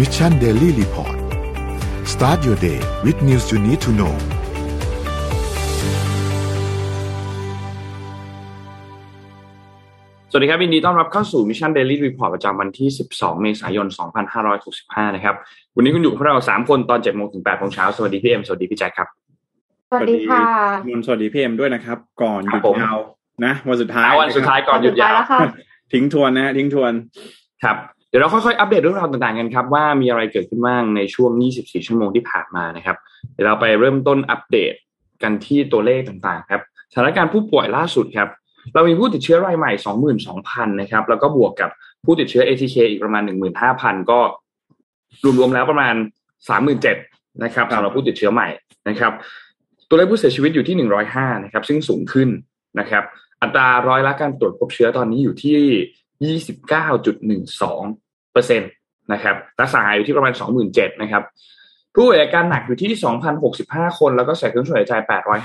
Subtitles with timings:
[0.00, 1.16] Mission Daily Report
[2.12, 4.14] start your day with news you need to know
[10.30, 13.86] สวัสดีครับยินดีต้อนรับเข้าสู่ Mission Daily Report ประจำวันที่ 12 เมษายน
[14.50, 15.34] 2565 นะครับ
[15.76, 19.08] วันนี้คุณอยู่กับพวกเรา 3 คนตอน7โมงถึง8โมงเช้า สวัสดีพี่เอ็ม สวัสดีพี่แจ็คครับ
[19.90, 20.42] สวัสดีค่ะ
[20.88, 22.98] นนท์สวัสดีพี่เอ็มด้วยนะครับ ก่อนหครัยุบดยาว
[23.44, 25.40] นะครับผม วันสุดท้ายเอาวันสุดท้ายก่อนหยุดยาวแล้วค่ะ
[25.92, 26.92] ทิ้งทวนนะฮะทิ้งทวน
[27.64, 27.76] ครับ
[28.10, 31.30] เดี๋ยวเราค่อยๆ อัปเดตเรื่องราวต่างๆกันครับว่ามีอะไรเกิดขึ้นบ้างในช่วง
[31.60, 32.96] 24 ชั่วโมงที่ผ่านมานะครับ
[33.32, 34.72] เดี๋ยวเราไปเริ่มต้นอัปเดต
[35.22, 36.62] กันที่ตัวเลขต่างๆครับ
[36.92, 38.28] สถานการณ์ผู้ป่วยล่าสุดครับ
[38.74, 39.72] เรามีผู้ติดเชื้อรายใหม่
[40.26, 41.70] 22,000 นะครับ แล้วก็บวกกับ
[42.04, 43.22] ผู้ติดเชื้อ ATK อีกประมาณ
[43.66, 44.20] 15,000 ก็
[45.38, 45.94] รวมๆแล้วประมาณ
[46.68, 48.48] 37,000นะครับครับสำหรับผู้ติดเชื้อใหม่
[48.88, 49.12] นะครับ
[49.88, 50.76] ตัวเลขผู้เสียชีวิตอยู่ที่
[51.10, 52.28] 105 นะครับ ซึ่งสูงขึ้น
[52.78, 53.04] นะครับ
[53.42, 55.58] อัตราร้อยละการตรวจพบเชื้อตอนนี้อยู่ที่
[56.38, 58.66] 29.12 เปอร์เซ็นต
[59.12, 60.32] นะครับรักษาหายอยู่ที่ประมาณ
[60.66, 61.22] 27,000นะครับ
[61.94, 62.90] ผู้ป่วยอาการหนักอยู่ที่
[63.46, 64.92] 2,065 คน แล้วก็ใส่เครื่องช่วยหายใจ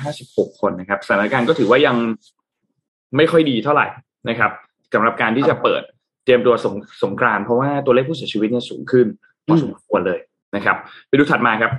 [0.06, 1.96] 856 คนนะครับสถานการณ์ก็ถือว่ายัง
[3.18, 3.88] ไม่ค่อยดีเท่าไหร่
[4.30, 4.52] นะครับ
[4.94, 5.82] สำหรับการที่จะเปิด
[6.26, 9.08] เตรียมตัวสงสงกรานเพราะว่าตัวเลขผู้เสียชีวิตเนี่ยสูงขึ้น
[9.46, 10.20] พอสมควรเลย
[10.56, 11.72] นะครับ ไปดูถัดมาครับ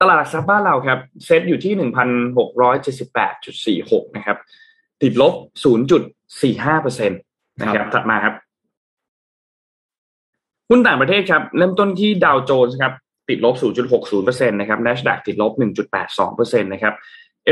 [0.00, 4.38] ตลาดหลักทรัพย์บ้านเราครับ เซ็ตอยู่ที่หนึ่งพันหกร้อยเจ็สิบแปดจุดสี่หกนะครับ
[5.02, 5.34] ติดลบ
[5.64, 6.02] ศูนย์จุด
[6.42, 7.16] สี่ห้าเปอร์เซ็นต
[7.60, 8.34] นะครับถัดมาครับ
[10.70, 12.92] หุ้นต่างประเทศครับเริ่มต้นที่ดาวโจนส์ครับ
[13.28, 13.54] ติดลบ
[14.02, 15.52] 0.60%นะครับ NASDAQ ติดลบ
[16.08, 16.94] 1.82%นะครับ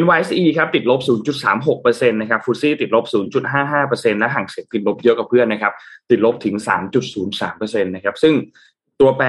[0.02, 1.00] NYSE ครับติดลบ
[1.56, 3.04] 0.36%นะครับฟูซี่ติดลบ
[3.62, 5.72] 0.55%และห่างเสียงติดลบเยอะกับเพื่อนนะครับ
[6.10, 6.54] ติดลบถึง
[7.18, 8.34] 3.03%นะครับซึ่ง
[9.00, 9.26] ตัวแปร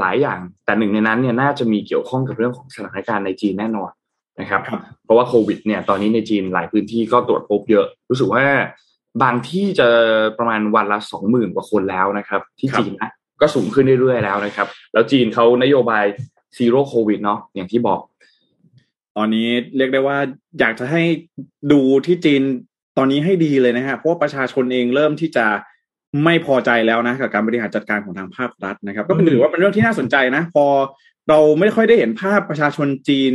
[0.00, 3.90] หลายอย่างแต่หนึ่งในนั้นเนี่ยน่าจะมีเกี่ยวข้องกับเรื่องของสถานการณ์ในจีนแน่นอน
[4.40, 8.44] นะครับครับเพราะว่าโควิดเนี่ยตอนนี้ในจีนหลายพื้นที่ก็ตรวจพบเยอะ รู้สึกว่า
[9.22, 9.88] บางที่จะ
[10.38, 16.04] ประมาณวันละสองหมื่นกว่าคนแล้วนะครับ ที่ครับจีนนะก็สูงขึ้นเรื่อยๆแล้วนะครับ แล้วจีนเขานโยบาย
[16.56, 18.00] ซีโร่โควิดเนาะอย่างที่บอก
[19.16, 20.18] ตอนนี้เรียกได้ว่า
[20.60, 21.02] อยากจะให้
[21.72, 22.42] ดูที่จีน
[22.98, 25.46] ตอนนี้ให้ดีเลยนะฮะเพราะว่าประชาชนเองเริ่มที่จะ
[26.24, 30.66] ไม่พอใจแล้วนะกับการบริหารจัดการของทางภาครัฐนะครับ ก็เป็นอืมถือว่าเป็นเรื่องที่น่าสนใจนะ พอ
[31.28, 33.32] เราไม่ค่อยได้เห็นภาพประชาชนจีน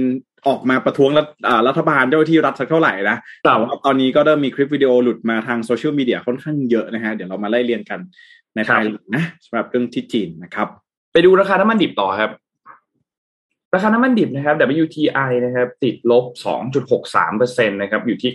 [0.48, 8.00] ออกมาประท้วงรัฐอ่ารัฐบาลเจ้าหน้าที่รัฐสักเท่าไหร่นะแต่แต่ว่าตอนนี้ก็เริ่มมีคลิปวิดีโอหลุดมาทางโซเชียลมีเดียค่อนข้างเยอะนะฮะเดี๋ยวเรามาไล่เรียงกัน
[8.56, 10.68] ในภายหลังนะสำหรับเรื่องที่จีนนะครับ
[11.14, 12.32] ไปดูราคาน้ำมันดิบต่อครับ
[13.74, 16.26] ราคาน้ำมันดิบนะครับ WTI นะครับ ติดลบ
[16.96, 18.32] 2.63%นะครับ อยู่ที่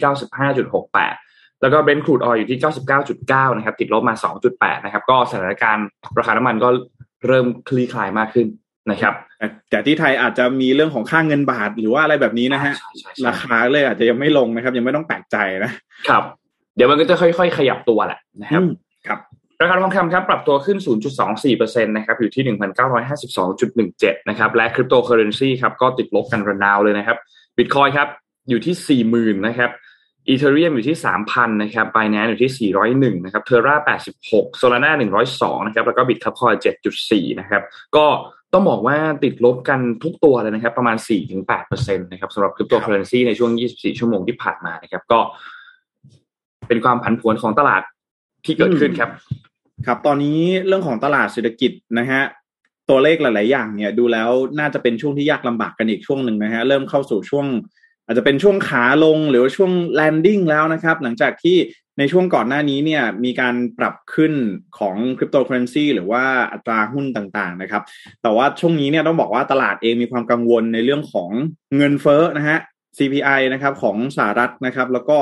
[0.79, 2.59] 95.68แล้วก็ Brent crude oil อยู่ที่
[3.09, 4.15] 99.9 นะครับ ติดลบมา
[4.51, 5.87] 2.8 นะครับ ก็สถานการณ์
[6.19, 6.69] ราคาน้ำมันก็
[7.27, 8.47] เริ่มคลี่คลายมากขึ้น
[8.91, 15.73] นะครับแต่แต่ที่ไทยอาจจะมีเรื่องของค่าเงินบาทหรือว่าอะไรแบบนี้นะฮะใช่ใช่ใช่ราคาเลยอาจจะยังไม่ลงนะครับ ยังไม่ต้องแปลกใจนะ
[16.09, 16.23] ครับ
[16.77, 18.71] เดี๋ยวมันก็จะค่อย ๆ ขยับตัวแหละนะครับอืม
[19.07, 19.19] ครับ
[19.63, 20.79] ราคาทองคำครับปรับตัวขึ้น
[21.37, 22.45] 0.24%นะครับอยู่ที่
[23.39, 27.17] 1,952.17 นะครับและคริปโตเคอร์เรนซีครับก็ติดลบกันระนาวเลยนะครับ
[27.57, 28.09] บิตคอยครับ
[28.49, 29.03] อยู่ที่
[29.33, 29.71] 40,000นะครับ
[30.29, 30.97] Ethereum อยู่ที่
[31.29, 32.73] 3,000นะครับ b i n a n c e อยู่ที่
[33.13, 34.93] 401นะครับ Terra 86 Solana
[35.31, 36.55] 102นะครับแล้วก็ Bitkub Coin
[36.97, 37.63] 7.4นะครับ
[37.97, 38.07] ก็
[38.53, 40.97] ต้องบอกว่าติดลบกันทุกตัวเลยนะครับ ประมาณ
[41.47, 45.21] 4-8%นะครับสำหรับคริปโตเคอร์เรนซีในช่วง 24 ชั่วโมงที่ผ่านมานะครับ ก็
[46.69, 47.83] เป็นความผันผวนของตลาด
[48.45, 49.11] ที่เกิดขึ้นครับ
[49.87, 52.23] ครับ ตอนนี้เรื่องของตลาดเศรษฐกิจนะฮะ
[52.89, 57.47] ตัวเลขหลาย ๆ อย่างเนี่ย ดูแล้วน่าจะเป็นช่วงที่ยากลำบากกันอีกช่วงหนึ่งนะฮะเริ่มเข้าสู่ช่วง
[58.07, 61.57] อาจจะเป็นช่วงขาลงหรือว่าช่วง landing แล้วนะครับ หลังจากที่
[62.01, 64.33] ในช่วงก่อนหน้านี้เนี่ยมีการปรับขึ้น
[64.79, 67.83] ของคริปโตเคอร์เรนซีหรือว่าอัตราหุ้นต่างๆนะครับ
[68.23, 71.31] แต่ว่าช่วงนี้เนี่ยต้องบอกว่าตลาดเองมีความกังวลในเรื่องของ
[71.77, 72.59] เงินเฟ้อนะฮะ
[72.99, 75.19] CPI นะครับของสหรัฐนะครับ แล้วก็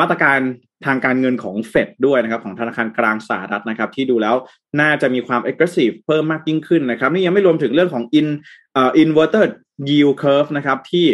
[0.00, 0.38] มาตรการ
[0.86, 4.36] ทางการเงินของเฟดด้วยนะครับของธนาคารกลางสหรัฐนะครับ ที่ดูแล้ว
[4.80, 8.28] น่าจะมีความ aggressive เพิ่มมากยิ่งขึ้นนะครับ นี่ยังไม่รวมถึงเรื่องของ in
[8.72, 9.50] เอ่อ inverted
[9.88, 11.06] yield curve นะครับที่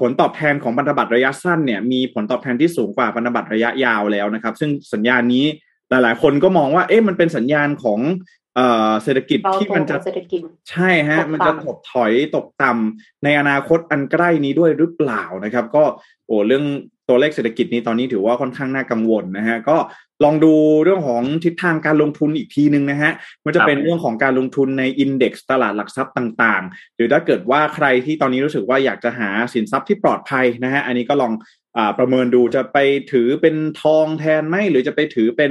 [0.00, 5.44] ผลตอบแทนของพันธบัตรระยะสั้นเนี่ยมีผลตอบแทนที่สูงกว่าพันธบัตรระยะยาวแล้วนะครับ ซึ่งสัญญาณนี้
[5.90, 8.00] หลาย ๆ คนก็มองว่าเอ๊ะมันเป็นสัญญาณของ
[8.54, 10.40] เอ่อเศรษฐกิจเราที่โตมันขจะองเศรษฐกิจ
[10.70, 15.84] ใช่ฮะตกต่ำมันจะถดถอยตกต่ำในอนาคตอันใกล้นี้ด้วยหรือเปล่านะครับ ก็
[16.26, 16.64] โอ้เรื่อง
[17.08, 19.76] ตัวเลขเศรษฐกิจนี้ตอนนี้ถือว่าค่อนข้างน่ากังวลนะฮะก็
[20.24, 20.52] ลองดู
[20.84, 23.12] เรื่องของทิศทางการลงทุนอีกทีนึงนะฮะ
[23.44, 31.32] มันจะครับเป็นเรื่องของการลงทุนในอินเด็กซ์ตลาดหลักทรัพย์ต่าง ๆ หรือถ้าเกิดว่าใครที่ตอนนี้รู้สึกว่าอยากจะหาสินทรัพย์ที่ปลอดภัยนะฮะอันนี้ก็ลอง
[31.98, 32.78] ประเมินดูจะไป
[33.12, 35.50] ถือเป็นทองแทนไหมหรือจะไปถือเป็น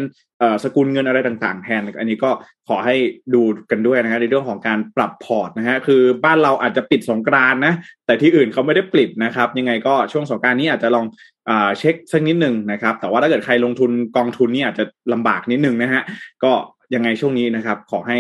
[0.64, 2.32] สกุลเงินอะไรต่างๆ แทน อันนี้ก็
[2.68, 2.96] ขอให้
[3.34, 3.42] ดู
[3.72, 7.74] กันด้วยนะฮะในเรื่องของการปรับพอร์ตนะฮะคือบ้านเราอาจจะปิดสงกรานนะ
[8.06, 11.06] แต่ที่อื่นเขาไม่ได้ปิดนะครับ ยังไงก็ช่วงสงกรานนี้อาจจะลอง
[11.50, 16.02] อเช็คสักนิดหนึ่งนะครับ แต่ว่าถ้าเกิดใครลงทุนกองทุนนี่อาจจะลำบากนิดนึงนะฮะ
[16.44, 16.52] ก็
[16.96, 18.18] ยังไงช่วงนี้นะครับ ขอให้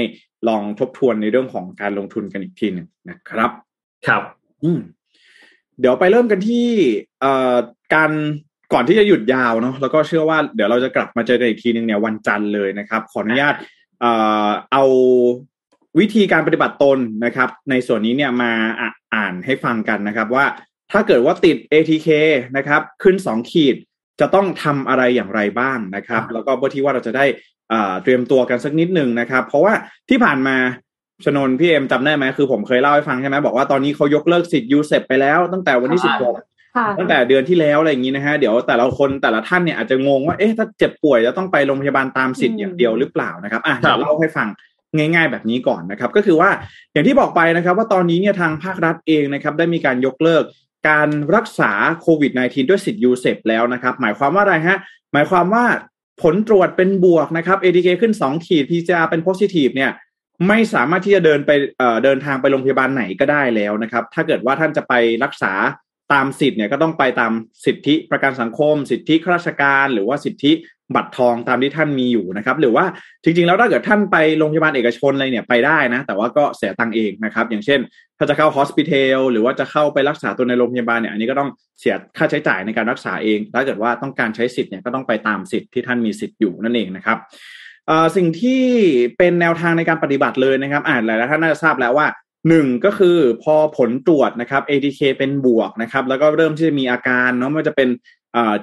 [0.48, 3.52] ลองทบทวนในเรื่องของการลงทุนกันอีกทีหนึ่งนะครับ
[4.08, 4.24] ครับ
[4.64, 4.80] อืม
[5.80, 6.68] เดี๋ยวไปเริ่มกันที่
[7.22, 7.56] เอ่อ
[7.94, 8.12] การ
[8.74, 13.56] ก่อนที่จะหยุดยาวเนาะแล้วก็เชื่อว่าเดี๋ยวเราจะกลับมาเจอกันอีกทีหนึ่งเนี่ยวันจันทร์เลยนะครับ ขออนุญาต
[14.00, 14.12] เอ่
[14.48, 14.84] อเอา
[16.00, 18.52] วิธีการปฏิบัติตนนะครับ ในส่วนนี้เนี่ยมา
[19.16, 20.46] อ่านให้ฟังกันนะครับ ว่า
[20.92, 22.10] ถ้าเกิดว่าติด ATK
[22.58, 23.76] นะครับ ขึ้นสองขีด
[24.20, 27.26] จะต้องทำอะไรอย่างไรบ้างนะครับ แล้วก็เพื่อที่ว่าเราจะได้
[28.04, 29.74] เตรียมตัวกันสักนิดหนึ่งนะครับ เพราะว่า
[30.10, 30.56] ที่ผ่านมา
[31.26, 36.36] ชนนพี่เอ็มจำได้ไหมคือผมเคยเล่าให้ฟังใช่ไหมบอกว่าตอนนี้เขายกเลิกสิทธิ์ยูเซปไปแล้วตั้งแต่วันที่สิบหก
[37.00, 44.48] ตั้งแต่เดือนที่แล้วอะไรอย่างนี้นะฮะเดี๋ยวแต่ละคนแต่ละท่านเนี่ยอาจจะงงว่าเอ๊ะถ้าเจ็บป่วยจะต้องไปโรงพยาบาลตามสิทธิ์อย่างเดียวหรือเปล่านะครับอะเดี๋ยวเล่าให้ฟัง
[44.98, 46.50] ง่าย ๆ แบบนี้ก่อนนะครับ ก็คือว่า
[46.94, 50.44] อย่างที่บอกไปนะครับ ว่าตอนนี้เนี่ยทางภาครัฐเองนะครับ ได้มีการยกเลิก
[50.90, 54.78] การรักษาโควิด -19 ด้วยสิทธิ์ยูเซปแล้วนะครับ หมายความว่าอะไรฮะ
[55.14, 55.66] หมายความว่า
[56.22, 59.92] ผลตรวจเป็นบวกนะครับ ATK ขึ้น 2 ขีด PCR เป็น positive เนี่ย
[60.48, 61.52] ไม่สามารถที่จะเดินไป
[62.04, 64.94] เดินทางไปโรงพยาบาลไหนก็ได้แล้วนะครับ ถ้าเกิดว่าท่านจะไป
[65.24, 65.54] รักษา
[66.14, 67.32] ตามสิทธิ์เนี่ยก็ต้องไปตาม
[67.66, 70.52] สิทธิประกันสังคม สิทธิข้าราชการ หรือว่าสิทธิ
[70.96, 72.86] บัตรทองตามที่ท่านมีอยู่นะครับ หรือว่า
[73.24, 77.80] จริงๆแล้วถ้าเกิดท่านไปโรงพยาบาลเอกชนอะไรเนี่ยไปได้นะ แต่ว่าก็เสียตังค์เองนะครับ อย่างเช่น
[78.18, 81.50] ถ้าจะเข้าฮอสพิทอลหรือว่าจะเข้าไปรักษาตัวในโรงพยาบาลเนี่ยอันนี้ก็ต้อง
[81.80, 87.18] เสียค่าใช้จ่ายในการรักษาเอง ถ้าเกิดว่าต้องการใช้สิทธิ์เนี่ยก็ต้องไปตามสิทธิ์ที่ท่านมีสิทธิ์อยู่นั่นเองนะครับ
[88.16, 88.64] สิ่งที่
[89.18, 92.08] เป็นแนวทางในการปฏิบัติเลยนะครับอ่านหลายท่านน่าจะทราบแล้วว่า
[92.50, 97.90] หนึ่งก็คือพอผลตรวจนะครับ ATK เป็นบวกนะครับ แล้วก็เริ่มที่จะมีอาการเนาะไม่ว่าจะเป็น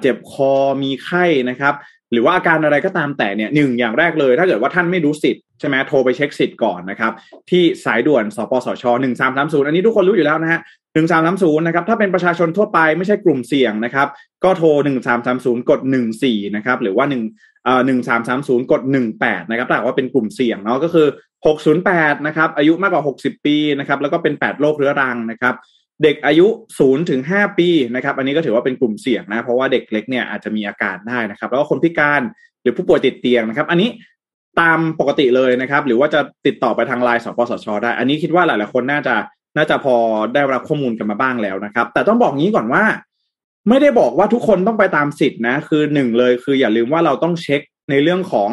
[0.01, 0.53] เจ็บคอ
[0.83, 1.73] มีไข้นะครับ
[2.11, 7.11] หรือว่าอาการอะไรก็ตามแต่เนี่ยหนึ่งอย่างแรกเลย ถ้าเกิดว่าท่านไม่รู้สิทธิ์ใช่ไหมโทรไปเช็คสิทธิ์ก่อนนะครับ
[7.49, 10.59] ที่สายด่วนสปสชหนึ่งสามสามศูนย์อันนี้ทุกคนรู้อยู่แล้วนะฮะ
[10.93, 14.07] หนึ่งสามสามศูนย์นะครับถ้าเป็นประชาชนทั่วไปไม่ใช่กลุ่มเสี่ยงนะครับ
[14.43, 17.23] ก็โทรหนึ่งสามสามศูนย์กดหนึ่งสี่นะครับหรือว่าหนึ่ง
[17.65, 21.07] เอ่อหนึ่งสามสามศูนย์กดหนึ่งแปดนะครับถ้าว่าเป็นกลุ่มเสี่ยงเนาะก็คือ
[21.45, 25.53] หกศูนย์แปดนะครับอายุมากกว่าหกสิบปีนะครับแล้วก็เป็นแปดโรคเรื้อรังนะครับ
[26.03, 26.47] เด็กอายุ
[26.79, 32.21] ศูนย์ถึงห้าปีนะครับอันนี้ก็ถือว่าเป็นกลุ่มเสี่ยงนะเพราะว่าเด็กเล็กเนี่ยอาจจะมีอาการได้นะครับ แล้วก็คนพิการ
[32.61, 33.89] หรือผู้ป่วยติดเตียงนะครับ อันนี้
[34.59, 39.15] ตามปกติเลยนะครับ หรือว่าจะติดต่อไปทางไลน์สปสชได้ อันนี้คิดว่าหลายๆคนน่าจะ
[39.57, 39.95] น่าจะพอ
[40.33, 42.83] ได้รับข้อมูลกันมาบ้างแล้วนะครับ แต่ต้องบอกงี้ก่อนว่า
[43.69, 48.49] ไม่ได้บอกว่าทุกคนต้องไปตามสิทธินะ คือหนึ่งเลยคืออย่าลืมว่าเราต้องเช็คในเรื่องของ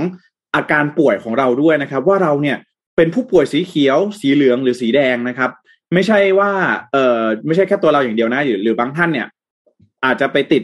[0.54, 2.56] อาการป่วยของเราด้วยนะครับ ว่าเราเนี่ย
[2.96, 5.50] เป็นผู้ป่วยสีเขียว สีเหลืองหรือสีแดงนะครับ
[5.94, 6.52] ไม่ใช่ว่า
[6.92, 9.26] เออไม่ใช่แค่ตัวเราอย่างเดียวนะหรือหรือบางท่านเนี่ย
[10.04, 10.62] อาจจะไปติด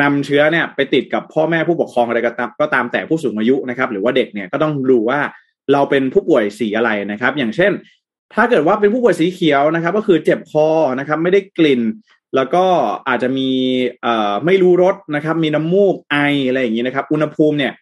[0.00, 5.20] นำเชื้อเนี่ยไปติดกับพ่อแม่ผู้ปกครองอะไรก็ตามก็ตามแต่ผู้สูงอายุนะครับ หรือว่าเด็กเนี่ยก็ต้องดูว่า
[5.72, 7.72] เราเป็นผู้ป่วยสีอะไรนะครับ อย่างเช่น
[8.36, 11.82] ถ้าเกิดว่าเป็นผู้ป่วยสีเขียวนะครับ ก็คือเจ็บคอนะครับ ไม่ได้กลิ่น
[12.36, 12.64] แล้วก็
[13.08, 13.50] อาจจะมี
[14.02, 16.16] เอ่อไม่รู้รสนะครับ มีน้ำมูกไอ
[16.48, 17.72] อะไรอย่างนี้นะครับ อุณหภูมิเนี่ย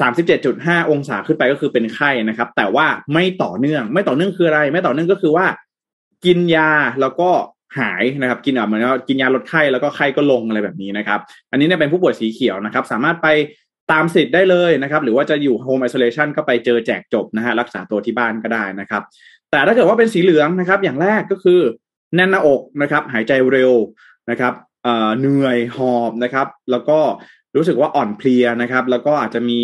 [0.00, 5.46] สามสิบเจ็ดจุดห้าองศาขึ้นไปก็คือเป็นไข้นะครับ แต่ว่าไม่ต่อเนื่อง ไม่ต่อเนื่องคืออะไร ไม่ต่อเนื่องก็คือว่า
[6.24, 6.70] กินยา
[7.00, 7.30] แล้วก็
[7.78, 11.20] หายนะครับ กินอะเหมือนว่ากินยาลดไข้แล้วก็ไข้ก็ลงอะไรแบบนี้นะครับ
[11.50, 13.28] อันนี้เนี่ยเป็นผู้ป่วยสีเขียวนะครับ สามารถไป
[13.92, 19.02] ตามสิทธิ์ได้เลยนะครับ หรือว่าจะอยู่โฮมไอโซเลชันก็ไปเจอแจกจบนะฮะรักษาตัวที่บ้านก็ได้นะครับ
[19.54, 21.60] แต่ถ้าเกิดว่าเป็นสีเหลืองนะครับ อย่างแรกก็คือ
[22.14, 23.72] แน่นหน้าอกนะครับ หายใจเร็ว
[24.30, 24.52] นะครับ
[25.18, 26.98] เหนื่อยหอบนะครับ แล้วก็
[27.56, 29.60] รู้สึกว่าอ่อนเพลียนะครับ แล้วก็อาจจะมี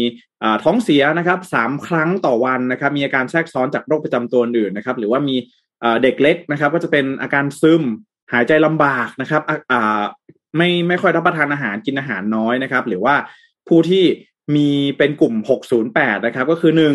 [0.64, 5.37] ท้องเสียนะครับสามครั้งต่อวันนะครับ มีอาการแทรกซ้อนจากโรคประจำตัวอื่นนะครับ หรือว่ามี
[6.02, 7.82] เด็กเล็กนะครับ ก็จะเป็นอาการซึม
[8.32, 9.42] หายใจลำบากนะครับ
[10.56, 13.14] ไม่ไม่ค่อยรับประทานอาหารกินอาหารน้อยนะครับ หรือว่า
[13.68, 14.04] ผู้ที่
[14.56, 14.68] มี
[14.99, 15.35] เป็นกลุ่ม
[15.80, 16.94] 608 นะครับ ก็คือหนึ่ง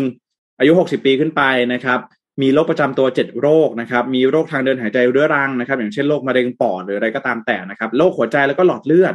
[0.58, 1.98] อายุ 60 ปีขึ้นไปนะครับ
[2.42, 9.14] มีโรคประจำตัว 7 โรคนะครับ มีโรคทางเดินหายใจเรื้อรังนะครับ อย่างเช่นโรคมะเร็งปอดหรืออะไรก็ตามแต่นะครับ โรคหัวใจแล้วก็หลอดเลือด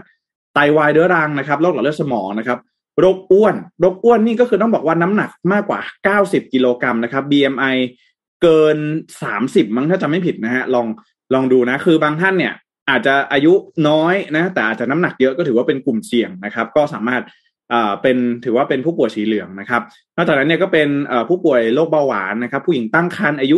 [0.53, 2.59] ไตวายเรื้อรังนะครับ โรคหลอดเลือดสมองนะครับ
[2.99, 5.81] โรคอ้วน โรคอ้วนนี่ก็คือต้องบอกว่าน้ำหนักมากกว่า
[6.19, 7.75] 90 กิโลกรัมนะครับ BMI
[8.41, 8.77] เกิน
[9.27, 10.87] 30 มั้งถ้าจำไม่ผิดนะฮะ ลอง
[11.33, 12.53] ลองดูนะ คือบางท่านเนี่ย
[12.89, 13.53] อาจจะอายุ
[13.89, 17.21] น้อยนะ แต่อาจจะน้ำหนักเยอะก็ถือว่าเป็นกลุ่มเสี่ยงนะครับ ก็สามารถ
[18.01, 19.81] เป็นถือว่าเป็นผู้ป่วยสีเหลืองนะครับ
[20.15, 20.89] นอกจากนั้นเนี่ยก็เป็น
[21.29, 23.57] ผู้ป่วยโรคเบาหวานนะครับ ผู้หญิงตั้งครรภ์อายุ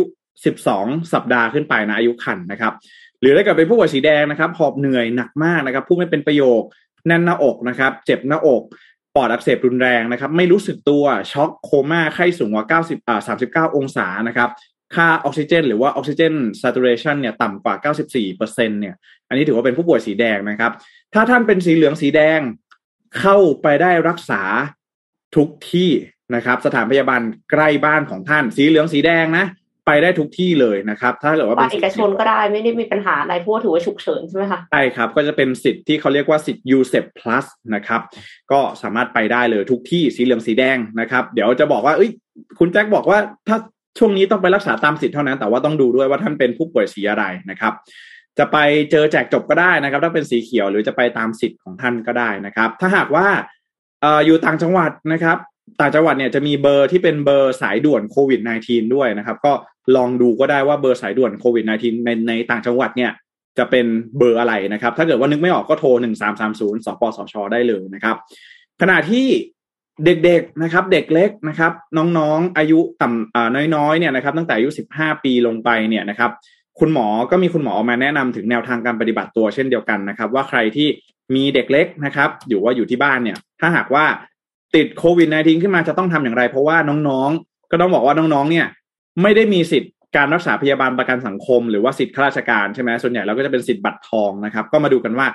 [0.56, 2.72] 12 สัปดาห์ขึ้นไปนะอายุครรภ์นะครับ
[3.20, 6.62] หรือถ้าเกิดเป็นผู้ป่วยสีแดงนะครับหอบเหนื่อยหนักมากนะครับผู้ไม่เป็นประโยค
[7.06, 8.62] แน่นหน้าอกนะครับ เจ็บหน้าอก
[9.14, 13.20] ปอดอักเสบรุนแรงนะครับ ไม่รู้สึกตัวช็อกโคม่าไข้สูงกว่า90อ่า
[13.68, 14.50] 39 องศานะครับ
[14.94, 17.74] ค่าออกซิเจน หรือว่าออกซิเจน saturation เนี่ยต่ำกว่า
[18.12, 18.94] 94%เนี่ย
[19.28, 20.72] อันนี้ถือว่าเป็นผู้ป่วยสีแดงนะครับ
[21.14, 22.40] ถ้าท่านเป็นสีเหลืองสีแดง
[23.20, 24.42] เข้าไปได้รักษา
[25.36, 25.90] ทุกที่
[26.34, 29.46] นะครับ สถานพยาบาลใกล้บ้านของท่านสีเหลืองสีแดงนะ
[29.86, 38.00] ไปได้ทุกที่เลยนะครับ ถ้าเกิดว่าเป็นเอกชนก็ได้ไม่ได้มีปัญหาอะไรเพราะถือว่าฉุกเฉินใช่ไหมคะใช่ครับ ก็จะเป็นสิทธิ์ที่เขาเรียกว่าสิทธิ์ USEP Plus นะครับ
[38.52, 42.10] ก็สามารถไปได้เลยทุกที่สีเหลืองสีแดงนะครับ เดี๋ยวจะบอกว่าเอ้ย
[42.58, 43.18] คุณแจ็คบอกว่า
[43.48, 43.58] ถ้า
[43.98, 47.72] ช่วงนี้ต้องไปรักษาตามสิทธิ์เท่านั้น แต่ว่าต้องดูด้วยว่าท่านเป็นผู้ป่วยสีอะไรนะครับ
[48.38, 48.56] จะไป
[48.90, 53.26] เจอแจกจบก็ได้นะครับ ถ้าเป็นสีเขียวหรือจะไปตามสิทธิ์ของท่านก็ได้นะครับ ถ้าหากว่า
[54.26, 55.38] อยู่ต่างจังหวัดนะครับ
[55.80, 59.52] ต่างจังหวัดเนี่ยจะมีเบอร์ที่เป็นเบอร์สายด่วนโควิด -19 ด้วยนะครับ ก็
[59.96, 63.10] ลองดูก็ได้ว่าเบอร์สายด่วนโควิด -19 ในในต่างจังหวัดเนี่ย
[63.58, 63.86] จะเป็น
[64.18, 68.16] เบอร์อะไรนะครับ ถ้าเกิดว่านึกไม่ออกก็โทรหนึ่งสามสามศูนย์สปสช ได้เลยนะครับ
[68.80, 69.26] ขณะที่
[70.04, 71.72] เด็กๆนะครับ เด็กเล็กนะครับ
[72.18, 76.30] น้องๆ อายุต่ำน้อยๆเนี่ยนะครับ ตั้งแต่อายุสิบห้าปีลงไปเนี่ยนะครับ
[76.80, 80.88] คุณหมอก็มีคุณหมอออกมาแนะนำถึงแนวทางการปฏิบัติตัวเช่นเดียวกันนะครับ ว่าใครที่
[81.34, 84.04] มีเด็กเล็กนะครับ อยู่ว่าอยู่ที่บ้านเนี่ย ถ้าหากว่า
[84.74, 86.76] ติดโควิด -19 ขึ้นมาจะต้องทำอย่างไร เพราะว่า
[87.08, 88.66] น้องๆ ก็ต้องบอกว่าน้องๆ เนี่ย
[89.22, 95.26] ไม่ได้มีสิทธิ์การรักษาพยาบาลประกันสังคม หรือว่าสิทธิ์ข้าราชการใช่ไหมส่วนใหญ่เราก็จะเป็นสิทธิ์บัตรทองนะครับ ก็มาดูกันว่า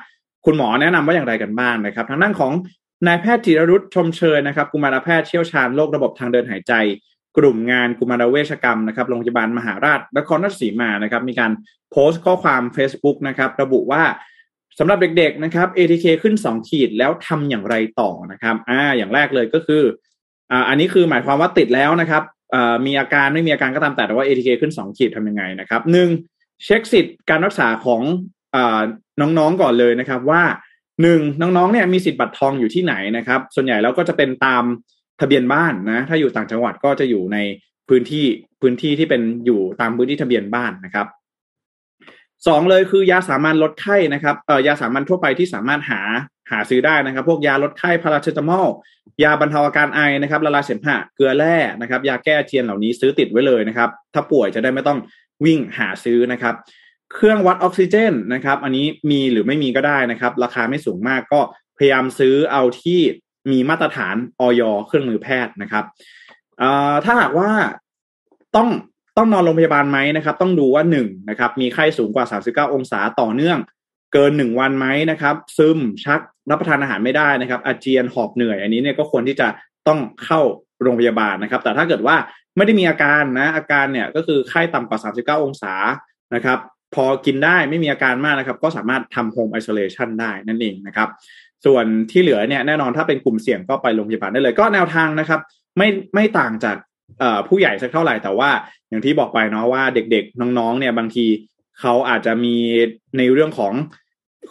[0.45, 2.51] คุณหมอแนะนำว่าอย่างไรกันบ้างนะครับ ทางด้านของ
[3.07, 6.73] นายแพทย์จิรรุตชมเชยนะครับกุมารแพทย์เชี่ยวชาญโรคระบบทางเดินหายใจ
[7.39, 11.51] กลุ่มงานกุมารเวชกรรมนะครับโรงพยาบาลมหาราชนครราชสีมานะครับ มีการ
[11.91, 14.03] โพสต์ข้อความ Facebook นะครับ ระบุว่า
[14.79, 19.83] สำหรับเด็กๆนะครับ ATK ขึ้น 2 ขีดแล้วทำอย่างไรต่อนะครับอ่าอย่างแรกเลยก็คือ
[20.51, 26.09] อ่าอันนี้คือหมายความว่าติดแล้วนะครับอ่ามีอาการไม่มีอาการก็ตามแต่แต่ว่า ATK ขึ้น 2 ขีดทำยังไงนะครับหนึ่ง
[26.65, 28.01] เช็คสิทธิ์การรักษาของ
[28.55, 28.81] อ่า
[29.21, 30.43] น้องๆก่อนเลยนะครับว่า
[31.01, 34.63] หนึ่งน้องๆเนี่ยมีสิทธิ์บัตรทองอยู่ที่ไหนนะครับ ส่วนใหญ่แล้วก็จะเป็นตาม
[35.21, 37.37] ทะเบียนบ้านนะ ถ้าอยู่ต่างจังหวัดก็จะอยู่ใน
[37.89, 38.25] พื้นที่
[38.61, 41.07] พื้นที่ที่เป็นอยู่ตามพื้นที่ทะเบียนบ้านนะครับ
[42.47, 46.01] สองเลยคือยาสามัญลดไข้นะครับเอ่อยาสามัญทั่วไปที่สามารถหา
[46.51, 48.67] หาซื้อได้นะครับ พวกยาลดไข้พาราเซตามอล
[49.23, 54.99] ยาบรรเทาอาการไอนะครับละลายเสมหะเกลือแร่นะครับ ยาแก้เทียนเหล่านี้ซื้อติดไว้เลยนะครับ ถ้าป่วยจะได้ไม่ต้อง
[55.45, 56.55] วิ่งหาซื้อนะครับ
[57.13, 61.39] เครื่องวัดออกซิเจนนะครับ อันนี้มีหรือไม่มีก็ได้นะครับ ราคาไม่สูงมากก็
[61.77, 63.01] พยายามซื้อเอาที่
[63.51, 65.85] มีมาตรฐานออยเครื่องมือแพทย์นะครับ
[67.05, 67.49] ถ้าหากว่า
[68.55, 68.69] ต้อง
[69.17, 73.59] ต้องนอนโรงพยาบาลไหมนะครับ ต้องดูว่าหนึ่งนะครับมีไข้สูงกว่า 39 องศาต่อเนื่อง
[74.13, 79.47] เกินหนึ่งวันไหมนะครับ ซึมชักรับประทานอาหารไม่ได้นะครับ อาเจียนหอบเหนื่อย อันนี้เนี่ยก็ควรที่จะ
[79.87, 80.41] ต้องเข้า
[80.81, 82.15] โรงพยาบาลนะครับ แต่ถ้าเกิดว่า
[82.57, 84.99] ไม่ได้มีอาการนะอาการเนี่ยก็คือไข้ต่ำกว่า
[85.37, 85.73] 39 องศา
[86.35, 86.59] นะครับ
[86.95, 91.09] พอกินได้ไม่มีอาการมากนะครับ ก็สามารถทำโฮมไอโซเลชันได้นั่นเองนะครับ
[91.65, 95.39] ส่วนที่เหลือเนี่ยแน่นอนถ้าเป็นกลุ่มเสี่ยงก็ไปโรงพยาบาลได้เลย ก็แนวทางนะครับ
[95.77, 96.77] ไม่ไม่ต่างจาก
[97.47, 98.49] ผู้ใหญ่สักเท่าไหร่แต่ว่า
[98.89, 101.25] อย่างที่บอกไปเนาะว่าเด็กๆ น้องๆเนี่ยบางที
[101.79, 102.55] เขาอาจจะมี
[103.17, 103.73] ในเรื่องของ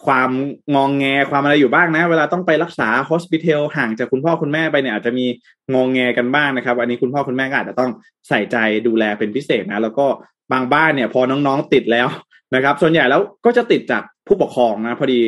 [0.06, 0.30] ความ
[0.74, 5.26] งองแงความอะไรอยู่บ้างนะ เวลาต้องไปรักษาฮสพิทอลห่างจากคุณพ่อคุณแม่ไปเนี่ยอาจจะมี
[5.74, 7.90] งองแงกันบ้างนะครับ อันนี้คุณพ่อคุณแม่ก็อาจจะต้อง
[8.28, 10.06] ใส่ใจดูแลเป็นพิเศษนะ แล้วก็
[10.52, 12.08] บางบ้านเนี่ยพอน้องๆติดแล้ว
[12.54, 15.20] นะครับ ส่วนใหญ่แล้วก็จะติดจากผู้ปกครองนะ พอดี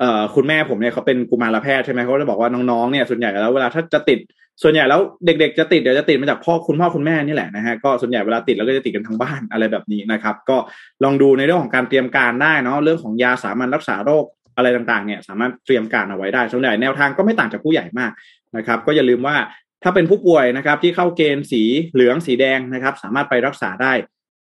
[0.00, 4.18] เอ่อคุณแม่ผมเนี่ยเขาเป็นกุมารแพทย์ใช่ไหมเขาจะบอกว่าน้องๆเนี่ยส่วนใหญ่แล้วเวลาถ้าจะติด
[4.62, 10.56] ส่วนใหญ่แล้วเด็กๆจะติดเดี๋ยวจะติดมาจากพ่อคุณพ่อคุณแม่นี่แหละนะฮะก็ส่วนใหญ่เวลาติดแล้วก็จะติดกันทั้งบ้านอะไรแบบนี้นะครับ ก็
[11.04, 14.24] ลองดูในเรื่องของการเตรียมการได้เนาะเรื่องของยาสามัญรักษาโรค
[14.56, 18.12] อะไรต่างๆเนี่ยสามารถเตรียมการเอาไว้ได้ส่วนใหญ่แนวทางก็ไม่ต่างจากผู้ใหญ่มาก
[18.56, 19.36] นะครับ ก็อย่าลืมว่า
[19.82, 21.62] ถ้าเป็นผู้ป่วยนะครับที่เข้าเกณฑ์สี
[21.92, 23.92] เหลืองสีแดงนะครับ สามารถไปรักษาได้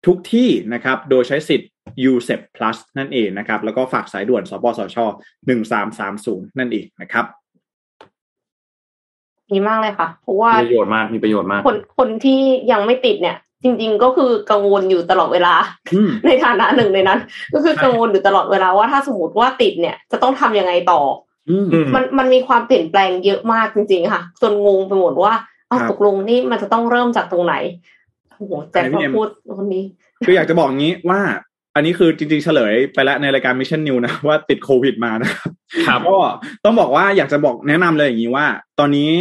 [0.05, 1.69] ทุกที่นะครับ โดยใช้สิทธิ์
[2.09, 4.97] USEP Plus นั่นเองนะครับ แล้วก็ฝากสายด่วนสปสช
[5.77, 7.25] 1330 นั่นเองนะครับ
[9.51, 12.39] ดีมากเลยค่ะ เพราะว่าประโยชน์มากมีประโยชน์มาก คนคนที่
[12.71, 15.53] ยังไม่ติดเนี่ย จริง ๆ ก็คือกังวลอยู่ตลอดเวลา
[16.25, 17.19] ในฐานะหนึ่งในนั้น
[17.53, 21.01] ก็คือกังวลอยู่ตลอดเวลาว่าถ้าสมมติว่าติดเนี่ยจะต้องทำยังไงต่อ
[21.95, 25.33] มันมันมีความเปลี่ยนแปลงเยอะมากจริง ๆ ค่ะ จนงงไปหมดว่า
[25.67, 27.55] เอาตกลงนี่มันจะต้องเริ่มจากตรงไหน
[28.37, 28.85] โอ้โหแจ็ค
[29.15, 29.83] พูดคนนี้
[30.25, 31.21] คืออยากจะบอกงี้ว่า
[31.75, 35.31] อันนี้คือจริงๆเฉลยไปแล้วในรายการมิชชั่นนิวนะว่าติดโควิดมานะ
[35.87, 36.17] ครับก็
[36.65, 38.45] ต้องบอกว่าอยากจะบอกแนะนำเลยอย่างนี้ว่า
[38.79, 39.11] ตอนนี้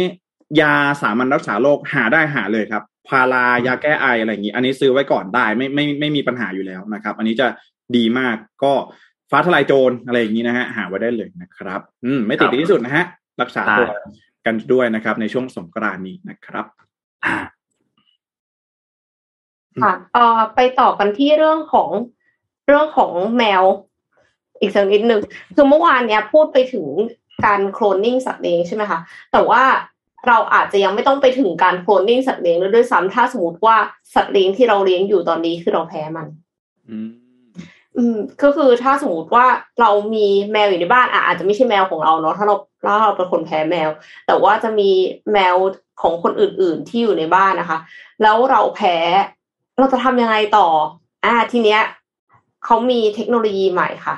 [0.61, 7.47] ยาสามัญรักษาโรคหาได้หาเลยครับ พารายาแก้ไออะไรอย่างนี้ อันนี้ซื้อไว้ก่อนได้ไม่ไม่ไม่มีปัญหาอยู่แล้วนะครับ อันนี้จะ
[7.95, 8.73] ดีมากก็
[9.31, 13.05] ฟ้าทลายโจรอะไรอย่างนี้นะฮะหาไว้ได้เลยนะครับ อืมไม่ติดที่สุดนะฮะ
[13.41, 13.87] รักษาตัว
[14.45, 16.65] กันด้วยนะครับ ในช่วงสงกรานนี้นะครับ
[19.81, 21.89] ค่ะเอ่อไปต่อกันที่เรื่องของ
[22.67, 23.63] เรื่องของแมว
[24.59, 25.21] อีกสักนิดหนึ่ง
[25.55, 26.85] คือเมื่อวานเนี้ยพูดไปถึง
[27.45, 28.99] การโคลนนิ่งสัตว์เลี้ยงใช่ไหมคะ
[29.31, 29.63] แต่ว่า
[30.27, 33.75] เราอาจจะยังไม่ต้องไปถึงการโคลนนิ่งสัตว์เลี้ยงด้วยซ้ำถ้าสมมติว่า
[34.15, 36.27] สัตว์เลี้ยงที่เราเลี้ยงอยู่ตอนนี้คือเราแพ้มัน
[36.89, 37.09] อืม
[37.97, 39.45] อืมก็คือถ้าสมมติว่า
[39.81, 43.89] เรามีแมวอยู่ในบ้านอาจจะไม่ใช่แมวของเราเนาะถ้าเราถ้าเราเป็นคนแพ้แมว
[44.27, 44.89] แต่ว่าจะมี
[45.33, 45.55] แมว
[46.01, 47.79] ของคนอื่น ๆที่อยู่ในบ้านนะคะ
[48.21, 48.95] แล้วเราแพ้
[49.79, 50.67] เราจะทำยังไงต่อ
[51.25, 51.81] อ่าทีเนี้ย
[52.65, 54.15] เขามีเทคโนโลยีใหม่ค่ะ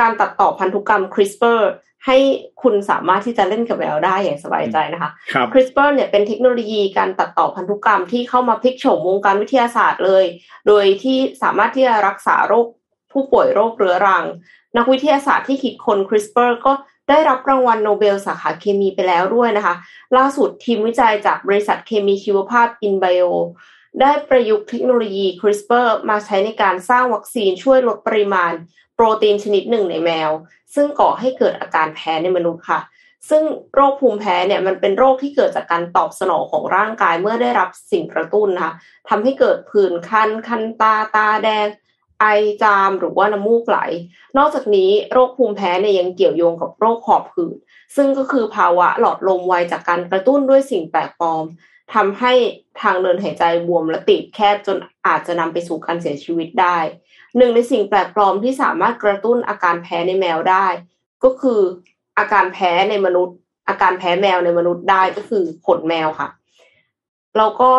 [0.00, 1.60] การตัดต่อพันธุกรรม CRISPR
[2.06, 2.16] ให้
[2.62, 10.24] คุณสามารถที่จะเล่นกับแมวได้อย่างสบายใจนะคะครับ CRISPR เนี่ยเป็นเทคโนโลยีการตัดต่อพันธุกรรมที่เข้ามาพลิกโฉมวงการวิทยาศาสตร์เลย
[10.66, 12.66] โดยที่สามารถที่จะรักษาโรค
[13.12, 14.24] ผู้ป่วยโรคเรื้อรัง
[14.76, 16.72] นักวิทยาศาสตร์ที่คิดค้น CRISPR ก็
[17.08, 19.74] ได้รับรางวัลโนเบลสาขาเคมีไปแล้วด้วยนะคะ
[20.16, 23.30] ล่าสุดทีมวิจัยจากบริษัทเคมีชีวภาพ InBio
[24.00, 28.52] ได้ประยุกต์เทคโนโลยี CRISPR มาใช้ในการสร้างวัคซีนช่วยลดปริมาณ
[28.94, 30.30] โปรตีนชนิดหนึ่งในแมว
[30.74, 32.80] ซึ่งก่อให้เกิดอาการแพ้ในมนุษย์ค่ะ
[33.30, 33.42] ซึ่ง
[33.74, 38.72] โรคภูมิแพ้เนี่ยมันเป็นโรคที่เกิดจากการตอบสนองของร่างกายเมื่อได้รับสิ่งกระตุ้นนะคะ
[39.08, 41.66] ทำให้เกิดผื่นคัน คันตาตาแดง
[42.20, 42.26] ไอ
[42.62, 43.78] จามหรือว่าน้ำมูกไหล
[44.38, 47.56] นอกจากนี้โรคภูมิแพ้เนี่ยยังเกี่ยวโยงกับโรคหอบหืด
[47.96, 51.44] ซึ่งก็คือภาวะหลอดลมไวจากการกระตุ้นด้วยสิ่งแปลกปลอม
[51.94, 52.32] ทำให้
[52.80, 54.76] ทางเดินหายใจบวมและติดแคบจน
[55.06, 56.78] อาจจะนำไปสู่การเสียชีวิตได้
[57.36, 60.66] หนึ่งในสิ่งแปลกปลอมที่สามารถกระตุ้นอาการแพ้ในแมวได้
[61.24, 61.60] ก็คือ
[62.18, 63.36] อาการแพ้ในมนุษย์
[63.68, 66.28] อาการแพ้แมวในมนุษย์ได้ก็คือขนแมวค่ะ
[67.36, 67.70] แล้วก็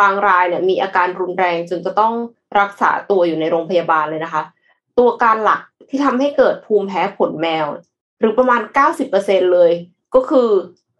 [0.00, 2.14] บางรายเนี่ยมีอาการรุนแรงจนจะต้อง
[2.60, 4.42] รักษาตัวอยู่ในโรงพยาบาลเลยนะคะ
[4.98, 7.66] ตัวการหลักที่ทำให้เกิดภูมิแพ้ขนแมว
[8.18, 8.60] หรือประมาณ
[9.06, 9.72] 90%เลย
[10.14, 10.50] ก็คือ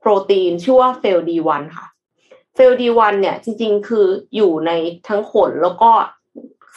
[0.00, 1.86] โปรตีนชื่อว่าเฟลดีวันค่ะ
[2.54, 4.06] เฟลดีวันเนี่ย จริง ๆ คือ
[4.36, 4.70] อยู่ใน
[5.08, 5.90] ทั้งขนแล้วก็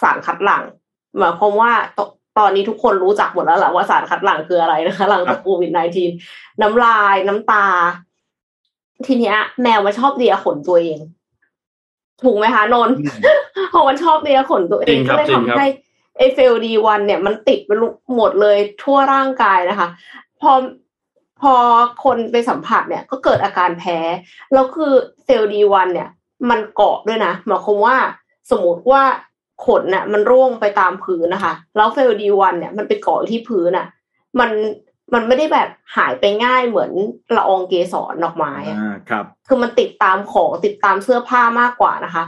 [0.02, 0.64] สารคัดหลั่ง
[1.18, 2.00] หมายความว่าต
[2.38, 5.72] ตอนนี้ทุกคนรู้จักหมดแล้วแหละว่าสารคัดหลั่งคืออะไรนะคะ หลังจากโควิด
[6.16, 7.66] -19 น้ำลายน้ำตา
[9.06, 11.00] ทีเนี้ย แมวมันชอบเลียขนตัวเอง
[12.24, 12.90] ถูกไหมคะนนท์
[13.74, 15.68] พอมันชอบเลียขนตัวเองก็เลยทำให้
[16.18, 17.72] เอ Fel d 1 เนี่ย มันติดไป
[18.16, 19.88] หมดเลยทั่วร่างกายนะคะ
[20.42, 20.52] พอ
[21.42, 21.54] พอ
[22.04, 23.98] คนไปสัมผัสเนี่ยก็เกิดอาการแพ้
[24.54, 24.94] แล้วคือ
[25.26, 26.10] Fel d 1 เนี่ย
[26.50, 27.98] มันเกาะด้วยนะหมายความว่า
[28.52, 29.04] สมมติว่า
[29.66, 33.88] ขนน่ะ มันร่วงไปตามพื้นนะคะ แล้ว Fel d 1 เนี่ยมันไปเกาะที่พื้นน่ะ
[34.40, 34.52] มัน
[35.14, 36.92] มันไม่ได้แบบหายไปง่ายเหมือน
[37.36, 38.80] ละอองเกสรดอกไม้อะ
[39.10, 42.24] ครับ คือมันติดตามของติดตามเสื้อผ้ามากกว่านะคะ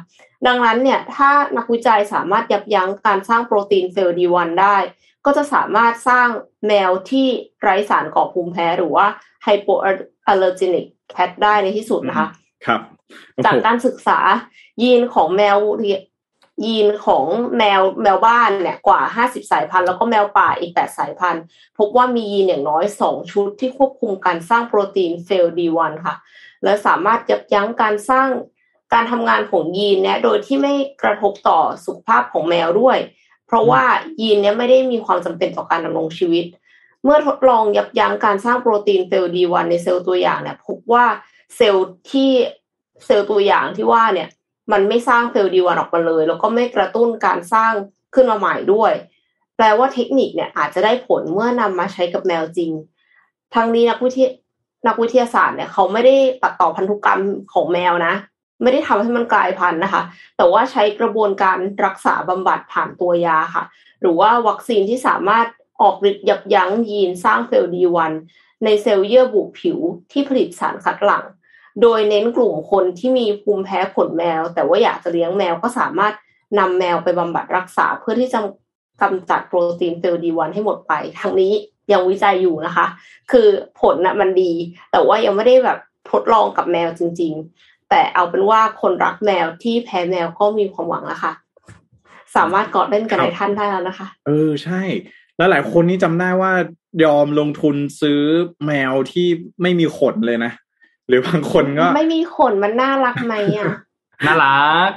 [0.48, 4.76] ดังนั้นเนี่ย ถ้านักวิจัยสามารถยับยั้งการสร้างโปรตีน Fel d 1 ได้
[5.26, 6.30] ก็จะสามารถสร้าง
[6.68, 7.28] แมวที่
[7.62, 9.06] ไร้สารก่อภูมิแพ้หรือว่า
[9.44, 12.28] hypoallergenic cat ได้ในที่สุดนะคะ
[12.66, 12.82] ครับ
[13.46, 14.20] จากการศึกษา
[14.82, 15.58] ยีนของแมว
[16.66, 17.26] ยีนของ
[17.58, 21.44] แมวแมวบ้านเนี่ยกว่า 50 สายพันธุ์แล้วก็แมวป่าอีก 8 สายพันธุ์
[21.78, 26.16] พบว่ามียีนอย่างน้อย 2 ชุดที่ควบคุมการสร้างโปรตีน Fel d 1 ค่ะ
[26.64, 28.30] และสามารถยับยั้งการสร้าง
[28.94, 32.98] การทำงานของยีนเนี่ยโดยที่ไม่กระทบต่อสุขภาพของแมวด้วย
[33.50, 33.84] เพราะว่า
[34.22, 36.46] ยีนเนี่ยไม่ได้มีความจำเป็นต่อการดำรงชีวิต
[37.04, 41.06] เมื่อทดลองยับยั้งการสร้างโปรตีน Fel d 1 ในเซลล์ตัวอย่างเนี่ย พบว่า
[41.56, 42.30] เซลล์ที่
[43.06, 44.30] เซลล์ตัวอย่างที่ว่าเนี่ย
[44.72, 47.74] มันไม่สร้าง Fel d 1 ออกมาเลย แล้วก็ไม่กระตุ้นการสร้าง
[48.14, 48.94] ขึ้นมาใหม่ด้วย
[49.56, 52.72] แปลว่าเทคนิคเนี่ยอาจจะได้ผลเมื่อนำมาใช้กับแมวจริง
[53.56, 54.30] ทั้งนี้นักวิทย
[54.88, 57.22] นักวิทยาศาสตร์เนี่ยเขาไม่ได้ตัดต่อพันธุกรรม
[57.54, 58.14] ของแมวนะ
[58.62, 60.04] ไม่ได้ทำให้มันกลายพันธุ์นะคะ
[60.38, 63.64] แต่ว่าใช้กระบวนการรักษาบำบัดผ่านตัวยาค่ะ
[64.02, 65.48] หรือว่าวัคซีนที่สามารถ
[65.82, 68.12] ออกฤทธิ์ยับยั้งยีนสร้าง Fel d 1
[68.64, 69.78] ในเซลล์เยื่อบุผิว
[70.12, 71.26] ที่ผลิตสารคัดหลั่ง
[71.82, 76.14] โดยเน้นกลุ่มคนที่มีภูมิแพ้ขนแมว แต่ว่าอยากจะเลี้ยงแมวก็สามารถ
[76.60, 78.40] นำแมวไปบำบัดรักษาเพื่อที่จะ
[79.02, 81.54] กำจัดโปรตีนเซลล์ดีวันให้หมดไป ทั้งนี้
[81.92, 82.86] ยังวิจัยอยู่นะคะ
[83.32, 83.48] คือ
[83.80, 84.52] ผลนะ่ะมันดี
[84.92, 85.80] แต่ว่ายังไม่ได้แบบ
[86.12, 91.34] ทดลองกับแมวจริง ๆ แต่เอาเป็นว่าคนรักแมวที่แพ้แมวก็มีความหวังแล้วค่ะ
[92.36, 94.82] สามารถกอดเล่นกับในท่านได้แล้วนะคะ เออใช่
[95.38, 96.52] แล้วหลายคนนี่จำได้ว่า
[97.04, 98.22] ยอมลงทุนซื้อ
[98.66, 99.28] แมวที่
[99.62, 100.52] ไม่มีขนเลยนะ
[101.08, 103.68] หรือบางคนก็ ไม่มีขนมันน่ารักไหมอะ
[104.28, 104.92] น่ารัก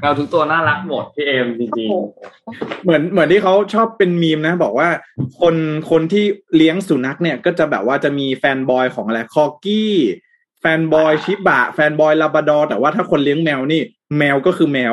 [0.00, 4.88] แมวทุกตัวน่ารักหมดพี่เอมจริงๆ เหมือนเหมือนที่เขาชอบเป็นมีมนะ บอกว่า
[5.40, 5.54] คน
[5.90, 6.24] คนที่
[6.56, 13.80] เลี้ยงสุนัขเนี่ย ก็จะแบบว่าจะมีแฟนบอยของอะไรคอกี้แฟนบอยชิบะ แฟนบอยลาบาดอแต่ว่าถ้าคนเลี้ยงแมวนี่
[14.18, 14.92] แมวก็คือแมว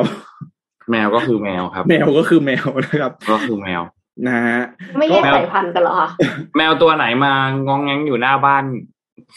[0.91, 3.81] แมวก็คือแมวครับ แมวก็คือแมวนะครับ ก็คือแมว
[4.27, 4.61] นะฮะ
[4.97, 6.09] ไม่แยกสายพันธุ์กันหรอคะ
[6.57, 7.33] แมวตัวไหนมา
[7.67, 8.63] งองแงงอยู่หน้าบ้าน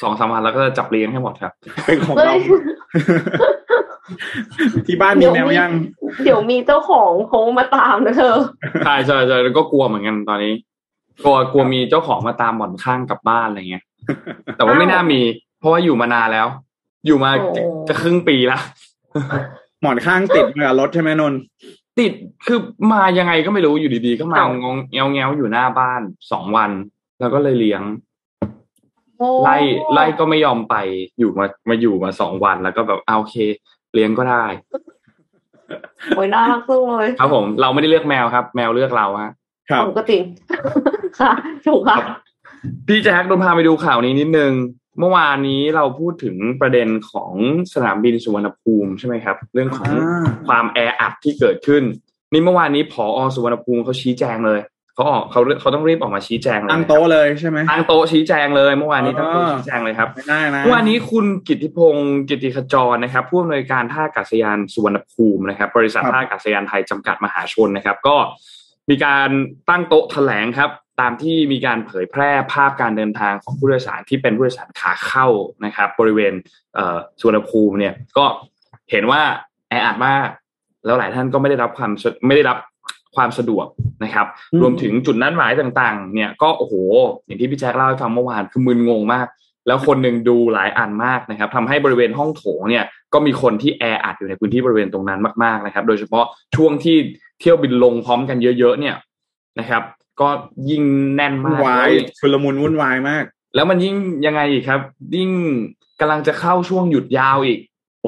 [0.02, 1.52] สองสามวันแล้วก็จับเลี้ยงให้หมดครับ
[1.86, 2.34] เป็นของเรา
[4.86, 5.70] ที่บ้านมีแมวยัง
[6.24, 8.36] เดี๋ยวมีเจ้าของเขามาตามนะเธอ
[8.84, 10.54] ใช่ใช่ใช่แล้วก็กลัวเหมือนกันตอนนี้
[11.24, 13.84] กลัวกลัวมีเจ้าของมาตามบ่อนข้างกลับบ้านอะไรเงี้ย
[14.56, 16.46] แต่ว่าไม่น่ามีเพ ราะว่าอยู่มานานแล้ว
[17.06, 17.30] อยู่มา
[17.88, 18.58] จะครึ่งปีละ
[19.80, 21.34] หมอนข้างติดมากับรถใช่ไหมนน
[21.98, 22.12] ติด
[22.46, 22.58] คือ
[22.92, 26.02] มายังไงก็ไม่รู้อยู่ดีๆ ก็มางงเงี้ยวเงี้ยวอยู่หน้าบ้าน
[26.32, 26.70] สองวัน
[27.20, 27.82] แล้วก็เลยเลี้ยง
[29.42, 29.56] ไล่
[29.92, 30.74] ไล่ก็ไม่ยอมไป
[31.18, 33.36] อยู่มามาอยู่มาสองวันแล้วก็แบบเอาโอเค
[33.94, 34.44] เลี้ยงก็ได้
[36.16, 39.32] โอ้ยน่ารักจังเลยครับผม เราไม่ได้เลือกแมวครับ แมวเลือกเราฮะ
[39.70, 40.22] ครับก็จริง
[41.20, 41.32] ค่ะ
[41.66, 41.98] ถูกค่ะ
[42.86, 44.52] พี่แจ็คโดนพาไปดูข่าวนี้นิดนึง
[44.98, 47.32] เมื่อวานนี้เราพูดถึงประเด็นของ
[47.74, 49.92] สนามบินสุวรรณภูมิใช่ไหมครับ เรื่องของ
[50.46, 51.82] ความแออัดที่เกิดขึ้น
[52.32, 54.60] นี่เมื่อวานนี้ผอสุวรรณภูมิเขาชี้แจงเลย
[54.94, 68.16] เขาออกเขาเขาต้องรีบออกมาชี้แจงเลยตั้งโต๊ะเลยใช่ไหมตั้งโต๊ะชี้แจงเลย เมื่อวานนี้ตั้งโต๊ะชี้แจงเลยครับไม่ได้นะเมื่อวานนี้คุณกิติพงศ์กิติขจรนะครับ ผู้อำนวยการท่าอากาศยานสุวรรณภูมินะครับ บริษัทท่าอากาศยานไทยจำกัดมหาชนนะครับ ก็
[68.90, 69.28] มีการ
[69.68, 70.70] ตั้งโต๊ะแถลงครับ
[71.00, 75.26] ตามที่มีการเผยแพร่ภาพการเดินทางของผู้โดยสารที่เป็นผู้โดยสารขาเข้า
[75.64, 76.32] นะครับ บริเวณ
[77.20, 78.24] สุวรรณภูมิเนี่ยก็
[78.90, 79.22] เห็นว่า
[79.68, 80.28] แออัดมาก
[80.84, 81.90] แล้วหลายท่านก็ไม่ได้รับความ
[82.26, 82.58] ไม่ได้รับ
[83.16, 83.66] ความสะดวก
[84.04, 84.26] นะครับ
[84.60, 86.74] รวมถึงจุดนัดหมายต่างๆ เนี่ยก็โอ้โห
[87.26, 89.26] อย่างที่พี่แจ็คเล่าให้ฟังเมื่อวานคือมึนงงมาก
[89.66, 96.24] แล้วคนหนึ่งดูหลายอันมากนะครับทำให้บริเวณห้องโถงเนี่ยก็มีคนที่แออัดอยู่ในพื้นที่บริเวณตรงนั้นมากๆนะครับ โดยเฉพาะ
[96.56, 96.96] ช่วงที่
[97.40, 98.96] เที่ยวบินลงพร้อมกันเยอะๆเนี่ย
[99.58, 99.82] นะครับ
[100.20, 100.28] ก็
[100.70, 100.82] ยิ่ง
[101.16, 103.96] แน่นมากวายชุลมุนวุ่นวายมาก แล้วมันยิ่ง
[104.26, 104.80] ยังไงอีกครับ
[105.16, 105.30] ยิ่ง
[106.00, 107.60] กำลังจะเข้าช่วงหยุดยาวอีก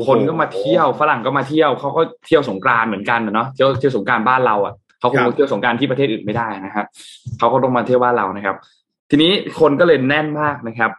[0.07, 6.87] คนก็มาเที่ยวฝรั่งก็มาเที่ยวเขาก็เที่ยวสงกรานเหมือนกันเนาะเที่ยวเที่ยวสงกรานบ้านเราอะเขาคงเที่ยวสงการที่ประเทศอื่นไม่ได้นะครับ
[7.39, 8.57] เขาก็ต้องมาเที่ยวบ้านเรานะครับ
[9.11, 10.91] ทีนี้คนก็เลยแน่นมากนะครับ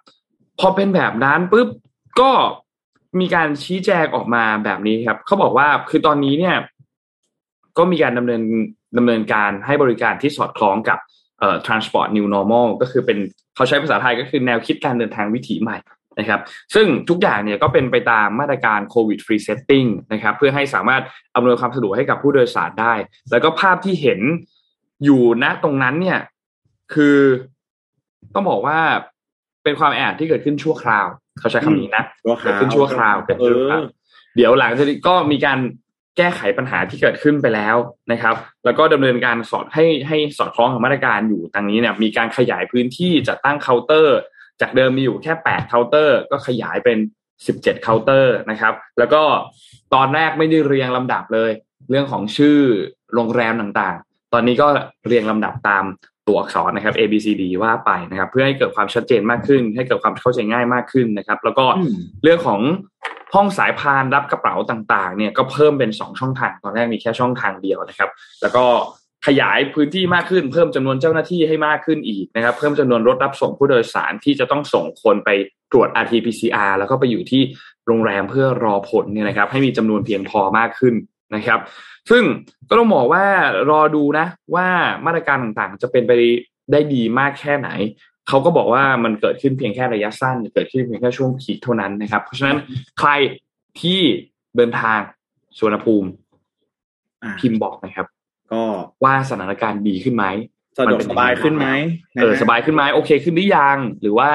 [0.60, 1.70] พอเป็นแบบนั้นปุ๊บ
[2.20, 2.32] ก็
[3.20, 6.56] มีการชี้แจงออกมาแบบนี้ครับเขาบอกว่าคือตอนนี้เนี่ย
[7.80, 8.42] ก็มีการดำเนิน
[8.98, 11.00] ดำเนินการให้บริการที่สอดคล้องกับ
[11.39, 13.18] เอ่อ transport new normal ก็คือเป็น
[13.56, 15.78] เขาใช้ภาษาไทยก็คือแนวคิดการเดินทางวิถีใหม่
[16.20, 16.42] นะครับ
[16.76, 21.02] ซึ่งทุกอย่างเนี่ยก็เป็นไปตามมาตรการ COVID Free Setting นะครับเพื่อให้สามารถ
[21.36, 22.94] อำนวยความสะดวกให้กับผู้โดยสารได้
[23.32, 24.20] แล้วก็ภาพที่เห็น
[25.04, 26.20] อยู่ณตรงนั้นเนี่ย
[26.94, 27.18] คือ
[28.34, 28.80] ต้องบอกว่า
[29.63, 31.08] เป็นความแออัดที่เกิดขึ้นชั่วคราว
[31.39, 32.04] เขาใช้คำนี้นะ
[32.44, 33.58] เกิดขึ้นชั่วคราวเกิดขึ้น
[34.36, 35.60] เดี๋ยวหลังจากนี้ก็มีการ
[36.17, 37.76] แก้ไขปัญหาที่เกิดขึ้นไปแล้ว
[38.12, 44.17] นะครับ แล้วก็ดำเนินการสอดให้ให้สอดคล้องกับมาตรการอยู่ตรงนี้เนี่ยมีการขยายพื้นที่จัดตั้งเคาน์เตอร์
[44.62, 46.98] จากเดิมมีอยู่แค่8เคาน์เตอร์ ก็ขยายเป็น
[47.39, 49.22] 17เคาน์เตอร์นะครับ แล้วก็
[49.93, 51.52] ตอนแรกไม่ได้เรียงลำดับเลย
[51.89, 52.58] เรื่องของชื่อ
[53.13, 54.67] โรงแรมต่างๆ ตอนนี้ก็
[55.08, 55.86] เรียงลำดับตาม
[56.28, 61.65] ตัวอักษรนะครับ A B C D ว่าไปนะครับ เพื่อให้เกิดความชัดเจนมากขึ้น ให้เกิดความเข้าใจง่ายมากขึ้นนะครับ แล้วก็
[62.24, 62.62] เรื่องของ
[63.36, 68.10] ห้องสายพานรับกระเป๋าต่างๆ เนี่ยก็เพิ่มเป็น2ช่องทางตอนแรกมีแค่ช่องทางเดียวนะครับ
[68.42, 68.65] แล้วก็
[69.28, 75.30] ขยายพื้นที่มากขึ้น เพิ่มจำนวนเจ้าหน้าที่ให้มากขึ้นอีกนะครับ เพิ่มจำนวนรถรับส่งผู้โดยสารที่จะต้องส่งคนไป
[75.72, 77.42] ตรวจ RT-PCR แล้วก็ไปอยู่ที่
[77.88, 80.96] โรงแรมเพื่อรอผลเนี่ยนะครับ ให้มีจำนวนเพียงพอมากขึ้น
[81.36, 81.60] นะครับ
[82.10, 82.24] ซึ่ง
[82.70, 83.26] ก็ต้องบอกว่า
[83.70, 84.68] รอดูนะว่า
[85.06, 86.12] มาตรการต่างๆ จะเป็นไป
[86.72, 87.70] ได้ดีมากแค่ไหน
[88.30, 92.58] เขาก็บอกว่ามันเกิดขึ้นเพียงแค่ระยะสั้น เกิดขึ้นเพียงแค่ช่วงขีดเท่านั้นนะครับ เพราะฉะนั้น
[93.00, 93.10] ใคร
[93.82, 94.00] ที่
[94.58, 95.00] เดินทาง
[95.58, 96.10] สุวรรณภูมิ
[97.39, 98.08] พิมพ์บอกนะครับ
[98.52, 98.63] ก็
[99.04, 100.26] ว่าสถานการณ์ดีขึ้นไหม
[100.78, 101.68] สะดวกสบายขึ้นไหม
[102.22, 104.30] เออสบายขึ้นไหมโอเคขึ้นหรือยังหรือว่า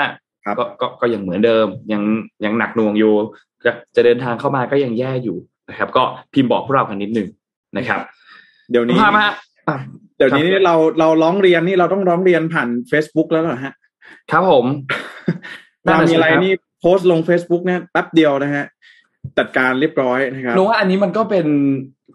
[0.59, 2.02] ก็ก็ก็ยังเหมือนเดิม ยัง
[2.44, 3.14] ยังหนักหน่วงอยู่
[3.96, 5.37] จะเดินทางเข้ามาก็ยังแย่อยู่
[5.68, 6.02] นะครับ ก็
[6.35, 7.28] พิมพ์บอกพวกเรากันนิดหนึ่ง
[7.76, 8.00] นะครับ
[8.70, 9.28] เดี๋ยวนี้มา
[10.16, 13.74] เดี๋ยวนี้เราเราร้องเรียนนี่เราต้องร้องเรียนผ่าน Facebook แล้วเหรอฮะ
[14.33, 14.66] ครับผม
[15.85, 18.64] เรามีอะไรนี่โพสต์ลง Facebook เนี่ยแป๊บเดียวนะฮะ
[19.38, 21.46] จัดการเรียบร้อยนะครับนูว่าอันนี้มันก็เป็น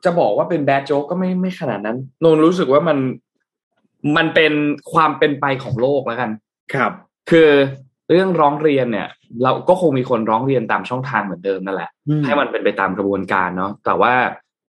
[0.06, 2.98] จะบอกว่าเป็นแบดโจ๊กก็ไม่ไม่ขนาดนั้นนนรู้สึกว่ามัน
[4.18, 4.54] มันเป็น
[4.94, 6.30] ความเป็นไปของโลกแล้วกัน
[6.74, 6.92] ครับ
[7.30, 7.50] คือ
[8.10, 9.08] เรื่องร้องเรียนเนี่ย
[9.44, 11.90] เราก็คงมีคนร้องเรียนตามช่องทางเหมือนเดิมนั่นแหละ
[12.26, 14.14] ให้มันเป็นไปตามกระบวนการเนาะแต่ว่า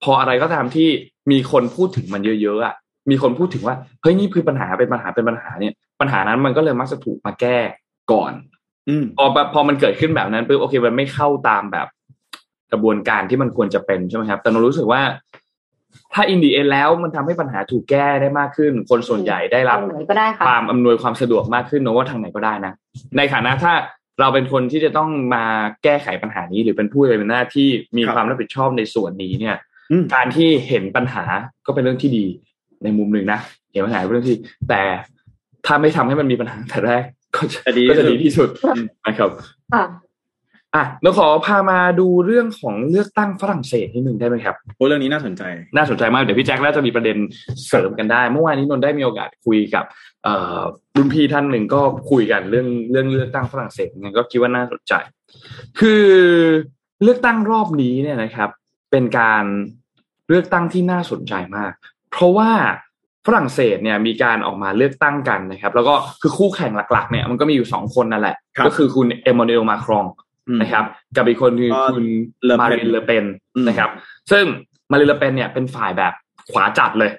[0.03, 0.89] พออะไรก็ตามที่
[1.31, 2.75] มีคนพูดถึงมันเยอะๆอะ
[3.11, 7.59] มีคนพูดถึงว่าเฮ้ยนี่คือปัญหาเป็นปัญหาเป็นปัญหาเนี่ย ปัญหานั้นมันก็เลยมักจะถูกมาแก้
[8.13, 8.33] ก่อน
[9.19, 11.87] พอพอมันเกิดขึ้นแบบนั้นปุ๊บโอเค มันไม่เข้าตามแบบ
[12.73, 15.03] กระบวนการที่มันควรจะเป็นใช่ไหมครับ แต่เรารู้สึกว่า
[16.15, 19.79] ถ้าอินดีเอแล้วมันทำให้ปัญหาถูกแก้ได้มากขึ้น คนส่วนใหญ่ได้รับ
[20.47, 22.73] ความอำนวยความสะดวกมากขึ้นนะว่าทางไหนก็ได้นะ
[23.17, 23.73] ในฐานะถ้า
[24.21, 25.45] เราเป็นคนที่จะต้องมา
[25.85, 29.57] แก้ไขปัญหานี้ หรือเป็นผู้เป็นหน้าที่มีความรับผิดชอบในส่วนนี้เนี่ย
[30.15, 31.25] การที่เห็นปัญหา
[31.67, 32.27] ก็เป็นเรื่องที่ดี
[32.85, 33.41] ในมุมหนึ่งนะ
[33.73, 34.37] เห็นปัญหาเป็นเรื่องที่
[34.69, 34.83] แต่
[35.67, 37.05] ถ้าไม่ทำให้มันมีปัญหาแต่แรก
[37.37, 38.49] ก็จะดีก็จะดีที่สุด
[39.07, 39.31] นะครับ
[40.75, 45.43] อะเราขอพามาดูเรื่องของเลือกตั้งฝรั่งเศสนิดหนึ่งได้ไหมครับโอ้เรื่องนี้น่าสนใจ
[45.77, 47.17] น่าสนใจมากเดี๋ยวพี่แจ็คน่าจะมีประเด็น
[47.69, 49.85] เสริมกันได้ เมื่อวานนี้นนได้มีโอกาสคุยกับ
[50.97, 54.93] รุ่นพี่ท่านหนึ่งก็คุยกันเรื่องเรื่องเลือกตั้งฝรั่งเศสงั้นก็คิดว่าน่าสนใจ
[55.81, 56.05] คือ
[57.03, 58.51] เลือกตั้งรอบนี้เนี่ยนะครับ
[58.91, 59.45] เป็นการ
[60.29, 61.73] เลือกตั้งที่น่าสนใจมาก
[62.11, 62.51] เพราะว่า
[63.27, 70.07] ฝรั่งเศสเนี่ยมีการออกมาเลือกตั้งกันนะครับ แล้วก็คือคู่แข่งหลักๆเนี่ยมันก็มีอยู่สองคนนั่นแหละ ก็คือคุณเอมมานูเอลมาครอง
[70.61, 70.85] นะครับ
[71.17, 72.05] กับอีกคนคือคุณ
[72.61, 73.25] มารินเลเปน
[73.69, 73.91] นะครับ
[74.31, 74.45] ซึ่ง
[74.91, 76.13] มารินเลเปนเนี่ยเป็นฝ่ายแบบ
[76.53, 77.13] ขวาจัดเลย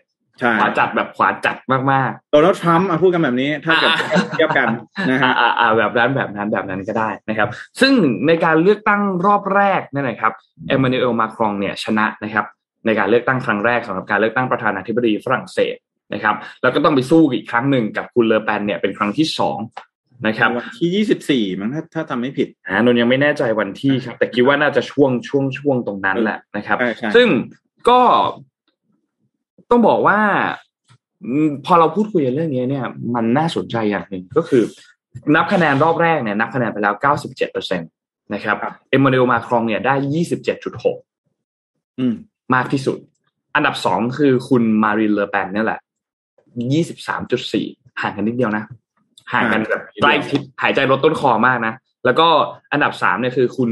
[0.59, 1.55] ขวาจัดแบบขวาจัด
[1.91, 3.91] มากๆโดนัลด์ทรัมป์พูดกันแบบนี้ ถ้าเกิด
[4.31, 4.67] เทียบกัน
[5.09, 7.47] นะฮะอ่าแบบนั้นแบบนั้นแบบนั้นก็ได้นะครับ
[7.81, 7.93] ซึ่ง
[8.27, 10.33] ในการเลือกตั้งรอบแรกนี่นะครับ
[10.67, 12.45] เอมมานูเอลมาครองเนี่ยชนะนะครับ
[12.85, 15.75] ในการเลือกตั้งครั้งแรกสำหรับการเลือกตั้งประธานาธิบดีฝรั่งเศส
[16.13, 19.59] นะครับ แล้วก็ต้องไปสู้อีกครั้งหนึ่งกับคุณเลอแปนเนี่ยเป็นครั้งที่สอง
[20.27, 26.77] นะครับวันที่ยี่สิบสี่มั้งถ้าถ้าทำไม่ผิดอ่านนยังไม่แน่ใจวันที่ครับ แต่คิดว่าน่าจะช่วงช่วงช่วงตรงนั้นแหละนะครับ
[27.15, 27.27] ซึ่ง
[27.89, 27.99] ก็
[29.69, 30.19] ต้องบอกว่า
[31.65, 34.63] พอเราพูดคุยเรื่องนี้เนี่ย มันน่าสนใจอย่างหนึ่งก็คือ
[35.35, 37.85] นับคะแนนรอบแรกเนี่ยนับคะแนนไปแล้วเก้าสิบเจ็ดเปอร์เซ็นต
[38.33, 38.57] นะครับ
[38.89, 40.97] เอ็มมานูเอลมาครองเนี่ยได้ยี่สิบเจ็ดจุดหก
[42.55, 42.97] มากที่สุด
[43.55, 45.79] อันดับสองคือคุณมารินเลอแปนนี่แหละ
[46.73, 47.67] ยี่สิบสามจุดสี่
[48.01, 48.63] ห่างกันนิดเดียวนะ
[49.33, 51.73] ห่างกันแบบใกล้ชิดหายใจลดต้นคอมากนะ
[52.05, 52.27] แล้วก็
[52.71, 53.71] อันดับสามเนี่ยคือคุณ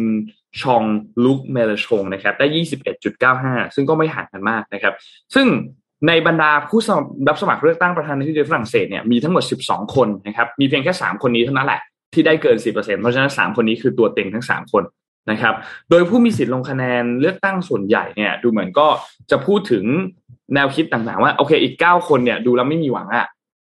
[0.62, 0.84] ชอง
[1.24, 4.94] ลุกเมลชงนะครับ ได้ยี่สิบเอ็ดจุดเก้าห้าซึ่งก็ไม่ห่างกันมากนะครับ
[5.36, 5.48] ซึ่ง
[6.08, 6.80] ในบรรดาผู้
[7.28, 11.82] รับสมัครเลือกตั้งประธานาธิบดีฝรั่งเศสเนี่ยมีทั้งหมด 12 คนนะครับ มีเพียงแค่ 3 คนนี้เท่านั้นแหละ
[12.14, 14.84] ที่ได้เกิน 10%เพราะฉะนั้น 3 คนนี้คือตัวเต็งทั้ง 3 คน
[15.32, 15.54] นะครับ
[15.90, 18.88] โดยผู้มีสิทธิ์ลงคะแนนเลือกตั้งส่วนใหญ่เนี่ยดูเหมือนก็
[19.32, 19.86] จะพูดถึง
[20.56, 23.28] แนวคิดต่างๆว่าโอเค อีก9คนเนี่ย ดูแล้วไม่มีหวังอะ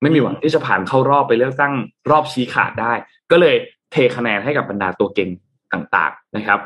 [0.02, 1.74] ไม่มีหวังที่จะผ่านเข้ารอบไปเลือกตั้ง
[2.10, 2.92] รอบชี้ขาดได้
[3.30, 3.54] ก็เลย
[3.92, 5.30] เทคะแนนให้กับบรรดาตัวเก่ง
[5.72, 6.60] ต่างๆนะครับ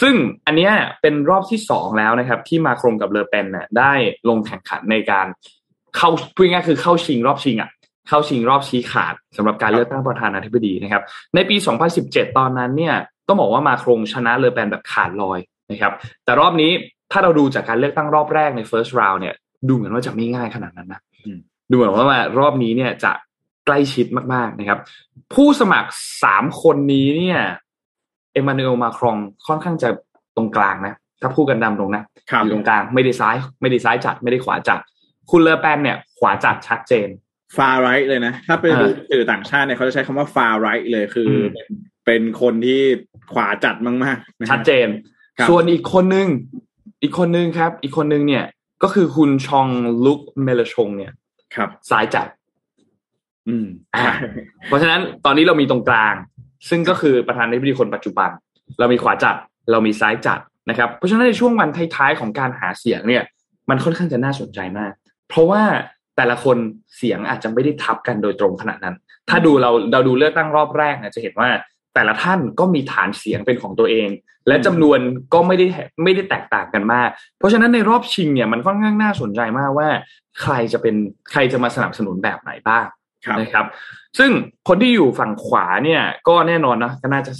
[0.00, 0.14] ซึ่ง
[0.46, 3.92] อันนี้เป็นรอบที่สองแล้วนะครับ ที่มาครงกับเลอเปนเนี่ยได้
[4.28, 5.26] ลงแข่งขันในการ
[5.96, 7.70] เข้าพูดง่ายคือเข้าชิงรอบชิงอะ
[8.08, 11.02] เข้าชิงรอบชี้ขาดสำหรับการเลือกตั้งประธานาธิบดีนะครับ
[11.34, 11.56] ในปี
[11.96, 12.94] 2017 ตอนนั้นเนี่ย
[13.28, 15.38] ต้องบอกว่ามาครงชนะเลอแปนแบบขาดลอย
[15.70, 15.92] นะครับ
[16.24, 16.72] แต่รอบนี้
[17.12, 19.34] ถ้าเราดูจากการเลือกตั้งรอบแรกใน first round เนี่ย
[19.68, 21.00] ดูเหมือนว่าจะไม่ง่ายขนาดนั้นนะ
[21.70, 23.12] ดูเหมือนว่ารอบนี้เนี่ยจะ
[23.66, 24.80] ใกล้ชิดมากๆนะครับ
[25.34, 25.90] ผู้สมัคร
[26.24, 27.40] สามคนนี้เนี่ย
[28.32, 29.88] เอมานูเอลมาครองค่อนข้างจะ
[30.36, 32.02] ตรงกลางนะ ถ้าพูดกันดำตรงนะ
[32.42, 34.80] อยู่ตรงกลางไม่ได้ซ้าย ไม่ได้ซ้ายจัดไม่ได้ขวาจัด
[35.30, 37.08] คุณเลอแปนเนี่ย ขวาจัดชัดเจน
[37.56, 41.30] ฟาไรท์เลยนะ ถ้าไปดูสื่อต่างชาติเนี่ยเขาจะใช้คำว่าฟาไรท์เลยคือ
[42.06, 42.80] เป็นคนที่
[43.32, 43.74] ขวาจัด
[44.04, 44.88] มากๆ ชัดเจน
[45.48, 46.28] ส่วนอีกคนนึง
[47.02, 48.44] อีกคนนึงครับ อีกคนนึงเนี่ย
[48.84, 49.68] ก็คือคุณชอง
[50.04, 51.12] ลุกเมลชงเนี่ย
[51.54, 52.26] ครับซ้ายจัด
[53.48, 53.66] อืม
[54.66, 56.14] เพราะฉะนั้นตอนนี้เรามีตรงกลาง
[56.68, 58.30] ซึ่งก็คือประธานาธิบดีคนปัจจุบัน
[58.78, 59.36] เรามีขวาจัด
[59.70, 63.22] เรามีซ้ายจัดนะครับ เพราะฉะนั้นในช่วงวันท้ายๆของการหาเสียงเนี่ย
[63.70, 64.92] มันค่อนข้างจะน่าสนใจมาก
[65.28, 65.62] เพราะว่า
[66.16, 66.56] แต่ละคน
[66.96, 68.94] เสียงอาจจะไม่ได้ทับกันโดยตรงขนาดนั้น
[69.28, 71.48] ถ้าดูเราเราดูเลือกตั้งรอบแรกเนี่ยจะเห็นว่า
[71.94, 74.08] แต่ละท่านก็มีฐานเสียงเป็นของตัวเอง
[74.48, 74.98] และจำนวน
[75.34, 75.66] ก็ไม่ได้
[76.02, 79.88] ไม่ได้แตกต่างกันมาก เพราะฉะนั้นในรอบชิงเนี่ยมันค่อนข้างน่าสนใจมากว่า
[80.40, 80.94] ใครจะเป็น
[81.30, 82.86] ใครจะมาสนับสนุนแบบไหนบ้าง
[83.40, 83.66] นะครับ
[84.18, 84.30] ซึ่ง
[84.68, 87.32] คนที่อยู่ฝั่งขวาเนี่ย ก็แน่นอนนะก็น่าจะ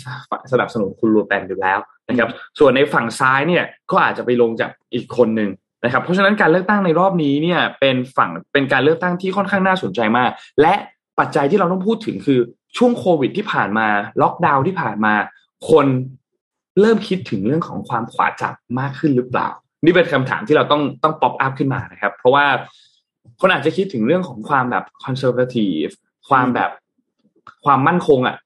[0.52, 5.50] สนับสนุนคุณลูแปนอยู่แล้วนะครับ ส่วนในฝั่งซ้ายเนี่ยก็อาจจะไปลงจากอีกคนหนึ่ง
[5.84, 10.74] นะครับ เพราะฉะนั้นการเลือกตั้งในรอบนี้เนี่ยเป็นฝั่งเป็นการเลือกตั้งที่ค่อนข้างน่าสนใจมาก และ
[11.18, 12.40] ปัจจัยที่เราต้องพูดถึงคือ
[12.76, 13.86] ช่วงโควิดที่ผ่านมา
[14.22, 15.14] ล็อกดาวน์ที่ผ่านมา
[15.70, 15.86] คน
[16.80, 19.48] เริ่มคิดถึงเรื่องของความขวาจัดมากขึ้นหรือเปล่า
[19.84, 22.46] นี่เป็นคำถามที่เราต้องต้อง pop up ขึ้นมานะครับ เพราะว่า
[23.40, 25.86] คนอาจจะคิดถึงเรื่องของความแบบ conservative
[26.28, 26.70] ความแบบ
[27.64, 28.36] ความมั่นคงอะ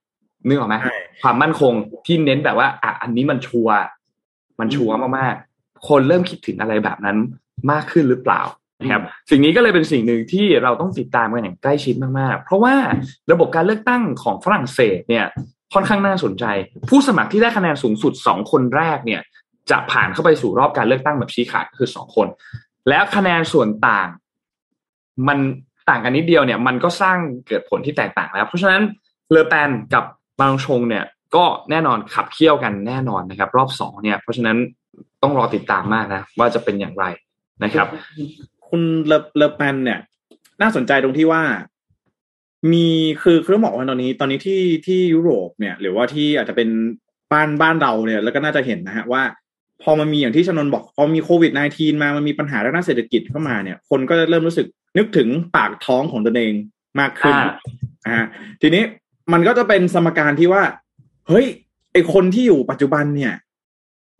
[0.46, 0.76] นึกออกไหม
[1.22, 1.72] ความมั่นคง
[2.06, 3.76] ที่เน้นแบบว่าอะอันนี้มันชัวร์
[4.60, 7.16] มันชัวร์มากๆคนเริ่มคิดถึงอะไรแบบนั้น
[7.70, 8.40] มากขึ้นหรือเปล่า
[8.80, 12.74] นะครับสิ่งนี้ก็เลยเป็นสิ่งหนึ่งที่เราต้องติดตามกันอย่างใกล้ชิดมากๆ เพราะว่า
[13.32, 15.26] ระบบการเลือกตั้งของฝรั่งเศสเนี่ย
[15.74, 16.44] ค่อนข้างน่าสนใจ
[16.88, 19.20] ผู้สมัครที่ได้คะแนนสูงสุดสองคนแรกเนี่ย
[19.70, 22.26] จะผ่านเข้าไปสู่รอบการเลือกตั้งแบบชี้ขาดคือสองคน
[22.88, 24.08] แล้วคะแนนส่วนต่าง
[25.28, 25.38] มัน
[25.88, 28.82] ต่างกันนิดเดียวเนี่ยมันก็สร้างเกิดผลที่แตกต่างแล้ว เพราะฉะนั้น
[29.30, 30.04] เลอแปนกับ
[30.40, 31.04] บางชงเนี่ย
[31.36, 34.56] ก็แน่นอนขับเคี่ยวกันแน่นอนนะครับ รอบสองเนี่ย เพราะฉะนั้น
[35.22, 37.04] ต้องรอติดตามมากนะ ว่าจะเป็นอย่างไร
[37.64, 37.86] นะครับ
[38.70, 40.00] คุณเลเลอแปนเนี่ย
[40.62, 41.42] น่าสนใจตรงที่ว่า
[42.72, 42.86] มี
[43.22, 46.68] คือคือต้องบอกว่าตอนนี้ ตอนนี้ที่ที่ยุโรปเนี่ย หรือว่าที่อาจจะเป็น
[47.32, 49.22] บ้านบ้านเราเนี่ย แล้วก็น่าจะเห็นนะฮะว่า
[49.82, 54.66] พอมันมีอย่างที่ชนนบอกพอมีโควิด -19 มามันมีปัญหาด้านเศรษฐกิจเข้ามาเนี่ย คนก็จะเริ่มรู้สึก
[54.98, 56.52] นึกถึงปากท้องของตนเอง
[57.00, 57.34] มากขึ้น
[58.06, 58.18] อ่า
[58.62, 58.82] ทีนี้
[59.32, 60.62] มันก็จะเป็นสมการที่ว่า
[61.28, 61.46] เฮ้ย
[61.92, 63.34] ไออ้คนที่อยู่ปัจจุบันเนี่ย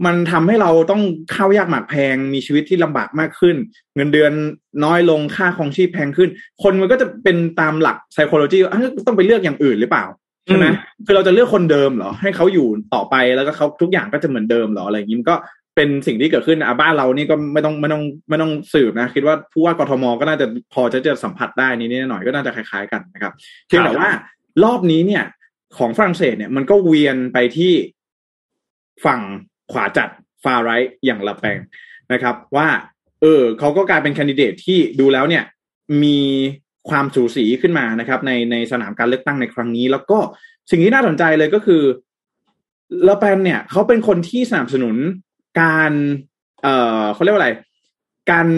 [0.06, 1.02] มันทำให้เราต้อง
[1.34, 3.56] ข้าวยากหมากแพงมีชีวิตที่ลำบากมากขึ้น
[3.96, 4.32] เงินเดือน
[4.84, 6.28] น้อยลงค่าครองชีพแพงขึ้น
[6.62, 8.72] คนมันก็จะเป็นตามหลัก psychology ว่า
[9.06, 10.04] ต้องไปเลือกอย่างอื่นหรือเปล่า
[10.46, 10.66] ใช่ไหม
[11.06, 15.36] คือเราจะเลือกคนเดิมเหรอ ให้เขาอยู่ต่อไปแล้วก็เขาทุกอย่างก็จะเหมือนเดิมเหรออะไรอย่างนี้มันก็
[15.76, 23.32] เป็นสิ่งที่เกิดขึ้นอะบ้านเรานี่ก็ไม่ต้องไม่ต้องไม่ต้องสืบนะ คิดว่าผู้ว่ากทมก็น่าจะพอจะจะสัมผัสได้นี้นี่หน่อยก็น่าจะคล้าย ๆกันนะครับ
[23.66, 24.08] เพียงแต่ว่า
[24.64, 25.24] รอบนี้เนี่ย
[25.78, 27.72] ของฝรั่งเศสเนี่ยมันก็เวียนไปที่
[29.04, 29.20] ฝั่ง
[29.72, 30.08] ขวาจัด
[30.44, 31.58] ฟาไรท์อย่างละแปง
[32.12, 32.68] นะครับ ว่า
[33.22, 35.44] เออเขาก็กลายเป็นแคนดิเดตที่ดูแล้วเนี่ย
[36.02, 36.18] มี
[36.90, 40.18] ความสูสีขึ้นมานะครับในในสนามการเลือกตั้งในครั้งนี้ แล้วก็
[40.70, 41.82] สิ่งที่น่าสนใจเลยก็คือ
[43.08, 44.96] ลาแปนเนี่ยเขาเป็นคนที่สนับสนุน
[45.60, 45.92] การ
[46.62, 47.50] เอ่อเขาเรียกว่าอะไร
[48.30, 48.48] การ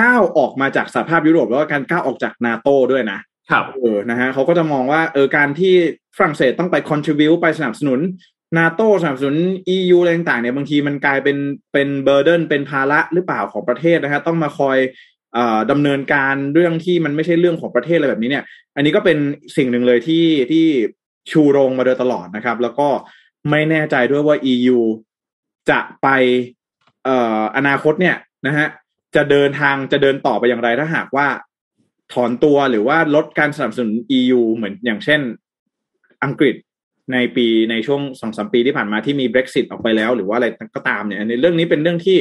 [0.00, 5.74] ก้าวออกมาจากสหภาพยุโรปแล้วก็การก้าวออกจากนาโตด้วยนะครับเออนะฮะเขาก็จะมองว่าเออการที่
[6.16, 8.00] ฝรั่งเศสต้องไป contribu ไปสนับสนุน
[8.58, 9.36] นาโต้สนับสนุน
[9.76, 11.36] EU อะไรต่างๆเนี่ยบางทีมันกลายเป็น
[11.72, 14.78] เป็นเบอร์เดนเป็นภาระหรือเปล่าของประเทศนะฮะต้องมาคอย
[15.36, 15.38] อ
[15.70, 18.44] ดำเนินการเรื่องที่มันไม่ใช่เรื่องของประเทศอะไรแบบนี้เนี่ย
[18.76, 19.18] อันนี้ก็เป็น
[19.56, 20.66] สิ่งหนึ่งเลยที่ที่
[21.30, 22.88] ชูโรงมาโดยตลอดนะครับ แล้วก็
[23.50, 24.78] ไม่แน่ใจด้วยว่า EU
[25.70, 26.08] จะไป
[27.04, 28.68] เอ่ออนาคตเนี่ยนะฮะ
[29.16, 31.26] จะเดินทางจะเดินต่อไปอย่างไรถ้าหากว่า
[32.12, 35.20] ถอนตัวหรือว่าลดการสนับสนุน EU เหมือนอย่างเช่น
[36.24, 36.54] อังกฤษ
[37.12, 42.18] ในปีในช่วงสองสมปีที่ผ่านมาที่มี Brexit ออกไปแล้ว หรือว่าอะไรก็ตามเนี่ยในเรื่องนี้เป็นเรื่องที่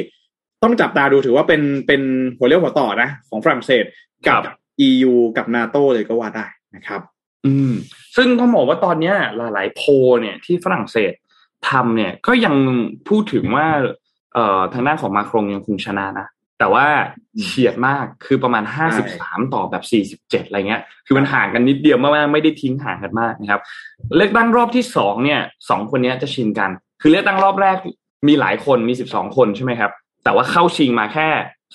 [0.63, 2.02] ต้องจับตาดูถือว่าเป็นเป็น
[2.38, 3.84] หัวเรี่ยวหัวต่อนะ ของฝรั่งเศส
[4.28, 4.41] กับ
[4.88, 7.02] EU กับนาโตเลยก็ว่าได้นะครับ
[7.46, 7.74] อืม
[8.15, 9.13] ซึ่งต้องบอกว่าตอนนี้
[9.54, 9.82] หลาย ๆ โพ
[10.22, 11.13] เนี่ยที่ฝรั่งเศส
[11.69, 12.56] ทำเนี่ยก็ยัง
[13.10, 13.67] พูดถึงว่า
[14.34, 16.28] เอ่อทางด้านของมาครงยังคงชนะนะ
[16.63, 16.88] แต่ว่า
[17.43, 23.62] เฉียดมากคือประมาณห้าสิบสามต่อแบบสี่สิบเจ็ดอะไรเงี้ย คือมันห่างกันนิดเดียวมากๆไม่ได้ทิ้งห่างกันมากนะครับ
[24.15, 26.69] เลือกตั้งรอบที่สองเนี่ยสองคนนี้จะชินกัน
[27.02, 27.78] คือเลือกตั้งรอบแรก
[28.28, 29.91] มีหลายคนมีสิบสองคนใช่ไหมครับ
[30.23, 31.28] แต่ว่าเข้าชิงมาแค่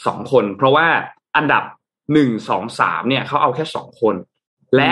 [0.07, 0.87] สองคน เพราะว่า
[1.37, 1.63] อันดับ
[2.13, 4.15] หนึ่งสองสามเนี่ยเขาเอาแค่สองคน
[4.77, 4.91] และ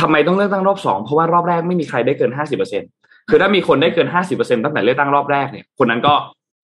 [0.00, 2.82] ทำไมต้องเลือกตั้งรอบสองเพราะว่ารอบแรกไม่มีใครได้เกินห้าสิบเปอร์เซ็น
[3.30, 6.14] คือถ้ามีคนได้เกินห้าสิบเปอร์เซ็นตั้งแต่เลือกตั้งรอบแรกเนี่ยคนนั้นก็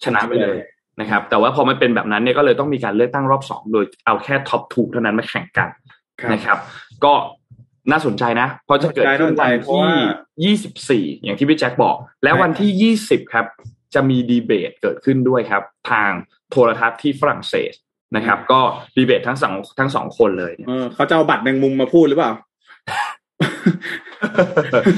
[0.05, 0.57] ชนะไปเลย
[1.01, 5.69] นะครับ แต่ว่าพอมันเป็นแบบนั้นเนี่ยก็เลยต้องมีการเลือกตั้งรอบสองโดยเอาแค่ top two เท่านั้นมาแข่งกัน
[6.33, 6.59] นะครับ
[7.05, 7.13] ก็
[7.91, 9.91] น่าสนใจนะเพราะจะเกิดขึ้นวันที่
[10.45, 13.47] ยี่สิบสี่อย่างที่พี่แจ็คบอก แล้ววันที่ยี่สิบครับ
[13.95, 16.11] จะมีดีเบตเกิดขึ้นด้วยครับ ทาง
[16.51, 17.73] โทรทัศน์ที่ฝรั่งเศส
[18.17, 18.61] นะครับ ก็
[18.97, 22.33] ดีเบตทั้งสองทั้งสองคนเลยเออเขาจะเอาบัตรแมงมุมมาพูดหรือเปล่า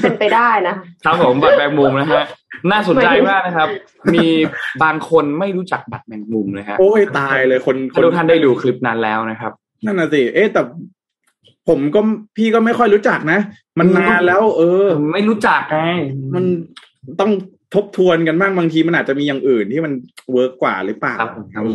[0.01, 2.25] เป็นไปได้นะครับผมบัตรแมงมุมนะฮะ
[2.71, 3.69] น่าสนใจมากนะครับ
[4.13, 4.27] มี
[4.83, 9.51] บางคนไม่รู้จักบัตรแมงมุมเลยฮะโอ้ยตายเลยคนคนทุกท่านได้ดูคลิปนั้นแล้วนะครับ
[9.85, 10.61] นั่นน่ะสิเอ๊ะแต่
[11.67, 11.99] ผมก็
[12.35, 13.39] พี่ก็ไม่ค่อยรู้จักนะ
[13.79, 15.81] มันนานแล้ว เออ ไม่รู้จักไง
[16.35, 16.43] มัน
[17.19, 17.31] ต้อง
[17.75, 19.93] ทบทวนกันบ้างบางทีมันอาจจะมีอย่างอื่นที่มัน
[20.31, 21.65] work กว่าหรือเปล่าครับครับ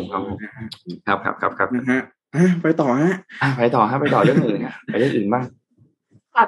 [1.06, 2.00] ครับครับครับครับนะฮะ
[2.62, 3.16] ไปต่อฮะ
[3.58, 5.44] ไปต่อฮะไปต่อเรื่องอื่นไปเรื่องอื่นบ้าง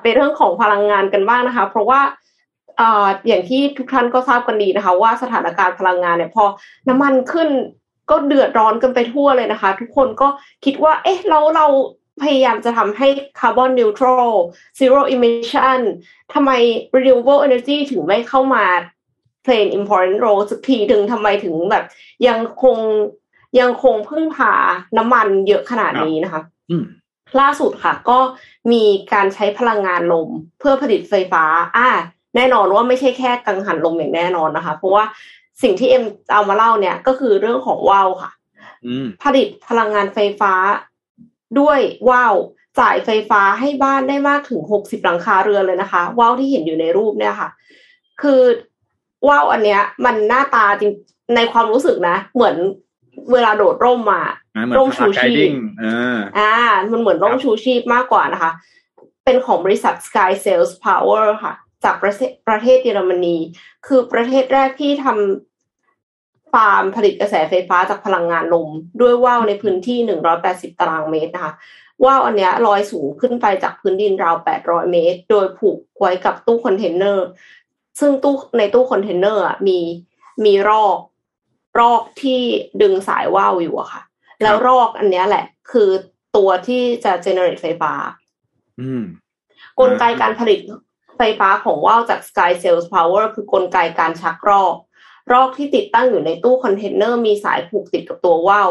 [0.02, 2.00] เป็นเรื่องของพลังงานกันบ้างนะคะ เพราะว่า
[3.26, 6.44] อย่างที่ทุกท่านก็ทราบกันดีนะคะ ว่าสถานการณ์พลังงานเนี่ยพอ
[6.88, 7.48] น้ำมันขึ้น
[8.10, 10.28] ก็เดือดร้อนกันไปทั่วเลยนะคะ ทุกคนก็
[10.64, 11.66] คิดว่า เอ๊ะเราเรา
[12.22, 13.08] พยายามจะทำให้
[13.40, 14.30] carbon neutral
[14.78, 15.80] zero emission
[16.34, 16.50] ทำไม
[16.94, 18.64] renewable energy ถึงไม่เข้ามา
[19.44, 21.84] play an important role สักทีถึงทำไมถึงแบบ
[22.28, 22.76] ยังคง
[23.60, 24.52] ยังคงพึ่งพา
[24.96, 26.42] น้ำมันเยอะขนาดนี้นะคะ
[27.40, 28.18] ล่าสุดค่ะ ก็
[28.72, 31.44] มีการใช้พลังงานลมเพื่อผลิตไฟฟ้า
[31.76, 31.88] อ่า
[32.37, 35.05] แน่นอนว่าไม่ใช่แค่กังหันลมอย่างแน่นอนนะคะ เพราะว่า
[35.62, 38.31] สิ่งที่เอ็มเอามาเล่าเนี่ยก็คือเรื่องของว่าวค่ะ
[39.23, 40.53] ผลิตพลังงานไฟฟ้า
[41.61, 41.79] ด้วย
[42.11, 42.35] ว่าว
[42.81, 47.49] จ่ายไฟฟ้าให้บ้านได้มากถึงหกสิบหลังคาเรือนเลยนะคะว่าวที่เห็นอยู่ในรูปเนี่ยค่ะ
[48.23, 48.40] คือ
[49.29, 50.92] ว่าวอันเนี้ย มันหน้าตาจริง
[51.37, 52.57] ในความรู้สึกนะ เหมือน
[53.33, 54.23] เวลาโดดร่มมา
[54.79, 55.51] ร่มชูชีพ
[56.38, 56.55] อ่า
[56.90, 58.51] มันเหมือนร่มชูชีพมากกว่านะคะ
[59.25, 63.37] เป็นของบริษัท Sky Sales Power ค่ะ จากประเทศประเทศเยอรมนี
[63.87, 68.68] คือประเทศแรกที่ทำฟาร์มผลิตกระแสไฟฟ้าจากพลังงานลม
[69.01, 69.99] ด้วยว่าวในพื้นที่
[70.40, 71.53] 180 ตารางเมตรนะคะ
[72.05, 77.27] ว่าวอันนี้ลอยสูงขึ้นไปจากพื้นดินราว 800 เมตร โดยผูกไว้กับตู้คอนเทนเนอร์
[78.01, 79.79] ซึ่งตู้ในตู้คอนเทนเนอร์มี
[80.44, 80.99] มีรอก
[81.81, 82.40] รอกที่
[82.83, 84.03] ดึงสายว่าวอยู่อะค่ะ
[84.42, 85.90] แล้วรอกอันนี้แหละ คือ
[86.37, 87.92] ตัวที่จะ generate ไฟฟ้า
[89.81, 90.61] กลไกการผลิต
[91.16, 94.77] ไฟฟ้าของว่าวจาก SkySails Power คือกลไกการชักรอก
[95.33, 98.70] รอกที่ติดตั้งอยู่ในตู้คอนเทนเนอร์มีสายผูกติดกับตัวว่าว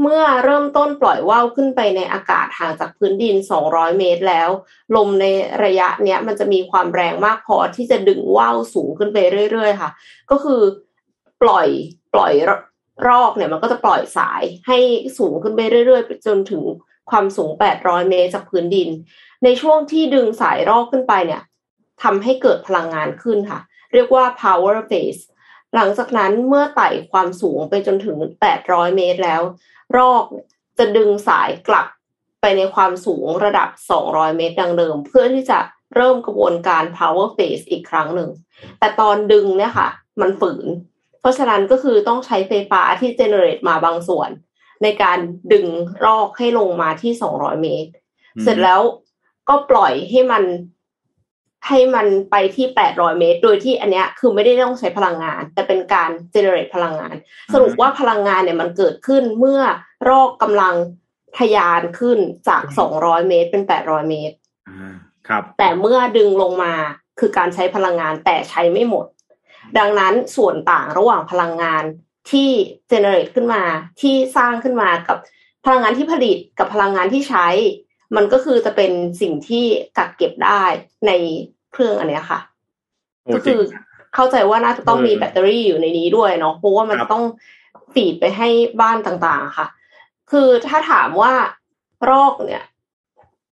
[0.00, 3.34] เมื่อเริ่มต้นปล่อยว่าวขึ้นไปในอากาศห่างจากพื้นดิน
[3.66, 4.48] 200 เมตรแล้ว
[4.96, 5.26] ลมใน
[5.64, 9.18] ระยะเนี้ยมันจะมีความแรงมากพอที่จะดึงว่าวสูงขึ้นไป
[9.50, 9.90] เรื่อย ๆ ค่ะ
[10.30, 10.60] ก็คือ
[11.42, 11.68] ปล่อย
[12.14, 12.32] ปล่อย
[13.08, 14.78] รอกเนี่ยมันก็จะปล่อยสายให้
[15.18, 16.62] สูงขึ้นไปเรื่อยๆจนถึง
[17.10, 17.50] ความสูง
[17.80, 18.88] 800 เมตรจากพื้นดิน
[19.44, 21.42] ในช่วงที่ดึงสายรอกขึ้นไปเนี่ย
[22.02, 23.60] ทำให้เกิดพลังงานขึ้นค่ะ
[23.92, 25.22] เรียกว่า power phase
[25.74, 28.16] หลังจากนั้นเมื่อไต่ความสูงไปจนถึง
[28.56, 29.42] 800 เมตรแล้ว
[29.96, 30.24] รอก
[30.78, 31.86] จะดึงสายกลับ
[32.40, 33.68] ไปในความสูงระดับ
[34.02, 35.58] 200 เมตรดังเดิม เพื่อที่จะ
[35.94, 38.30] เริ่มกระบวนการ power phase อีกครั้งหนึ่ง
[38.78, 39.88] แต่ตอนดึงเนี่ยค่ะ
[40.20, 40.66] มันฝืน
[41.20, 44.30] เพราะฉะนั้นก็คือต้องใช้ไฟฟ้าที่เจเนเรตมาบางส่วน
[44.82, 45.18] ในการ
[45.52, 45.66] ดึง
[46.04, 47.90] รอกให้ลงมาที่ 200 เมตร
[48.42, 48.80] เสร็จแล้ว
[49.48, 50.44] ก็ปล่อยให้มัน
[51.68, 57.14] ให้มันไปที่800เมตร โดยที่อันเนี้ยคือไม่ได้ต้องใช้พลังงาน แต่เป็นการเจเนเรตพลังงาน
[57.52, 59.60] สรุปว่าพลังงานเนี่ยมันเกิดขึ้นเมื่อ
[60.08, 60.74] รอกกำลัง
[61.38, 62.62] ทยานขึ้นจาก
[62.96, 64.36] 200เมตร เป็น800เมตร
[65.28, 66.74] ครับ แต่เมื่อดึงลงมา
[67.18, 69.06] คือการใช้พลังงานแต่ใช้ไม่หมด
[69.78, 71.84] ดังนั้นส่วนต่างระหว่างพลังงาน
[72.30, 72.50] ที่
[72.88, 73.62] เจเนเรตขึ้นมา
[74.00, 75.18] ที่สร้างขึ้นมากับ
[75.64, 77.48] พลังงานที่ผลิตกับพลังงานที่ใช้
[78.16, 79.64] มันก็คือจะเป็นสิ่งที่
[79.98, 80.62] กักเก็บได้
[81.06, 81.12] ใน
[81.74, 82.40] เครื่องอันเนี้ยค่ะ
[83.34, 83.60] ก็คือ
[84.14, 87.24] เข้าใจว่าน่าจะต้องมีแบตเตอรี่อยู่ในนี้ด้วยเนาะเพราะว่ามันต้อง
[87.94, 88.48] ฟีดไปให้
[88.80, 89.66] บ้านต่างๆค่ะ
[90.30, 91.32] คือถ้าถามว่า
[92.10, 92.62] รอกเนี่ย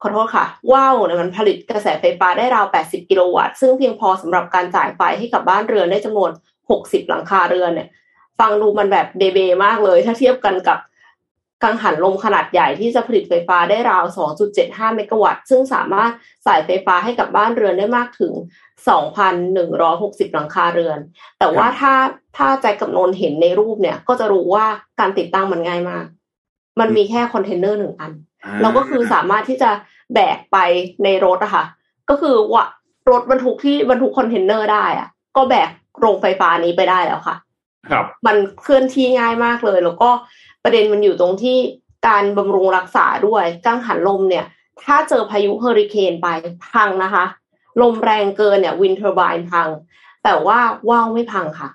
[0.02, 6.32] ขอโทษค่ะ ว่าวเนี่ยมันผลิตกระแสไฟฟ้าได้ราว 80 กิโลวัตต์ ซึ่งเพียงพอสำหรับการจ่ายไฟให้กับบ้านเรือนได้จำนวน
[6.70, 7.88] 60 หลังคาเรือนเนี่ย
[8.40, 10.78] ฟังดูมันแบบเดเบมากเลย ถ้าเทียบกันกับ
[11.64, 14.04] กังหันลมขนาดใหญ่ที่จะผลิตไฟฟ้าได้ราว
[14.50, 16.12] 2.75 เมกะวัตต์ ซึ่งสามารถ
[16.46, 18.34] จ่ายไฟฟ้าให้กับบ้านเรือนได้มากถึง
[19.34, 21.00] 2,160 หลังคาเรือน
[21.40, 21.94] แต่ว่าถ้า
[22.38, 24.66] ถ้าใจกับนนเห็นในรูปเนี่ย ก็จะรู้ว่า
[25.00, 26.06] การติดตั้งมันง่ายมาก
[26.80, 28.12] มันมีแค่คอนเทนเนอร์หนึ่งอัน
[28.62, 29.70] เราก็คือสามารถที่จะ
[30.14, 30.58] แบกไป
[31.04, 31.66] ในรถอะค่ะ
[32.10, 32.66] ก็คือว่า
[33.12, 37.36] รถบรรทุกที่บรรทุกคอนเทนเนอร์ได้อะก็แบกโรงไฟฟ้านี้ไปได้แล้วค่ะ
[37.90, 40.10] ครับ มันเคลื่อนที่ง่ายมากเลย แล้วก็
[40.64, 41.58] ประเด็นมันอยู่ตรงที่
[42.08, 44.46] การบำรุงรักษาด้วยกังหันลมเนี่ย
[44.84, 46.28] ถ้าเจอพายุเฮอริเคนไป
[46.74, 47.26] พังนะคะ
[47.82, 49.70] ลมแรงเกินเนี่ย wind turbine พัง
[50.24, 50.60] แต่ว่า
[50.90, 51.70] ว่าวไม่พังค่ะ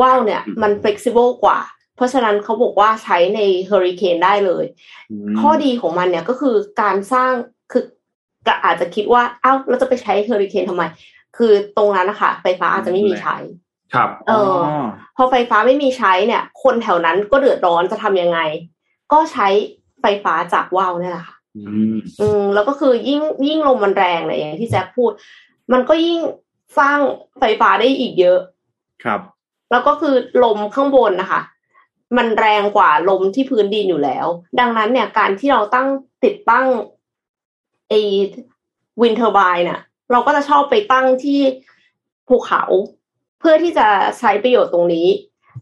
[0.00, 1.58] ว่าวเนี่ยมันเฟ e ซิเบิลกว่า
[1.96, 4.64] เพราะฉะนั้นเขาบอกว่าใช้ในเฮอริเคนได้เลย
[5.40, 7.32] ข้อดีของมันเนี่ยก็คือการสร้าง
[7.72, 7.84] คือ
[8.64, 10.84] อาจจะคิดว่า เอ้าเราจะไปใช้เฮอริเคนทำไม
[11.36, 13.36] คือตรงนั้นนะคะไฟฟ้าอาจจะไม่มีใช้
[13.94, 14.56] ครับเออ
[15.16, 18.38] พอไฟฟ้าไม่มีใช้เนี่ย คนแถวนั้นก็เดือดร้อนจะทำยังไง
[19.12, 19.48] ก็ใช้
[20.00, 21.36] ไฟฟ้าจากว่าวนี่แหละค่ะ
[22.20, 25.12] อืมแล้วก็คือยิ่งยิ่งลมมันแรงเนี่ยอย่างที่แจ็คพูด
[25.72, 26.18] มันก็ยิ่ง
[26.78, 26.98] สร้าง
[27.38, 28.38] ไฟฟ้าได้อีกเยอะ
[29.04, 29.20] ครับ
[29.70, 30.14] แล้วก็คือ
[30.44, 31.40] ลมข้างบนนะคะ
[32.16, 34.26] มันแรงกว่าลมที่พื้นดินอยู่แล้ว
[34.60, 35.88] ดังนั้นเนี่ยการที่เราตั้ง
[36.24, 36.66] ติดตั้ง
[37.88, 37.94] ไอ
[39.02, 39.80] wind turbine เนี่ย
[40.12, 41.40] เราก็จะชอบไปตั้งที่
[42.28, 42.62] ภูเขา
[43.40, 43.86] เพื่อที่จะ
[44.18, 45.08] ใช้ประโยชน์ตรงนี้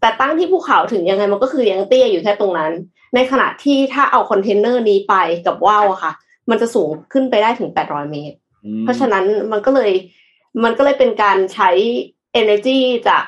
[0.01, 2.72] แต่ตั้งที่ภูเขาถึงยังไงมันก็คือยังเตี้ยอยู่แค่ตรงนั้น
[3.14, 5.14] ในขณะที่ถ้าเอาคอนเทนเนอร์นี้ไป
[5.47, 6.12] กับว่าวอะค่ะ
[6.51, 8.37] มันจะสูงขึ้นไปได้ถึง 800 เมตร
[8.83, 9.93] เพราะฉะนั้นมันก็เลย
[10.64, 11.70] มันก็เลยเป็นการใช้
[12.41, 13.24] energy จาก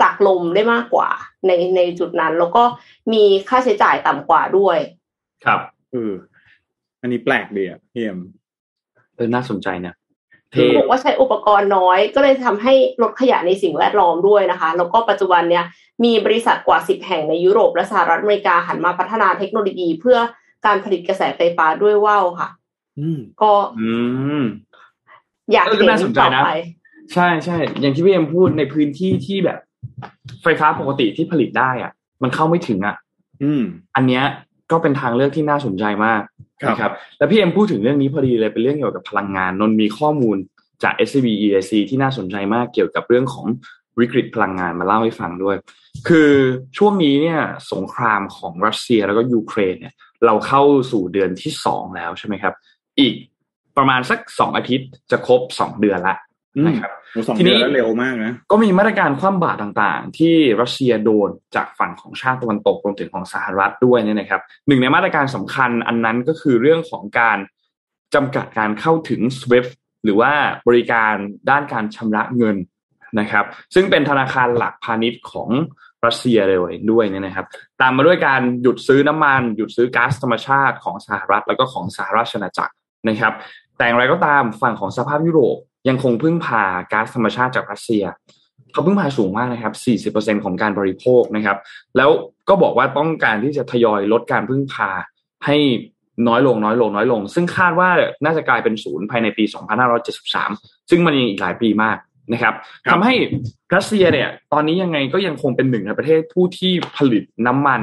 [0.00, 1.08] จากลมได้มากกว่า
[1.46, 2.62] ในในจุดนั้น แล้วก็
[3.12, 4.78] มีค่าใช้จ่ายต่ำกว่าด้วย
[5.44, 5.60] ครับ
[5.92, 6.12] เออ
[7.00, 8.18] อันนี้แปลกดีอะพี่เอ็ม
[9.14, 9.99] เออน่าสนใจนะคือ
[10.76, 15.64] บอกว่าใช้อุปกรณ์น้อย ก็เลยทำให้ลดขยะในสิ่งแวดล้อมด้วยนะคะ แล้วก็ปัจจุบันเนี้ย
[16.04, 20.18] มีบริษัทกว่าสิบแห่งในยุโรปและสหรัฐอเมริกาหันมาพัฒนาเทคโนโลยีเพื่อ
[20.66, 22.48] การผลิตกระแสไฟฟ้าด้วยว่าวค่ะ
[23.42, 23.52] ก็
[25.52, 26.50] อยากเห็นต่อไป
[27.14, 29.58] ใช่ใช่อย่างที่พี่เอ็มพูดในพื้นที่ที่แบบ
[30.42, 31.92] ไฟฟ้าปกติที่ผลิตได้อะ
[32.22, 32.96] มันเข้าไม่ถึงอะ
[33.42, 33.62] อืม
[33.96, 34.24] อันเนี้ย
[34.70, 36.22] ก็เป็นทางเลือกที่น่าสนใจมาก
[36.68, 40.36] นะครับแล้วพี่เอ็มพูดถึงเรื่องนี้พอดีเลยเป็นเรื่องเกี่ยวกับพลังงานนนมีข้อมูล
[40.82, 43.46] จาก SCB EIC ที่น่าสนใจมากเกี่ยวกับเรื่องของ
[44.00, 45.56] วิกฤตพลังงานมาเล่าให้ฟังด้วย
[46.08, 46.30] คือ
[46.78, 47.40] ช่วงนี้เนี่ย
[47.72, 49.94] สงครามของรัสเซียแล้วก็ยูเครนเนี่ย
[50.26, 52.54] เราเข้าสู่เดือนที่สองแล้วใช่ไหมครับ
[53.00, 53.14] อีก
[53.76, 56.16] ประมาณสักสองอาทิตย์จะครบสองเดือนละ
[56.66, 56.92] นะครับ
[57.38, 67.38] ทีนี้เร็วมากนะก็มีมาตรการคว่ำบาตรต่างๆ ที่รัสเซียโดนจากฝั่งของชาติตะวันตกรวมถึงของสหรัฐด้วยเนี่ยนะครับหนึ่งในมาตรการสำคัญอันนั้นก็คือเรื่องของการ
[68.14, 69.72] จำกัดการเข้าถึง SWIFT
[70.04, 70.32] หรือว่า
[70.68, 71.14] บริการ
[71.50, 72.56] ด้านการชำระเงิน
[73.20, 73.44] นะครับ
[73.74, 75.50] ซึ่งเป็นธนาคารหลักพาณิชย์ของ
[76.06, 77.46] รัสเซียเลยด้วยเนี่ยนะครับ
[77.80, 82.74] ตามมาด้วยการหยุดซื้อน้ำมัน หยุดซื้อก๊าซธรรมชาติของสหรัฐ แล้วก็ของสหราชอาณาจักร
[83.08, 83.34] นะครับ
[83.76, 85.56] แต่อย่างไรก็ตามฝั่งของสภาพยุโรป
[85.88, 86.62] ยังคงพึ่งพา
[86.92, 88.04] ก๊าซธรรมชาติจากรัสเซีย
[88.72, 91.58] เขาพึ่งพาสูงมากนะครับ 40%ของการบริโภคนะครับ
[91.96, 92.10] แล้ว
[92.48, 94.90] ก็บอกว่าต้องการที่จะทยอยลดการพึ่งพา
[95.46, 95.56] ให้
[96.28, 97.88] น้อยลงน้อยลงน้อยลง ซึ่งคาดว่า
[98.24, 99.44] น่าจะกลายเป็นศูนย์ภายในปี
[100.16, 101.98] 2573 ซึ่งมันยังอีกหลายปีมาก
[102.32, 102.54] นะครับ
[102.90, 103.14] ทำให้
[103.74, 107.82] รัสเซียเนี่ย ตอนนี้ยังไงก็ยังคงเป็นหนึ่งในประเทศผู้ที่ผลิตน้ำมัน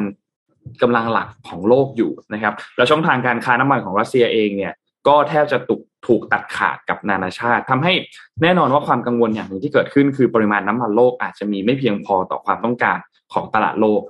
[0.82, 4.74] กำลังหลักของโลกอยู่นะครับ แล้วช่องทางการค้าน้ำมันของรัสเซียเองเนี่ย
[5.08, 5.77] ก็แทบจะถูก
[6.08, 7.93] ถูกตัดขาดกับนานาชาติทำให้
[8.43, 12.97] แน่นอนว่าความกังวลอย่างหนึ่งที่เกิดขึ้นคือปริมาณน้ำมันโลกอาจจะมีไม่เพียงพอต่อความต้องการ
[13.34, 14.01] ของตลาดโลก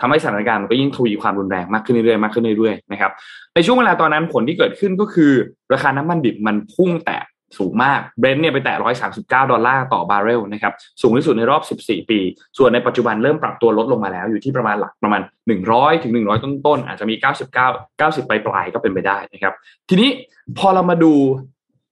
[0.00, 3.12] ทำให้สถานการณ์มันก็ยิ่งทวีความรุนแรงมากขึ้นเรื่อยๆมากขึ้นเรื่อยๆนะครับ
[3.54, 5.32] ในช่วงเวลาตอนนั้นผลที่เกิดขึ้นก็คือ
[5.72, 7.18] ราคาน้ำมันดิบมันพุ่งแตะ
[7.58, 8.74] สูงมากเบรนท์เนี่ยไปแตะ
[9.12, 10.72] 139 ดอลลาร์ต่อบาร์เรลนะครับ
[11.02, 12.18] สูงที่สุดในรอบ 14 ปี
[12.58, 15.20] ส่วนในปัจจุบันเริ่มปรับตัวลดลงมาแล้วอยู่ที่ประมาณหลักประมาณ
[15.62, 19.54] 100 ถึง 100 ต้นๆ อาจจะมี 99 90 ปลายๆ ก็เป็นไปได้นะครับ
[19.88, 20.10] ทีนี้
[20.58, 21.12] พอเรามาดู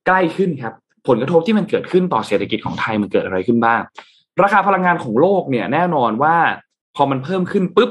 [0.07, 0.75] ใกล้ขึ้นครับ
[1.09, 3.81] ผลกระทบที่มันเกิดขึ้นต่อเศรษฐกิจของไทยมันเกิดอะไรขึ้นบ้าง
[4.43, 6.37] ราคาพลังงานของโลกเนี่ยแน่นอนว่า
[6.97, 7.91] พอมันเพิ่มขึ้นปุ๊บ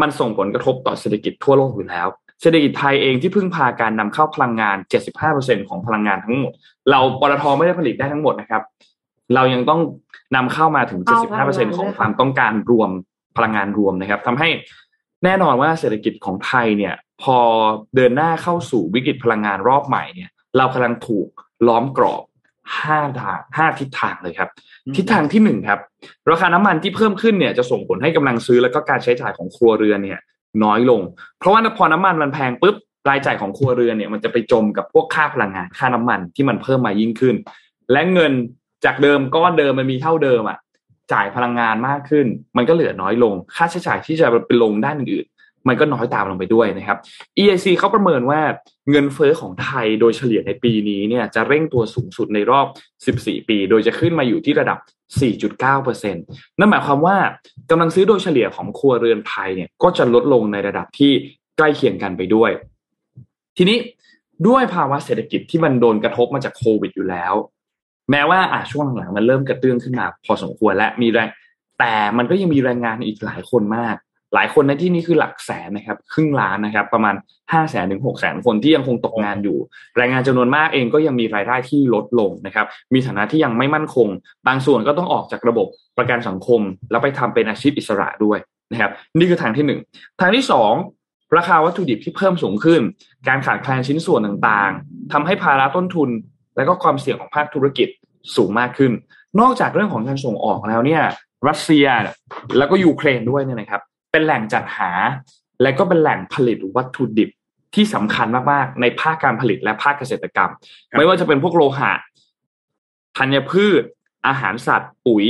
[0.00, 2.08] มันส่งผลกระทบต่อเศรษฐกิจทั่วโลกอยู่แล้ว
[2.40, 4.76] เศรษฐกิจไทยเองที่พึ่งพาการนำเข้าพลังงาน
[5.22, 6.52] 75%ของพลังงานทั้งหมด
[6.90, 8.62] เราปตทไม่ได้ผลิตได้ทั้งหมดนะครับ
[9.34, 9.80] เรายังต้อง
[10.36, 11.00] นำเข้ามาถึง
[11.38, 12.90] 75%ของความต้องการรวม
[13.36, 14.48] พลังงานรวมนะครับทำให้
[15.24, 17.38] แน่นอนว่าเศรษฐกิจของไทยเนี่ย พอ
[17.96, 21.28] เดินหน้าเข้าสู่วิกฤตพลังงานรอบใหม่เนี่ย เรากำลังถูก
[21.68, 22.22] ล้อมกรอบ
[22.80, 24.48] ห้าทางห้าทิศทางเลยครับ
[24.96, 25.80] ทิศทางที่หนึ่งครับ
[26.30, 30.20] ราคาน้ำมันที่เพิ่มขึ้นเนี่ยจะส่งผลให้กำลังซื้อแล้วก็การใช้จ่ายของครัวเรือนเนี่ย
[30.64, 31.00] น้อยลง
[31.38, 32.76] เพราะว่าพอน้ำมันมันแพงปุ๊บ
[33.08, 37.34] รายจ่ายของครัวเรือนเนี่ยมันจะไปจมกับพวกค่าพลังงานค่าน้ำมันที่มันเพิ่มมายิ่งขึ้น
[37.92, 38.32] และเงิน
[38.84, 40.58] จากเดิมก้อนเดิมมันมีเท่าเดิมอะ
[41.12, 42.26] จ่ายพลังงานมากขึ้น
[42.56, 45.26] มันก็เหลือน้อยลง ค่าใช้จ่ายที่จะไปลงด้านอื่น
[45.68, 46.98] มันก็น้อยตามลงไปด้วยนะครับ
[47.38, 48.40] EIC เขาประเมินว่า
[48.90, 52.66] เงินเฟอ้อของไทยโดยเฉลี่ยในปีนี้เนี่ยจะเร่งตัวสูงสุดในรอบ
[53.16, 54.78] 14 ปี โดยจะขึ้นมาอยู่ที่ระดับ
[55.18, 57.16] 4.9%นั่นหมายความว่า
[57.70, 61.12] กำลังซื้อโดยเฉลี่ยของครัวเรือนไทยเนี่ยก็จะลดลงในระดับที่
[61.56, 62.50] ใกล้เคียงกันไปด้วย
[63.56, 63.78] ทีนี้
[64.48, 67.34] ด้วยภาวะเศรษฐกิจที่มันโดนกระทบมาจากโควิดอยู่แล้ว
[68.10, 71.28] แม้ว่าอะช่วงหลังมันเริ่มกระเตื้องขึ้นมาพอสมควรและมีแรง
[71.78, 73.96] แต่มันก็ยังมีแรงงานอีกหลายคนมาก
[74.34, 77.14] หลายคนในที่นี้คือหลักแสนนะครับ ครึ่งล้านนะครับ ประมาณ
[77.52, 79.58] ห้าแสนถึงหกแสนคนที่ยังคงตกงานอยู่
[79.96, 84.08] แรงงานจำนวนมากเองก็ยังมีรายได้ที่ลดลงนะครับ มีฐานะที่ยังไม่มั่นคง
[84.46, 85.66] บางส่วนก็ต้องออกจากระบบ
[85.98, 86.60] ประกันสังคม
[86.90, 88.38] แล้วไปทำเป็นอาชีพอิสระด้วย
[88.72, 89.80] นะครับ นี่คือทางที่หนึ่ง
[90.20, 90.72] ทางที่สอง
[91.36, 92.80] ราคาวัตถุดิบที่เพิ่มสูงขึ้น
[93.28, 96.10] การขาดแคลนชิ้นส่วนต่างๆทำให้ภาระต้นทุน
[96.56, 97.88] และก็ความเสี่ยงของภาคธุรกิจ
[98.36, 98.92] สูงมากขึ้น
[99.40, 101.02] นอกจากเรื่องของการส่งออกแล้วเนี่ย
[101.48, 101.86] รัสเซีย
[102.58, 104.90] แล้วก็ยูเครนด้วยเนี่ยนะครับ เป็นแหล่งจัดหา
[105.62, 107.30] และก็เป็นแหล่งผลิตวัตถุดิบ
[107.74, 110.50] ที่สำคัญมากๆ ในภาคการผลิตและภาคเกษตรกรรม
[110.98, 111.92] ไม่ว่าจะเป็นพวกโลหะ
[113.18, 113.82] ธัญพืช
[114.26, 115.26] อาหารสัตว์ ปุ๋ย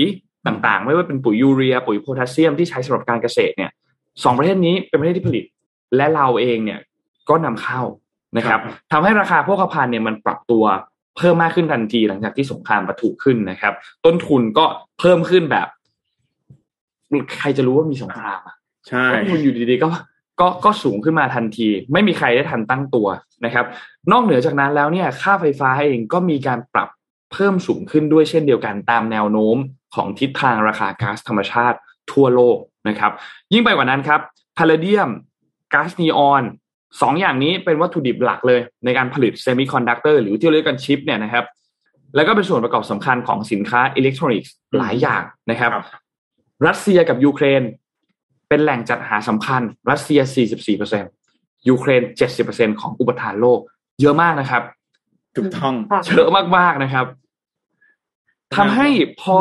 [0.47, 3.71] ต่างๆ ไม่ว่าเป็นปุ๋ยยูเรีย ปุ๋ยโพแทสเซียมที่ใช้สำหรับการเกษตรเนี่ย
[4.25, 5.45] สองประเทศนี้เป็นประเทศที่ผลิต
[5.97, 6.81] และเราเองเนี่ย
[7.29, 7.83] ก็นำเข้า
[8.37, 8.61] นะครับ
[8.93, 10.65] ทำให้ราคาพวกภัณฑ์เนี่ยมันปรับตัว
[11.17, 13.75] เพิ่มมากขึ้นทันทีหลังจากที่สงครามประทุขึ้นนะครับ
[14.05, 14.65] ต้นทุนก็
[14.99, 15.69] เพิ่มขึ้นแบบ
[17.39, 18.57] ใครจะรู้ว่ามีสงครามอะ
[18.89, 19.91] ใช่ต้นทุนอยู่ดีๆก็
[20.41, 23.09] ก็ก็สูงขึ้นมาทันที ไม่มีใครได้ทันตั้งตัว
[23.45, 23.67] นะครับ
[24.13, 26.89] นอกเหนือจากนั้นแล้วเนี่ย ค่าไฟฟ้าเองก็มีการปรับ
[27.33, 29.57] เพิ่มสูงขึ้นด้วยเช่นเดียวกันตามแนวโน้ม
[29.95, 31.79] ของทิศทางราคาก๊าซธรรมชาติ
[32.13, 32.59] ทั่วโลก
[32.89, 33.13] นะครับ
[33.53, 34.21] ยิ่งไปกว่านั้นครับ
[34.59, 35.11] พัลลาเดียม
[35.75, 36.43] ก๊าซนีออน
[37.01, 41.45] สองอย่างนี้เป็นวัตถุดิบหลักเลยในการผลิตเซมิคอนดักเตอร์หรือที่เรียกกันชิปเนี่ยนะครับ
[42.15, 45.71] แล้วก็เป็นส่วนประกอบสำคัญของสินค้าอิเล็กทรอนิกส์หลายอย่างนะครับ
[46.67, 47.63] รัสเซียกับยูเครน
[48.51, 50.21] เป็นแหล่งจัดหาสำคัญ รัสเซีย
[50.95, 52.03] 44%ยูเครน
[52.41, 53.61] 70%ของอุปทานโลก
[54.01, 54.63] เยอะมากนะครับ
[55.37, 55.75] ถูกต้อง
[56.15, 57.07] เยอะมากๆนะครับ
[58.57, 58.89] ทำให้
[59.21, 59.37] พอ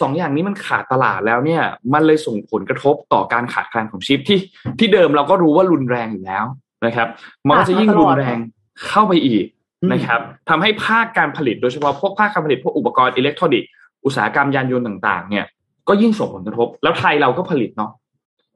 [0.00, 1.62] สองอย่างนี้มันขาดตลาดแล้วเนี่ย
[1.92, 4.38] มันเลยส่งผลกระทบต่อการขาดแคลนของชิปที่
[4.78, 6.44] ที่เดิมเราก็รู้ว่ารุนแรงอยู่แล้ว
[6.86, 7.08] นะครับ
[7.48, 8.38] มันก็จะยิ่งรุนแรง
[8.86, 9.44] เข้าไปอีก
[9.92, 13.68] นะครับทำให้ภาคการผลิตโดยเฉพาะพวกภาคการผลิตพวกอุปกรณ์อิเล็กทรอนิกส์
[14.04, 15.44] อุตสาหกรรมยานยนต์ต่าง ๆ เนี่ย
[15.88, 17.90] ก็ยิ่งส่งผลกระทบ แล้วไทยเราก็ผลิตเนาะ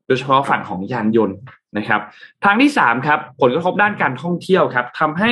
[0.09, 1.37] โดยเฉพาะฝั่งของยานยนต์
[1.79, 2.01] นะครับ
[2.45, 5.31] ทางที่สามครับผลกระทบด้านการท่องเที่ยวครับทำให้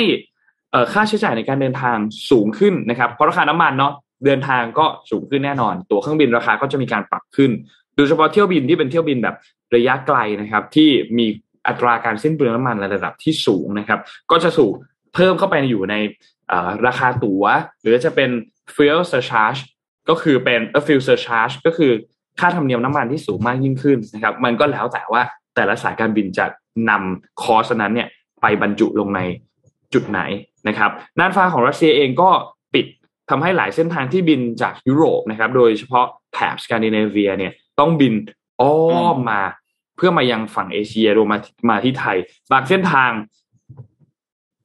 [0.93, 1.97] ค่าใช้จ่ายในการเดินทาง
[2.31, 3.93] สูงขึ้นนะครับเพราะราคาน้ำมันเนาะ
[4.25, 7.51] เดินทางก็สูงขึ้นแน่นอน ตั๋วเครื่องบินราคาก็จะมีการปรับขึ้น
[7.97, 9.37] โดยเฉพาะเที่ยวบินที่เป็นเที่ยวบินแบบ
[9.75, 11.27] ระยะไกลนะครับ ที่มี
[11.67, 14.01] อัตราการสิ้นเปลืองน้ำมันในระดับที่สูงนะครับ
[14.31, 14.73] ก็จะสูง
[15.15, 15.95] เพิ่มเข้าไปอยู่ใน
[16.87, 17.45] ราคาตัว๋ว
[17.81, 18.31] หรือจะเป็น
[18.75, 19.61] fuel surcharge
[20.09, 21.93] ก็คือเป็น fuel surcharge ก็คือ
[22.41, 25.23] ค่าธรรมเนียมน้ำมันที่สูงมากยิ่งขึ้นนะครับ มันก็แล้วแต่ว่า
[25.55, 26.47] แต่ละสายการบินจะ
[26.91, 28.09] นำคอสนั้นเนี่ย
[28.41, 29.21] ไปบรรจุลงใน
[29.95, 30.21] จุดไหน
[30.69, 32.31] นะครับน่านฟ้าของรัสเซียเองก็
[32.75, 32.87] ปิด
[33.31, 38.15] ทำให้หลายเส้นทางที่บินจากยุโรปนะครับ โดยเฉพาะแถบสแกนดิเนเวียเนี่ยต้องบิน
[38.63, 38.75] อ้
[39.05, 39.41] อมมา
[39.97, 41.39] เพื่อมายังฝั่งเอเชียรวมมา
[41.71, 42.17] มาที่ไทย
[42.53, 43.11] บางเส้นทาง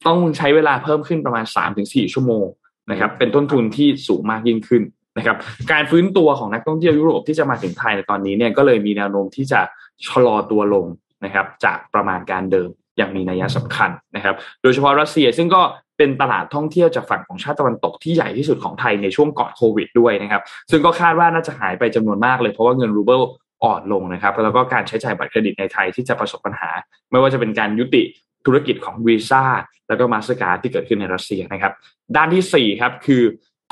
[0.07, 2.45] ต้องใช้เวลาเพิ่มขึ้นประมาณสามถึงสี่ชั่วโมง
[2.91, 4.83] นะครับ เป็นต้นทุนที่สูงมากยิ่งขึ้น
[5.17, 5.37] นะครับ
[5.71, 9.61] การฟื้นตัวของนักท่องเที่ยวยุโรปที่จะมาถึงไทยในตอนนี้เนี่ยก็เลยมีแนวโน้มที่จะ
[10.07, 10.85] ชะลอตัวลง
[11.25, 15.61] นะครับจากประมาณการเดิมอย่างมีนัยสำคัญนะครับ โดยเฉพาะรัสเซียซึ่งก็
[15.97, 20.41] เป็นตลาดท่องเที่ยวจากฝั่งของชาติตะวันตกที่ใหญ่ที่สุดของไทยในช่วงก่อนโควิดด้วยนะครับ
[20.71, 23.21] ซึ่งก็คาดว่าน่าจะหายไปจำนวนมากเลยเพราะว่าเงินรูเบิล
[23.63, 26.69] อ่อนลงนะครับ แล้วก็การใช้จ่ายบัตรเครดิตในไทยที่จะประสบปัญหา
[27.11, 28.03] ไม่ว่าจะเป็นการยุติ
[28.45, 29.43] ธุรกิจของวีซ่า
[29.87, 31.73] แล้วก็มาสเตอร์การ์ดที่เกิดขึ้นในรัสเซียนะครับ
[32.15, 33.23] ด้านที่4ครับคือ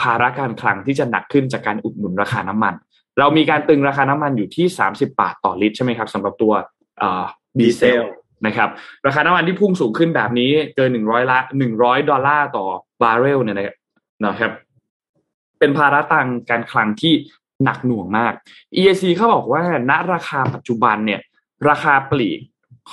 [0.02, 2.74] ภาระการคลังที่จะหนักขึ้นจากการอุดหนุนราคาน้ำมัน
[3.20, 6.54] เรามีการตรึงราคาน้ำมันอยู่ที่ 30 บาทต่อลิตรใช่ไหมครับสำหรับตัว
[7.60, 8.04] ดีเซล
[8.45, 8.70] นะครับ
[9.06, 12.66] ราคาน้ำมันที่พุ่งสูงขึ้นแบบนี้เกินหนึ่งร้อยละหนึ่งร้อยดอลลาร์ต่อ
[13.02, 14.52] บาร์เรลเนี่ยนะครับ
[15.60, 17.14] เป็นภาระทางการคลังที่
[17.64, 18.34] หนักหน่วงมาก
[18.76, 21.22] EAC เขาบอกว่าณราคาปัจจุบันเนี่ย
[21.70, 22.39] ราคาปลีก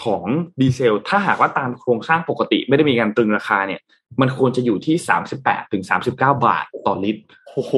[0.02, 0.24] ของ
[0.60, 3.80] ดีเซล ถ้าหากว่าตามโครงสร้างปกติ ไม่ได้มีการตรึงราคาเนี่ย
[4.20, 7.22] มันควรจะอยู่ที่สามสิบแปดถึงสามสิบเก้าบาทต่อลิตร
[7.54, 7.74] โอ้โห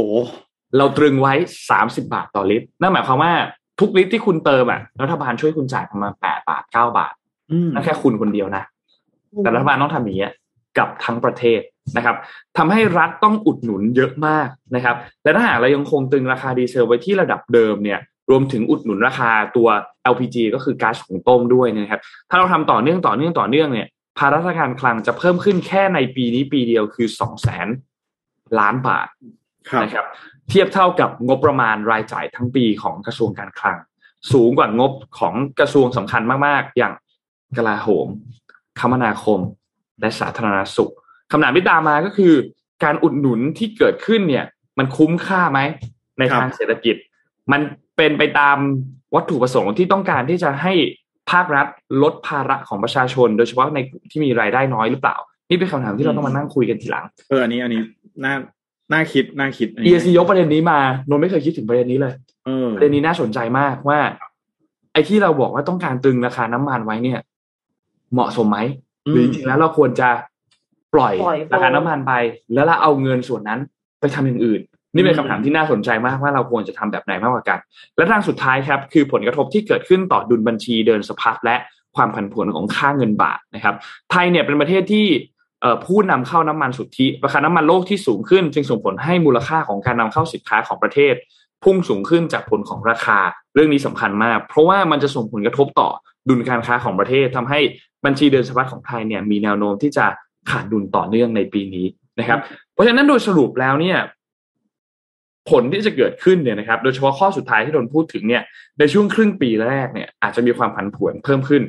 [0.77, 1.35] เราตรึงไว้
[1.71, 3.33] สามสิบาทต่อลิตร นั่นหมายความว่า
[3.81, 7.15] ทุกลิตรที่คุณเติมอะรัฐบาลช่วยคุณจ่ายประมาณแปดบาทเก้าบาท
[7.75, 8.63] นั่นแค่คุณคนเดียวนะ
[9.43, 10.29] แต่รัฐบาลต้องทำอย่างนี้
[10.79, 11.61] กับทั้งประเทศ
[11.97, 12.17] นะครับ
[12.57, 18.01] ทำให้รัฐต้องอุดหนุนเยอะมากนะครับ และถ้าหากเรายังคงตึงราคาดีเซลไว้ที่ระดับเดิมเนี่ย
[18.31, 19.69] รวมถึงอุดหนุนราคาตัว
[20.13, 22.01] LPG ก็คือก๊าซหุงต้มด้วยนะครับ
[22.31, 27.69] ถ้าเราทำต่อเนื่องต่อเนื่องต่อเนื่องเนี่ยภาระการคลังจะเพิ่มขึ้นแค่ในปีนี้ปีเดียวคือสองแสน
[28.59, 29.09] ล้านบาท
[29.83, 30.07] นะครับ
[30.49, 33.77] เทียบเท่ากับงบประมาณรายจ่ายทั้งปีของกระทรวงการคลัง
[34.33, 36.93] สูงกว่างบของกระทรวงสำคัญมาก ๆ อย่าง
[37.57, 38.09] กลาโหม
[38.81, 39.41] คมนาคม
[40.01, 40.93] และสาธารณสุข
[41.31, 42.35] คำถามที่ตามมาก็คือ
[42.85, 44.45] การอุดหนุนที่เกิดขึ้นเนี่ย
[44.79, 45.61] มันคุ้มค่าไหม
[46.19, 46.97] ในทางเศรษฐกิจ
[47.53, 47.61] มัน
[47.99, 48.59] เป็นไปตาม
[49.15, 50.73] วัตถุประสงค์ที่ต้องการที่จะให้
[51.31, 51.67] ภาครัฐ
[52.03, 55.17] ลดภาระของประชาชน โดยเฉพาะในกลุ่มที่มีรายได้น้อยหรือเปล่า
[55.51, 57.83] นี่เป็นคำถามที่เราต้องมานั่งคุยกันทีหลัง เอออันนี้อันนี้
[58.25, 58.35] น่า
[58.93, 60.79] น่าคิดน่าคิด EAC ยกประเด็นนี้มา
[61.09, 62.15] นนไม่เคยคิดถึงประเด็นนี้เลย
[62.75, 63.99] ประเด็นนี้น่าสนใจมากว่า
[64.93, 67.21] ไอ้ที่เราบอกว่าต้องการตึงราคาน้ำมันไว้เนี่ย
[68.13, 68.59] เหมาะสมไหม
[69.09, 70.09] หรือจริงๆแล้วเราควรจะ
[70.95, 71.15] ปล่อย
[71.53, 72.13] ราคาน้ำมันไป
[72.55, 73.61] แล้วเราเอาเงินส่วนนั้น
[74.01, 74.61] ไปทำอย่างอื่น
[74.99, 77.59] นี่เป็นคำถามที่น่าสนใจมากว่าเราควรจะทำแบบไหนมากกว่ากัน
[77.97, 81.57] และทางสุดท้ายครับคือผลกระทบที่เกิดขึ้นต่อดุลบัญชีเดินสะพัดและ
[81.97, 83.75] ความผันผวนของค่าเงินบาทนะครับ
[84.11, 85.07] ไทยเนี่ยเป็นประเทศที่
[85.85, 91.15] ผู้นำเข้าน้ำมันสุทธิราคาน้ำมันโลกที่สูงขึ้น จึงส่งผลให้มูลค่าของการนำเข้าสินค้าของประเทศ
[91.65, 93.19] พุ่งสูงขึ้นจากผลของราคา
[93.55, 95.89] เรื่องนี้สำคัญมาก เพราะว่ามันจะส่งผลกระทบต่อ
[96.29, 97.61] ดุลการค้าของประเทศทำให้
[98.05, 100.07] บัญชีเดินสะพัดของไทยเนี่ยมีแนวโน้มที่จะ
[100.51, 101.87] ขาดดุลต่อเนื่องในปีนี้
[102.21, 102.39] นะครับ
[102.75, 103.99] เพราะฉะนั้นโดยสรุปแล้วเนี่ย
[105.49, 108.43] ผลที่จะเกิดขึ้นเนี่ยนะครับ โดยเฉพาะข้อสุดท้ายที่โดนพูดถึงเนี่ย
[108.79, 111.63] ในช่วงครึ่งปีแรกเนี่ยอาจจะมีความผันผวนเพิ่มขึ้น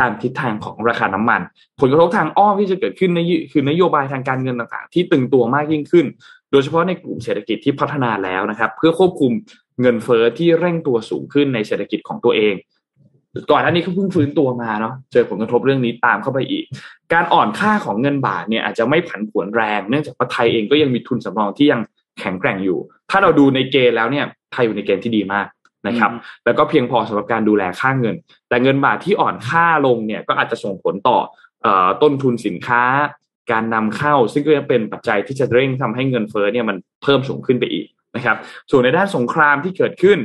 [0.00, 1.40] ตามทิศทางของราคาน้ำมัน
[1.80, 3.20] ผลกระทบทางอ้อมที่จะเกิดขึ้นใน
[3.52, 6.06] คือนโยบายทางการเงินต่างๆ ที่ตึงตัวมากยิ่งขึ้น
[6.52, 9.32] โดยเฉพาะในกลุ่มเศรษฐกิจที่พัฒนาแล้วนะครับ เพื่อควบคุม
[9.80, 12.54] เงินเฟอ้อที่เร่งตัวสูงขึ้นในเศรษฐกิจของตัวเอง
[13.50, 16.64] ก่อนหน้านี้เขาเพิ่งฟื้นตัวมาเนาะเจอผลกระทบเรื่องนี้ตามเข้าไปอีก
[17.12, 21.80] การอ่อนค่าของเงินบาทเนี่ยอาจจะไม่ผันผวนแรง เนื่องจากว่าไทยเองก็ยังมีทุนสำรองที่ยัง
[22.20, 22.78] แข็งแกร่งอยู่
[23.10, 25.46] ถ้าเราดูในเกณฑ์แล้วเนี่ยไทยอยู่ในเกณฑ์ที่ดีมาก
[25.88, 26.10] นะครับ
[26.44, 28.14] แล้วก็เพียงพอสำหรับการดูแลค่าเงิน
[28.48, 31.18] แต่เงินบาทที่อ่อนค่าลงเนี่ยก็อาจจะส่งผลต่อ
[32.02, 32.82] ต้นทุนสินค้า
[33.52, 37.86] การนำเข้า ซึ่งก็จะเป็นปัจจัยที่จะเร่งทำให้เงินเฟ้อเนี่ยมันเพิ่มสูงขึ้นไปอีก
[38.16, 38.36] นะครับ
[38.70, 40.18] ส่วนในด้านสงครามที่เกิดขึ้น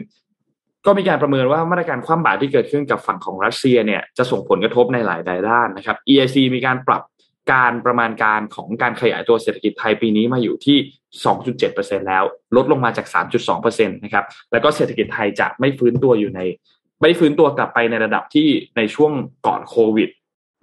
[0.86, 7.02] ก็มีการประเมินว่ามาตรการคว่ำบาตรที่เกิดขึ้นกับฝั่งของรัสเซียเนี่ยจะส่งผลกระทบในหลายด้านนะครับ EIC มีการปรับ
[7.54, 10.78] การประมาณการของการขยายตัวเศรษฐกิจไทยปีนี้มาอยู่ที่
[11.24, 12.24] 2.7%แล้ว
[12.55, 13.05] ลดลงมาจาก
[13.47, 16.41] 3.2%นะครับแล้วก็เศรษฐกิจไทยจะไม่ฟื้นตัวอยู่ใน
[17.01, 18.47] ไม่ฟื้นตัวกลับไปในระดับที่
[18.78, 19.11] ในช่วง
[19.47, 20.09] ก่อนโควิด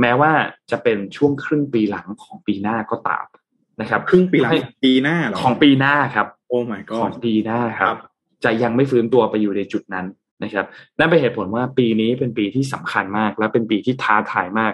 [0.00, 0.32] แม้ว่า
[0.70, 3.24] จะเป็นช่วงครึ่งปีหลังของปีหน้าก็ตาม
[3.80, 4.52] นะครับ ครึ่งปีหลัง
[4.84, 7.96] ปีหน้าหรอของปีหน้าครับ โอ้ my god ของปีหน้าครับ
[8.44, 10.06] จะยังไม่ฟื้นตัวไปอยู่ในจุดนั้น
[10.44, 10.66] นะครับ
[10.98, 14.72] นั่นเป็นเหตุผลว่าปีนี้เป็นปีที่สำคัญมาก และเป็นปีที่ท้าทายมาก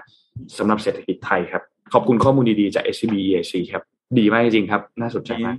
[0.59, 1.63] สำหรับเศรษฐกิจไทยครับ
[1.93, 3.83] ขอบคุณข้อมูลดีๆจาก SCB EAC ครับ
[4.19, 5.57] ดีมากจริงครับ น่าสนใจมาก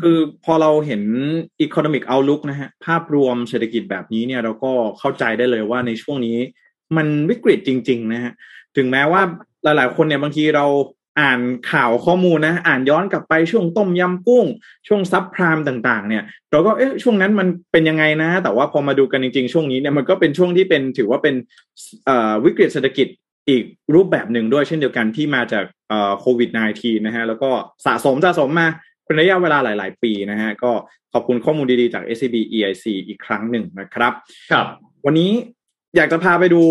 [0.00, 1.02] คือพอเราเห็น
[1.66, 6.38] Economic Outlook นะฮะภาพรวมเศรษฐกิจแบบนี้เนี่ยเราก็เข้าใจได้เลยว่าในช่วงนี้
[6.96, 8.32] มันวิกฤตจริง ๆ นะฮะ
[8.76, 9.22] ถึงแม้ว่า
[9.64, 10.66] หลาย ๆ คนเนี่ยบางทีเรา
[11.20, 11.40] อ่าน
[11.72, 14.46] ข่าวข้อมูลนะ อ่านย้อนกลับไปช่วงต้มยำกุ้ง
[14.88, 21.34] ช่วงซับพรามต่างๆ เนี่ยเราก็เอ๊ะช่วงนั้นมันเป็นยังไงนะ แต่ว่าพอมาดูกันจริง ๆ ช่วงนี้เนี่ยมันก็เป็นช่วงที่เป็นถือว่าเป็น
[22.44, 23.08] วิกฤตเศรษฐกิจ
[23.48, 25.64] อีกรูปแบบหนึ่งด้วยเช่นเดียวกันที่มาจาก
[26.20, 27.50] โควิด -19 นะฮะแล้วก็
[27.86, 28.68] สะสมสะสมมา
[29.04, 30.72] เป็นระยะเวลาหลาย ๆ ปีนะฮะก็
[31.12, 34.12] ขอบคุณข้อมูลดี ๆ จาก SCB EIC อีกครั้งหนึ่งนะครับ
[34.52, 34.66] ครับ
[35.06, 35.30] วันนี้
[35.96, 36.62] อยากจะพาไปดู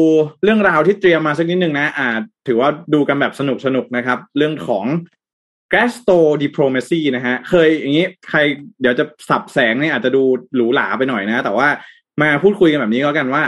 [0.43, 2.07] เรื่องราวที่เตรียมมาสักนิดหนึ่งนะอ่า
[2.47, 4.85] ถือว่าดูกันแบบสนุกสนุกนะครับ เรื่องของ
[5.73, 8.39] g a s t o diplomacy นะฮะ เคยอย่างนี้ใคร
[8.81, 10.23] เดี๋ยวจะสับแสงเนี่ยอาจจะดู
[10.55, 11.67] หรูหราไปหน่อยนะ แต่ว่า
[12.21, 13.43] มาพูดคุยกันแบบนี้ก็กันว่า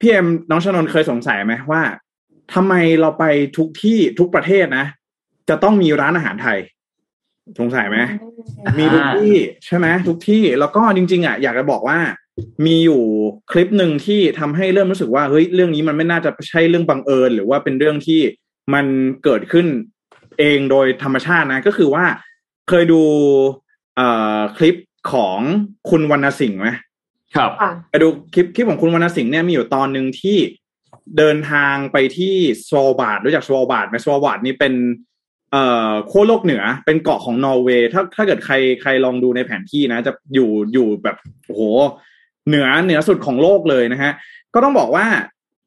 [0.00, 1.82] พี่เอ็มน้องชนนเคยสงสัยไหมว่า
[2.54, 3.24] ทำไมเราไป
[3.56, 4.86] ทุกที่ทุกประเทศนะ
[5.48, 6.58] จะต้องมีร้านอาหารไทย
[7.58, 7.98] สงสัยไหม
[8.78, 9.34] มีทุกที่
[9.66, 11.98] ใช่ไหมทุกที่แล้วก็จริง ๆอะอยากจะบอกว่า
[12.66, 13.02] มีอยู่
[13.50, 18.20] คลิปหนึ่งที่ทำให้เริ่มรู้สึกว่าเฮ้ยเรื่องนี้มันไม่น่าจะใช่เรื่องบังเอิญ หรือว่าเป็นเรื่องที่
[18.74, 18.86] มัน
[19.24, 19.66] เกิดขึ้น
[20.38, 22.04] เองโดยธรรมชาตินะ ก็คือว่า
[22.68, 23.02] เคยดู
[23.96, 24.76] เอ่อคลิป
[25.12, 25.38] ของ
[25.90, 26.68] คุณวรรณสิงห์ไหม
[27.36, 27.50] ครับ
[27.90, 30.38] ไปดูคลิปคลิปของคุณวรรณสิงห์เนี่ยมีอยู่ตอนหนึ่งที่
[31.18, 32.34] เดินทางไปที่
[32.66, 34.74] สวอลบาร์ดรู้จักสวอลบาร์ดไหมสวอลบาร์ดนี่เป็น
[35.52, 41.62] เอ่อขั้วโลกเหนือเป็นเกาะของนอร์เวย์ถ้าถ้าเกิดใครใครลองดูในแผนที่นะ จะอยู่อยู่แบบโอ้โห
[42.48, 44.12] เหนือเหนือสุดของโลกเลยนะฮะ
[44.54, 45.06] ก็ต้องบอกว่า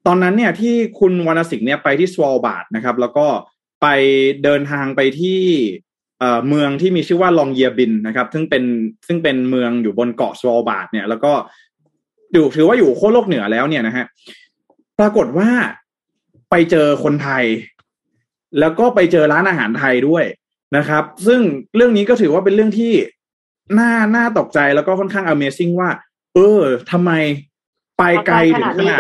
[0.07, 3.27] ตอนนั้นเนี่ยที่คุณวรรณสิงห์เนี่ยไปที่สวอลบาร์ดนะครับ แล้วก็
[3.81, 3.87] ไป
[4.43, 5.41] เดินทางไปที่
[6.19, 8.63] เอ่อเมืองที่มีชื่อว่าลองเยียร์เบียนนะครับ ซึ่งเป็น
[9.07, 11.33] ซึ่งเป็นเมืองอยู่บนเกาะสวอลบาร์ดเนี่ย แล้วก็
[12.33, 14.05] อยู่ถือว่าอยู่ขั้วโลกเหนือแล้วเนี่ยนะฮะ
[14.99, 15.49] ปรากฏว่า
[16.49, 17.43] ไปเจอคนไทย
[18.59, 20.25] แล้วก็ไปเจอร้านอาหารไทยด้วย
[20.77, 21.41] นะครับ ซึ่ง
[21.75, 22.93] เรื่องนี้ก็ถือว่าเป็นเรื่องที่
[23.79, 25.89] น่าน่าตกใจแล้วก็ค่อนข้าง amazing ว่า
[26.35, 27.11] เออทำไม
[27.97, 28.99] ไปไกลถึงขนาด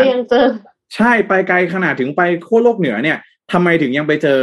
[0.95, 3.17] ใช่ไปไกลขนาดถึงไปขั้วโลกเหนือเนี่ย
[3.51, 4.39] ทำไมถึงยังไปเจอ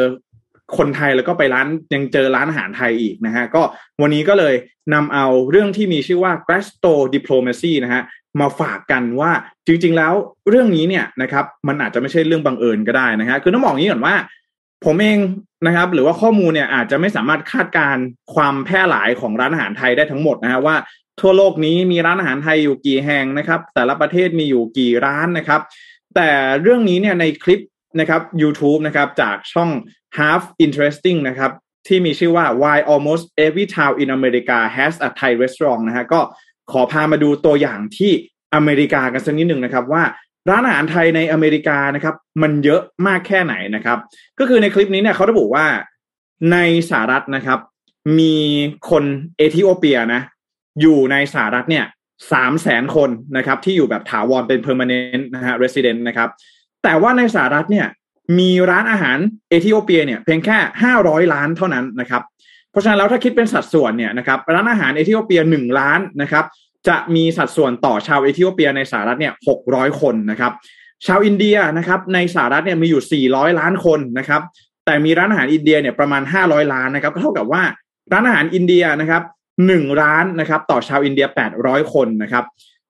[0.77, 3.63] คนไทยแล้วก็ไปร้านยังเจอร้านอาหารไทยอีกนะฮะก็
[4.01, 4.55] วันนี้ก็เลย
[4.95, 8.03] นำเอาเรื่องที่มีชื่อว่า g r a s t o Diplomacy นะฮะ
[8.41, 9.31] มาฝากกันว่า
[9.67, 10.13] จริง ๆ แล้ว
[10.49, 14.15] เรื่องนี้เนี่ยนะครับมันอาจจะไม่ใช่เรื่องบังเอิญก็ได้นะฮะคือต้องบอกอย่างนี้ก่อนว่า
[14.85, 15.19] ผมเอง
[15.67, 17.97] นะครับ หรือว่าข้อมูลเนี่ยอาจจะไม่สามารถคาดการ
[18.35, 20.77] ความแพร่หลายของร้านอาหารไทยได้ทั้งหมดนะฮะว่า
[21.21, 25.61] ทั่วโลกนี้มีร้านอาหารไทยอยู่กี่แห่งนะครับ แต่ละประเทศมีอยู่กี่ร้านนะครับ
[26.15, 26.31] แต่
[26.63, 27.61] เรื่องนี้เนี่ยในคลิป
[28.01, 29.71] นะครับ YouTube นะครับจากช่อง
[30.19, 31.53] Half Interesting นะครับ
[31.87, 36.21] ที่มีชื่อว่า Why Almost Every Town in America Has a Thai Restaurant นะฮะก็
[36.73, 38.13] ขอพามาดูตัวอย่างที่
[38.55, 40.03] อเมริกากันสักนิดหนึ่งนะครับว่า
[40.49, 43.99] ร้านอาหารไทยในอเมริกานะครับ มันเยอะมากแค่ไหนนะครับ
[44.39, 45.67] ก็คือในคลิปนี้เนี่ยเขาระบุว่า
[46.53, 46.59] ใน
[46.91, 47.59] สหรัฐนะครับ
[48.19, 48.37] มี
[48.91, 49.05] คน
[49.37, 50.23] เอธิโอเปียนะ
[50.81, 51.85] อยู่ในสหรัฐเนี่ย
[52.33, 56.29] สามแสนคนนะครับ ที่อยู่แบบถาวรเป็น permanent นะฮะ resident นะครับ
[56.83, 57.87] แต่ว่าในสหรัฐเนี่ย
[58.39, 59.19] มีร้านอาหาร
[59.49, 62.23] เอธิโอเปียเนี่ยเพียงแค่ห้าร้อยล้านเท่านั้นนะครับ
[62.71, 66.45] เพราะฉะนั้นแล้วถ้าคิดเป็นสัดส่วนเนี่ยนะครับร้านอาหารเอธิโอเปียหนึ่งล้านนะครับ
[66.89, 70.53] จะมีสัดส่วนต่อชาวเอธิโอเปียในสหรัฐเนี่ยหกร้อยคนนะครับ
[71.07, 74.43] ชาวอินเดียนะครับในสหรัฐเนี่ยมีอยู่สี่ร้อยล้านคนนะครับ
[74.85, 77.63] แต่มีร้านอาหารอินเดียเนี่ยประมาณห้าร้อยล้านนะครับก็เท่ากับว่า
[78.13, 79.23] ร้านอาหารอินเดียนะครับ
[79.67, 82.45] หนึ่งร้านนะครับต่อชาวอินเดียแปดร้อยคนนะครับ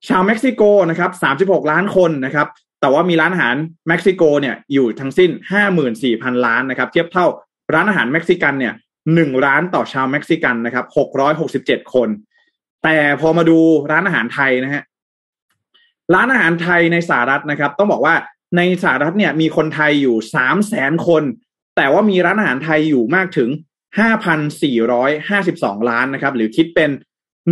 [0.09, 2.47] ชาวเม็กซิโกนะครับสามสิบหกล้านคนนะครับ
[2.81, 3.57] แต่ว่ามีร้านอาหาร
[3.89, 7.27] เม็กซิโกเนี่ยอยู่ทั้งสิ้นห้าหมื่นสี่พันร้านนะครับ เทียบเท่า
[7.75, 8.75] ร้านอาหารเม็กซิกันเนี่ย
[9.15, 12.09] หนึ่งร้านต่อชาวเม็กซิกันนะครับหกร้อยหกสิบเจ็ดคน
[12.85, 13.59] แต่พอมาดู
[13.91, 14.83] ร้านอาหารไทยนะฮะ
[16.15, 18.15] ร้านอาหารไทยในสหรัฐนะครับ ต้องบอกว่า
[18.57, 21.23] ในสหรัฐเนี่ยมีคนไทยอยู่สามแสนคน
[21.77, 23.51] แต่ว่ามีร้านอาหารไทยอยู่มากถึง
[23.99, 26.91] ห้าพันสี่ร้อยห้าสิบสองล้านนะครับ หรือคิดเป็น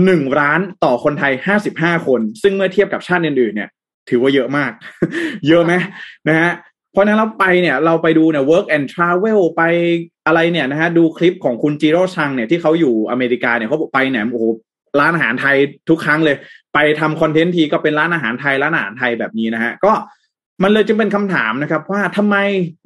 [0.04, 3.70] หนึ่งร้านต่อคนไทยห้าสิบห้าคน ซึ่งเมื่อเทียบกับชาติอื่นๆเนี่ย
[4.08, 4.72] ถือว่าเยอะมาก
[5.48, 5.72] เยอะไหม
[6.28, 6.50] นะฮะ
[6.92, 9.62] เพราะนั้นเราไปเนี่ยเราไปดูเนี่ย work and travel ไป
[10.26, 14.46] อะไรเนี่ยนะฮะดูคลิปของคุณจิโร่ชังเนี่ยที่เขาอยู่อเมริกาเนี่ยเขาไปเนี่ยโอ้โห
[15.00, 15.56] ร้านอาหารไทย
[15.88, 16.36] ทุกครั้งเลย
[16.74, 19.92] ไปทำคอนเทนต์ทีก็เป็นร้านอาหารไทยร้านอาหารไทยแบบนี้นะฮะก็
[20.62, 22.36] มันเลยจึงเป็นคำถามนะครับ ว่าทำไม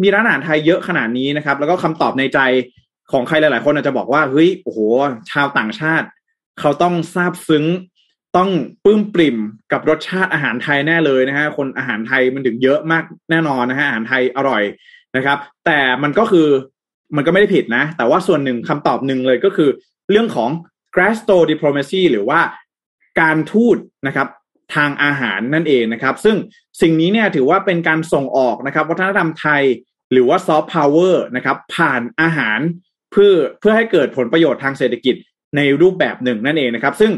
[0.03, 2.39] มีร้านอาหารไทยเยอะขนาดนี้นะครับ แล้วก็คำตอบในใจ
[3.13, 4.79] ของใครหลาย ๆ คนอาจจะบอกว่าเฮ้ยโอ้โห
[5.31, 6.07] ชาวต่างชาติ
[6.61, 7.65] เขาต้องซาบซึ้ง
[8.37, 8.51] ต้อง
[8.85, 9.37] ปลื้มปริ่ม
[9.73, 14.63] กับรสชาติอาหารไทยแน่เลยนะฮะคนอาหารไทยมันถึงเยอะมากแน่นอนนะฮะอาหารไทยอร่อย
[15.17, 16.49] นะครับ แต่มันก็คือ
[17.17, 19.69] มันก็ไม่ได้ผิดนะ แต่ว่าส่วนหนึ่งคำตอบหนึ่งเลยก็คือ
[20.11, 20.51] เรื่องของ
[20.95, 22.41] g r a s t o diplomacy หรือว่า
[23.21, 23.77] การทูต
[24.07, 24.29] นะครับ
[24.75, 26.37] ทางอาหารนั่นเองนะครับ ซึ่ง
[26.81, 29.63] สิ่งนี้เนี่ยถือว่าเป็นการส่งออกนะครับ วัฒนธรรมไทย
[30.13, 32.61] หรือว่าซอฟต์พาวเวอร์นะครับ ผ่านอาหาร
[33.13, 35.15] เพื่อเพื่อให้เกิดผลประโยชน์ทางเศรษฐกิจ
[35.57, 37.13] ในรูปแบบหนึ่งนั่นเองนะครับ ซึ่ง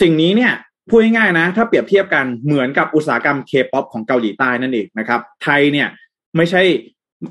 [0.00, 0.52] สิ่งนี้เนี่ย
[0.88, 5.88] พูดง่ายๆนะ ถ้าเปรียบเทียบกันเหมือนกับอุตสาหกรรมเคป๊อปของเกาหลีใต้นั่นเองนะครับ ไทยเนี่ย
[6.36, 6.62] ไม่ใช่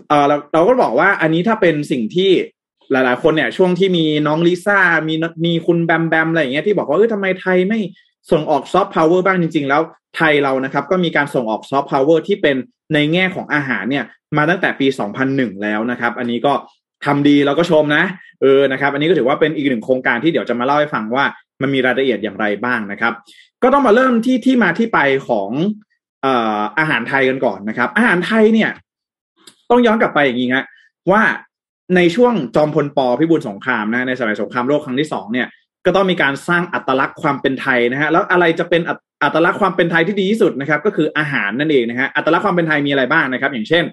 [0.08, 2.32] เออเราเราก็บอกว่าอันนี้ถ้าเป็นสิ่งที่
[2.92, 5.16] หลายๆ คนเนี่ยช่วงที่มีน้องลิซ่ามี
[5.46, 7.80] มีคุณแบมแบมอะไรอย่างเงี้ยที่บอกว่าเออทำไมไทยไม่
[8.32, 9.82] ส่งออกซอฟต์พาวเวอร์บ้างจริง ๆ แล้ว
[10.18, 12.56] ไทยเรานะครับ ก็มีการส่งออกซอฟต์พาวเวอร์ที่เป็น
[12.94, 14.06] ในแง่ของอาหารเนี่ย
[14.38, 14.88] มาตั้งแต่ปี
[15.26, 16.54] 2001 แล้วนะครับ อันนี้ก็
[17.06, 18.04] ทำดีเราก็ชมนะ
[18.42, 21.26] เออนะครับ อันนี้ก็ถือว่าเป็นอีกหนึ่งโครงการที่เดี๋ยวจะมาเล่าให้ฟังว่า
[21.62, 23.14] มันมีรายละเอียดอย่างไรบ้างนะครับ
[23.64, 25.50] ก็ต้องมาเริ่มที่ที่มาที่ไปของ
[26.22, 28.70] เอ่ออาหารไทยกันก่อนนะครับ อาหารไทยเนี่ย
[29.70, 30.66] ต้องย้อนกลับไปอย่างนี้ฮะ
[31.12, 31.22] ว่า
[31.96, 35.48] ในช่วงจอมพลปพิบูลสงครามนะในสมัยสงครามโลกครั้งที่สองเนี่ย
[35.86, 38.82] ก็ต้องมีการสร้างอัตลักษณ์ความเป็นไทยนะฮะแล้วอะไรจะเป็น
[39.24, 43.84] อัตลักษณ์ความเป็นไทยที่ดีที่สุดนะครับ ก็คืออาหารนั่นเองนะฮะอัตลักษณ์ความเป็นไทยมีอะไรบ้างนะครับ อย่างเช่น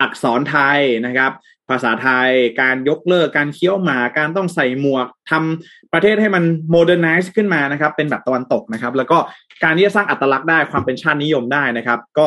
[0.00, 1.30] อักษรไทยนะครับ
[1.70, 2.30] ภาษาไทย
[2.60, 9.18] การยกเลิกการเคี้ยวหมากการต้องใส่หมวกทำประเทศให้มัน modernize ขึ้นมานะครับ เป็นแบบตะวันตกนะครับ แล้วก็
[9.64, 12.26] การที่จะสร้างอัตลักษณ์ได้ความเป็นชาตินิยมได้นะครับ ก็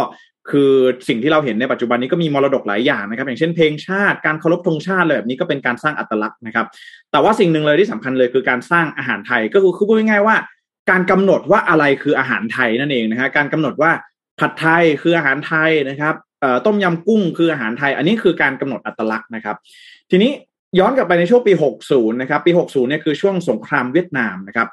[0.52, 0.72] คือ
[1.08, 6.66] สิ่งที่เราเห็นในปัจจุบันนี้ก็มีมรดกหลายอย่างนะครับ อย่างเช่นเพลงชาติการเคารพธงชาติเลยแบบนี้ก็เป็นการสร้างอัตลักษณ์นะครับ
[7.12, 10.36] แต่ว่าสิ่งหนึ่งเลยที่สำคัญเลยคือการสร้างอาหารไทยก็คือคือพูดง่ายๆว่า
[10.90, 13.92] การกำหนดว่าอะไรคืออาหารไทยนั่นเองนะฮะการกำหนดว่า
[14.40, 16.16] ผัดไทยคืออาหารไทยนะครับ
[16.66, 19.56] ต้มยำกุ้งคืออาหารไทย อันนี้คือการกำหนดอัตลักษณ์นะครับ
[20.12, 20.32] ทีนี้
[20.80, 21.54] ย้อนกลับไปในช่วงปี
[21.88, 24.68] 60 นะครับ ปี 60 เนี่ยคือช่วงสงครามเวียดนามนะครับ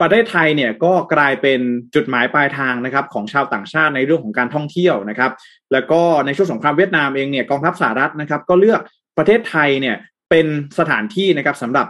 [0.00, 1.60] ประเทศไทยเนี่ยก็กลายเป็น
[1.94, 5.32] จุดหมายปลายทางนะครับของชาวต่างชาติในเรื่องของการท่องเที่ยวนะครับ
[5.72, 8.80] แล้วก็ในช่วงสงครามเวียดนามเองเนี่ยกองทัพสหรัฐนะครับ ก็เลือก
[9.18, 9.96] ประเทศไทยเนี่ย
[10.30, 10.46] เป็น
[10.78, 11.86] สถานที่นะครับสำหรับ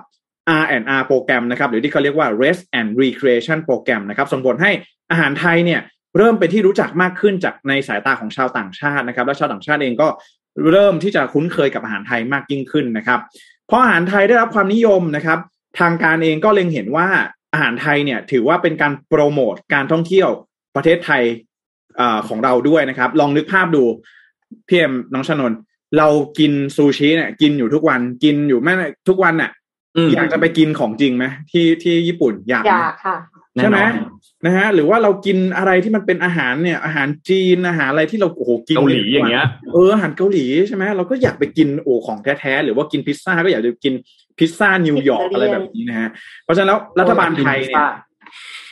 [0.62, 4.70] R&R โปรแกรมนะครับหรือที่เขาเรียกว่า rest and recreation โปรแกรมนะครับส่งผลให้
[5.10, 5.80] อาหารไทยเนี่ย
[6.16, 10.08] เริ่มเป็นที่รู้จักมากขึ้นจากในสายตาของชาวต่างชาตินะครับ และชาวต่างชาติเองก็
[10.70, 13.20] เริ่มที่จะคุ้นเคยกับอาหารไทยมากยิ่งขึ้นนะครับ
[13.66, 15.38] เพราะอาหารไทยได้รับความนิยมนะครับ
[15.80, 17.08] ทางการเองก็เล็งเห็นว่า
[17.52, 20.28] อาหารไทยเนี่ยถือว่าเป็นการโปรโมทการท่องเที่ยว
[20.76, 21.22] ประเทศไทย
[22.00, 23.84] อของเราด้วยนะครับ ลองนึกภาพดู
[24.68, 25.52] พี่เอ็มน้องชนน
[25.98, 28.74] เรากินซูชิเนี่ยกินอยู่ทุกวันกินอยู่แม่
[29.08, 29.50] ทุกวันน่ะ
[30.14, 33.16] อยากจะไปกินของจริงไหมที่ที่ญี่ปุ่นอยากอยากค่ะ
[33.60, 33.78] ใช่ไหม
[34.44, 43.94] นะฮะหรือว่าเรากินอะไรที่มันเป็นอาหารเนี่ย อาหารจีนอาหารอะไรที่เราโอ้โหกินเกาหลีอย่างเงี้ยเอออาหารเกาหลีใช่ไหมเราก็อยากไปกินโอ้ของแท้ๆหรือว่ากินพิซซ่าก็อยากจะกิน
[44.38, 46.10] พิซซ่านิวยอร์กอะไรแบบนี้นะฮะ
[46.44, 47.86] เพราะฉะนั้นแล้วรัฐบาลไทยเนี่ย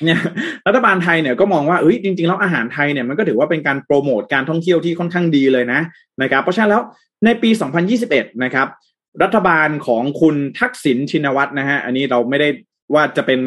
[0.04, 0.20] เนี่ย
[0.66, 5.80] รัฐบาลไทยเนี่ยก็มองว่าเอ้ยจริงๆแล้วอาหารไทยเนี่ยมันก็ถือว่าเป็นการโปรโมทการท่องเที่ยวที่ค่อนข้างดีเลยนะ
[6.22, 6.82] นะครับเพราะฉะนั้นแล้ว
[7.24, 7.50] ในปี
[7.96, 8.66] 2021 นะครับ
[9.22, 12.48] รัฐบาลของคุณทักษิณชินวัตรนะฮะอันนี้เราไม่ได้
[12.94, 13.40] ว่าจะเป็น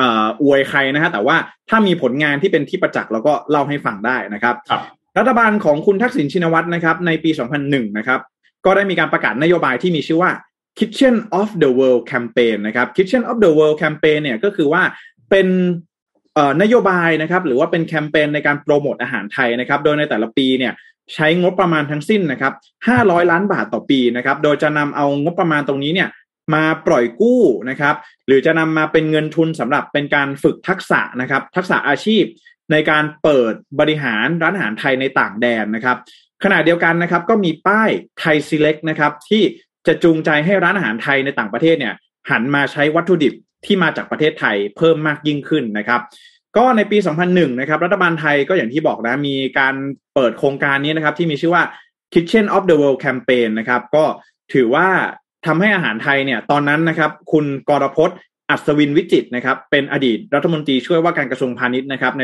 [0.00, 1.36] อวยใครนะฮะแต่ว่า
[1.68, 4.80] ถ้ามีผลงานที่เป็นที่ประจักษ์เราก็เล่าให้ฟังได้นะครับรบ
[5.18, 7.30] รัฐบาลของคุณทักษิณชินวัตรนะครับในปี
[7.64, 8.20] 2001 นะครับ
[8.64, 10.30] ก็ได้มีการประกาศนโยบายที่มีชื่อว่า
[10.78, 14.82] Kitchen of the World Campaign นะครับ Kitchen of the World Campaign เนี่ยก็คือว่า
[15.30, 15.48] เป็น
[16.62, 20.72] นโยบายนะครับหรือว่าเป็นแคมเปญในการโปรโมทอาหารไทยนะครับ โดยในแต่ละปีเนี่ย
[21.14, 22.52] ใช้งบประมาณทั้งสิ้นนะครับ
[22.90, 26.08] 500 ล้านบาทต่อปีนะครับ โดยจะนำเอางบประมาณตรงนี้เนี่ย
[26.54, 27.94] มาปล่อยกู้นะครับ
[28.26, 32.24] หรือจะนำมาเป็นเงินทุนสำหรับเป็นการฝึกทักษะนะครับ ทักษะอาชีพ
[32.72, 35.96] ในการเปิดบริหารร้านอาหารไทยในต่างแดนนะครับ
[36.44, 39.42] ขณะเดียวกันนะครับ ก็มีป้ายไทยซีเล็กนะครับที่
[39.86, 41.94] จะจูงใจให้ร้านอาหารไทยในต่างประเทศเนี่ย
[42.30, 43.34] หันมาใช้วัตถุดิบ
[43.66, 46.00] ที่มาจากประเทศไทยเพิ่มมากยิ่งขึ้นนะครับ
[46.56, 49.74] ก็ในปี 2001 นะครับ รัฐบาลไทยก็อย่างที่บอกนะ มีการ
[50.14, 51.62] เปิดโครงการนี้นะครับ ที่มีชื่อว่า
[52.12, 54.04] Kitchen of the World Campaign นะครับ ก็
[54.54, 54.88] ถือว่า
[55.46, 58.16] ทำให้อาหารไทยเนี่ย ตอนนั้นนะครับ คุณกรพจน์
[58.50, 62.22] อัศวินวิจิตนะครับ เป็นอดีตรัฐมนตรีช่วยว่าการกระทรวงพาณิชย์นะครับ ใน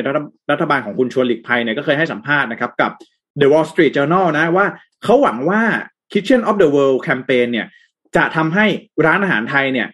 [0.50, 2.90] รัฐบาลของคุณชวนหลีกภัยเนี่ยก็เคยให้สัมภาษณ์นะครับกับ
[3.40, 4.66] The Wall Street Journal นะว่า
[5.04, 5.62] เขาหวังว่า
[6.12, 7.66] Kitchen of the World Campaign เนี่ย
[8.16, 8.66] จะทำให้
[9.06, 9.88] ร้านอาหารไทยเนี่ย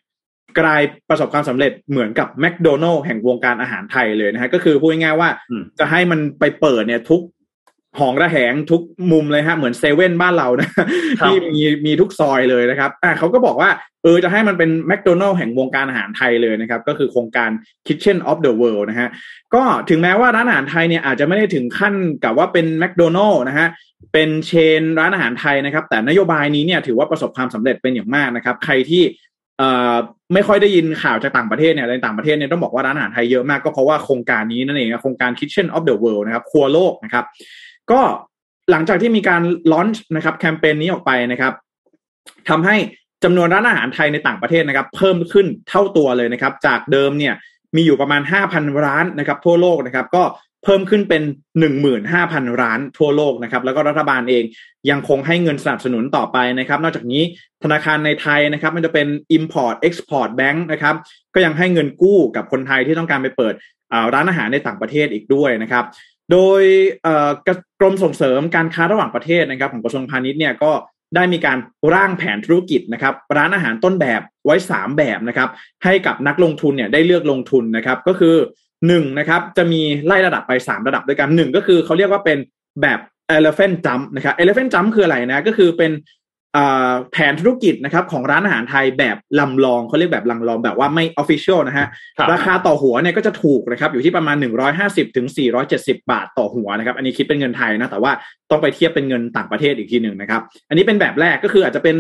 [0.61, 5.31] กลายประสบความสำเร็จเหมือนกับแมคโดนัลล์แห่งวงการอาหารไทยเลยนะฮะก็คือพูดง่ายๆว่า
[5.79, 7.23] จะให้มันไปเปิดเนี่ยทุก
[8.01, 8.83] หองระแหงทุก
[9.13, 10.69] มุมเลยฮะเหมือนเซเว่นบ้านเรานะ
[11.25, 13.71] ที่มีมีทุกซอยเลยนะครับอ่าเขาก็บอกว่า
[14.03, 17.51] เออจะให้มันเป็นแมคโดนัลล์แห่งวงการอาหารไทยเลยนะครับ ก็คือโครงการ
[17.87, 19.09] Kitchen of the World นะฮะ
[19.55, 21.95] ก็ถึงแม้ว่าร้านอาหารไทยเนี่ยอาจจะไม่ได้ถึงขั้น
[22.25, 23.69] กับว่าเป็นแมคโดนัลล์นะฮะ
[24.13, 29.03] เป็นเชนร้านอาหารไทยนะครับ แต่นโยบายนี้เนี่ยถือว่าประสบความสำเร็จเป็นอย่างมากนะครับ ใครที่
[29.59, 29.97] เอ่อ
[30.35, 37.25] ไม่ค่อยได้ยินข่าวจากต่างประเทศเนี่ยในต่างประเทศเนี่ยต้องบอกว่าร้านอาหารไทยเยอะมากก็เพราะว่าโครงการนี้นั่นเองโครงการ Kitchen of the World นะครับครัวโลกนะครับ
[37.93, 38.01] ก็
[38.71, 41.53] หลังจากที่มีการลอนช์นะครับแคมเปญนี้ออกไปนะครับ
[42.49, 42.77] ทำให้
[43.25, 47.35] จำนวนร้านอาหารไทยในต่างประเทศนะครับ เพิ่มขึ้นเท่าตัวเลยนะครับ จากเดิมเนี่ย
[47.77, 48.23] มีอยู่ประมาณ
[48.53, 50.25] 5,000 ร้านนะครับทั่วโลกนะครับ ก็
[50.65, 51.23] เพิ่มขึ้นเป็น
[51.93, 54.45] 15,000 ร้านทั่วโลกนะครับ แล้วก็รัฐบาลเอง
[54.91, 57.23] ยังคงให้เงินสนับสนุนต่อไปนะครับ นอกจากนี้
[57.65, 60.95] ธนาคารในไทยนะครับ มันจะเป็น Import Export Bank นะครับ
[61.35, 63.55] ก็ยังให้เงินกู้กับคนไทยที่ต้องการไปเปิด
[64.15, 65.85] ร้านอาหารในต่างประเทศอีกด้วยนะครับ
[66.33, 66.63] โดย
[67.81, 70.73] กรมส่งเสริมการค้าระหว่างประเทศนะครับ ของกระทรวงพาณิชย์เนี่ยก็
[71.17, 71.59] ได้มีการ
[71.95, 75.49] ร่างแผนธุรกิจนะครับ ร้านอาหารต้นแบบไว้ 3 แบบนะครับ
[75.85, 78.37] ให้กับนักลงทุนเนี่ยได้เลือกลงทุนนะครับ ก็คือ
[78.77, 82.39] 1นะครับจะมีไล่ระดับไป 3 ระดับด้วยกัน 1 ก็คือเขาเรียกว่าเป็น
[82.83, 82.99] แบบ
[83.37, 85.93] elephant jump นะครับ elephant jump คืออะไรนะก็คือเป็น
[87.13, 91.87] แผนธุรกิจนะครับของร้านอาหารไทยแบบลำลองเขาเรียกแบบลำลองแบบว่าไม่ออฟฟิเชียลนะฮะ
[92.33, 94.37] ราคาต่อหัวเนี่ยก็จะถูกนะครับอยู่ที่ประมาณ
[94.77, 95.27] 150ถึง
[95.69, 98.13] 470 บาทต่อหัวนะครับอันนี้คิดเป็นเงินไทยนะแต่ว่า
[98.51, 101.97] ต้องไปเทียบเป็นเงินต่างประเทศอีกทีหนึ่งนะครับอันนี้เป็นแบบแรกก็คืออาจจะเป็น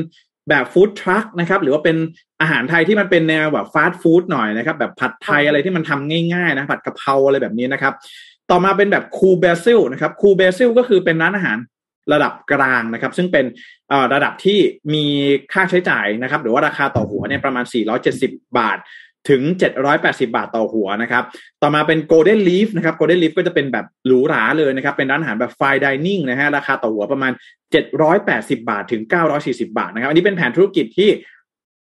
[0.48, 1.96] แบบฟู้ดทรัคนะครับหรือว่าเป็น
[2.40, 7.92] อาหารไทยที่มันเป็นแนวแบบฟาสต์ฟู้ดหน่อยนะครับแบบผัดไทยอะไรที่มันทำง่ายๆนะผัดกะเพราอะไรแบบนี้นะครับ
[8.50, 11.58] ต่อมาเป็นแบบคูเบซิลนะครับคูเบซิลก็คือเป็นร้านอาหาร
[12.12, 13.44] ระดับกลางนะครับ ซึ่งเป็น
[14.14, 14.58] ระดับที่
[14.94, 15.04] มี
[15.52, 17.64] ค่าใช้จ่ายนะครับ หรือว่าราคาต่อหัวเนี่ยประมาณ
[18.10, 18.78] 470 บาท
[19.30, 19.42] ถึง
[19.88, 21.24] 780 บาทต่อหัวนะครับ
[21.62, 27.32] ต่อมาเป็น Golden Leaf นะครับ Golden Leaf ก็จะเป็นแบบหรูหราเลยนะครับ เป็นร้านอาหารแบบ Fine Dining นะฮะ ราคาต่อหัวประมาณ
[28.00, 29.02] 780 บาทถึง
[29.34, 31.10] 940 บาทนะครับ อันนี้เป็นแผนธุรกิจที่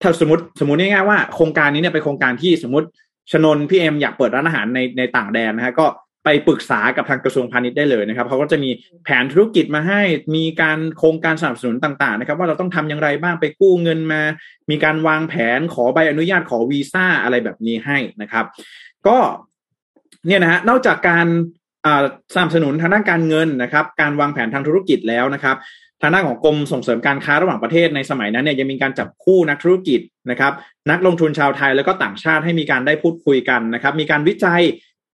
[0.03, 2.87] ถ้าสมมติสมมติง่ายๆว่าโครงการนี้เนี่ยเป็นโครงการที่สมมติ
[3.33, 5.87] ชนนพี่เอ็มอยากเปิดร้านอาหารในในต่างแดนนะฮะ ก็
[6.29, 8.71] ไปปรึกษากับทางกระทรวงพาณิชย์ได้เลยนะครับเขาก็จะมี
[9.05, 10.01] แผนธุรกิจมาให้
[10.35, 14.23] มีการโครงการสนับสนุนต่าง ๆ นะครับ ว่าเราต้องทำอย่างไรบ้างไปกู้เงินมา
[14.71, 18.45] มีการวางแผนขอใบอนุญาตขอวีซ่าอะไรแบบนี้ให้นะครับ
[19.07, 19.17] ก็
[20.27, 21.27] เนี่ยนะฮะนอกจากการ
[22.35, 25.57] สนับสนุนทางด้านการเงินนะครับ การวางแผนทางธุรกิจแล้วนะครับ
[26.03, 30.01] ทางด้านของกรมส่งเสริมการค้าระหว่างประเทศในสมัยนั้นเนี่ยยังมีการจับคู่นักธุรกิจ
[30.31, 30.53] นะครับ
[30.91, 34.63] นักลงทุนชาวไทยแล้วก็ต่างชาติให้มีการได้พูดคุยกันนะครับ มีการวิจัย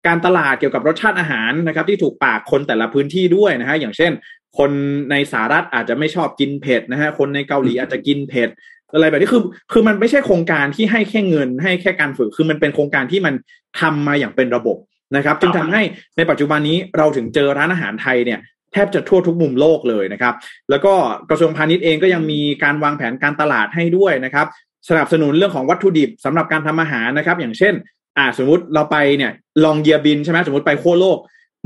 [0.06, 4.12] การตลาดเกี่ยวกับรสชาติอาหารนะครับ ที่ถูกปากคนแต่ละพื้นที่ด้วยนะฮะอย่างเช่น
[4.58, 4.70] คน
[5.10, 8.48] ในสหรัฐอาจจะไม่ชอบกินเผ็ดนะฮะคนในเกาหลีอาจจะกินเผ็ด
[8.92, 9.42] อะไรแบบนี้คือ
[9.72, 13.34] คือมันไม่ใช่โครงการที่ให้แค่เงินให้แค่การฝึก คือมันเป็นโครงการที่มัน
[13.80, 14.76] ทำมาอย่างเป็นระบบ
[15.16, 15.82] นะครับ จึงทำให้
[16.16, 18.38] ในปัจจุบันนี้เราถึงเจอร้านอาหารไทยเนี่ย
[18.72, 20.34] แทบจะทั่วทุกมุมโลกเลยนะครับ
[20.70, 20.92] แล้วก็
[21.30, 24.46] กระทรวงพาณิชย์เองก็ยังมีการวางแผนการตลาดให้ด้วยนะครับ
[24.88, 27.74] สนับสนุนเรื่องของวัตถุดิบสำหรับการทำอาหารนะครับ อย่างเช่น
[28.18, 29.32] อ่าสมมุติเราไปเนี่ย
[29.64, 31.18] ลองเยียบินใช่ไหมสมมติไปขั้วโลก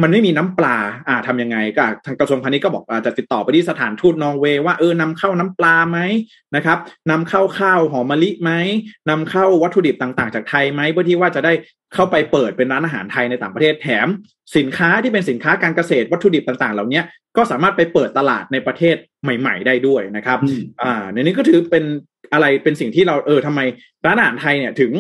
[0.03, 0.76] มันไม่มีน้ำปลา
[1.09, 5.99] อ่าทำยังไงก็ทางกระทรวงพาณิชย์ก็บอกอาจจะติดต่อไปที่สถานทูตนอร์เวย์ว่าเออนำเข้าน้ำปลาไหม
[6.57, 6.78] นะครับ
[7.11, 8.51] นำเข้าข้าวหอมมะลิไหม
[9.11, 11.53] นำเข้าวัตถุดิบต่างๆ จากไทยไหมเพื่อที่ว่าจะได้
[11.95, 14.09] เข้าไปเปิดเป็นร้านอาหารไทยในต่างประเทศแถม
[14.57, 17.01] สินค้าที่เป็นสินค้าการเกษตรวัตถุดิบต่างๆ เหล่านี้
[17.36, 20.38] ก็สามารถไปเปิดตลาดในประเทศใหม่ ๆ ได้ด้วยนะครับ
[20.82, 21.84] อ่าในนี้ก็ถือเป็น
[22.32, 23.61] อะไรเป็นสิ่งที่เราเออทำไม
[24.07, 24.92] ร้านอาหารไทยเนี่ยถึง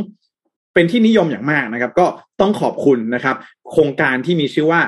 [0.74, 2.06] เป็นที่นิยมอย่างมากนะครับ ก็
[2.40, 3.36] ต้องขอบคุณนะครับ
[3.70, 4.80] โครงการที่มีชื่อว่า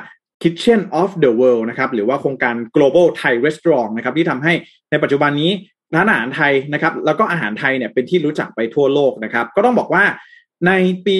[0.43, 4.53] Kitchen of the World นะครับหรือว่าโครงการ Global Thai Restaurant นะครับที่ทำให้
[4.91, 5.51] ในปัจจุบันนี้
[5.95, 10.05] ร้านอาหารไทยนะครับ แล้วก็อาหารไทยเนี่ยเป็นที่รู้จักไปทั่วโลกนะครับ ก็ต้องบอกว่า
[10.67, 10.73] ใน
[11.07, 11.19] ปี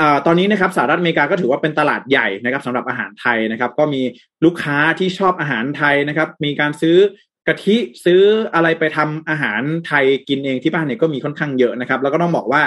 [0.00, 4.02] อตอนนี้นะครับสหรัฐอเมริกาก็ถือว่าเป็นตลาดใหญ่นะครับสำหรับอาหารไทยนะครับ ก็มี
[4.44, 6.96] ลูกค้าที่ชอบอาหารไทยนะครับ มีการซื้อ
[7.46, 8.22] กะทิซื้อ
[8.54, 12.62] อะไรไปทำอาหารไทยกินเองที่บ้านเนี่ยก็มีค่อนข้างเยอะนะครับ แล้วก็ต้องบอกว่า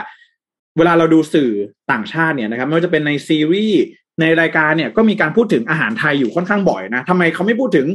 [0.78, 1.51] เวลาเราดูสื่อ
[1.91, 3.82] ต่างชาติเนี่ยนะครับไม่ว่าจะเป็นในซีรีส์
[4.22, 7.88] ในรายการเนี่ยก็มีการพูดถึงอาหารไทยอยู่ค่อนข้างบ่อยนะทำไมเขาไม่พูดถึง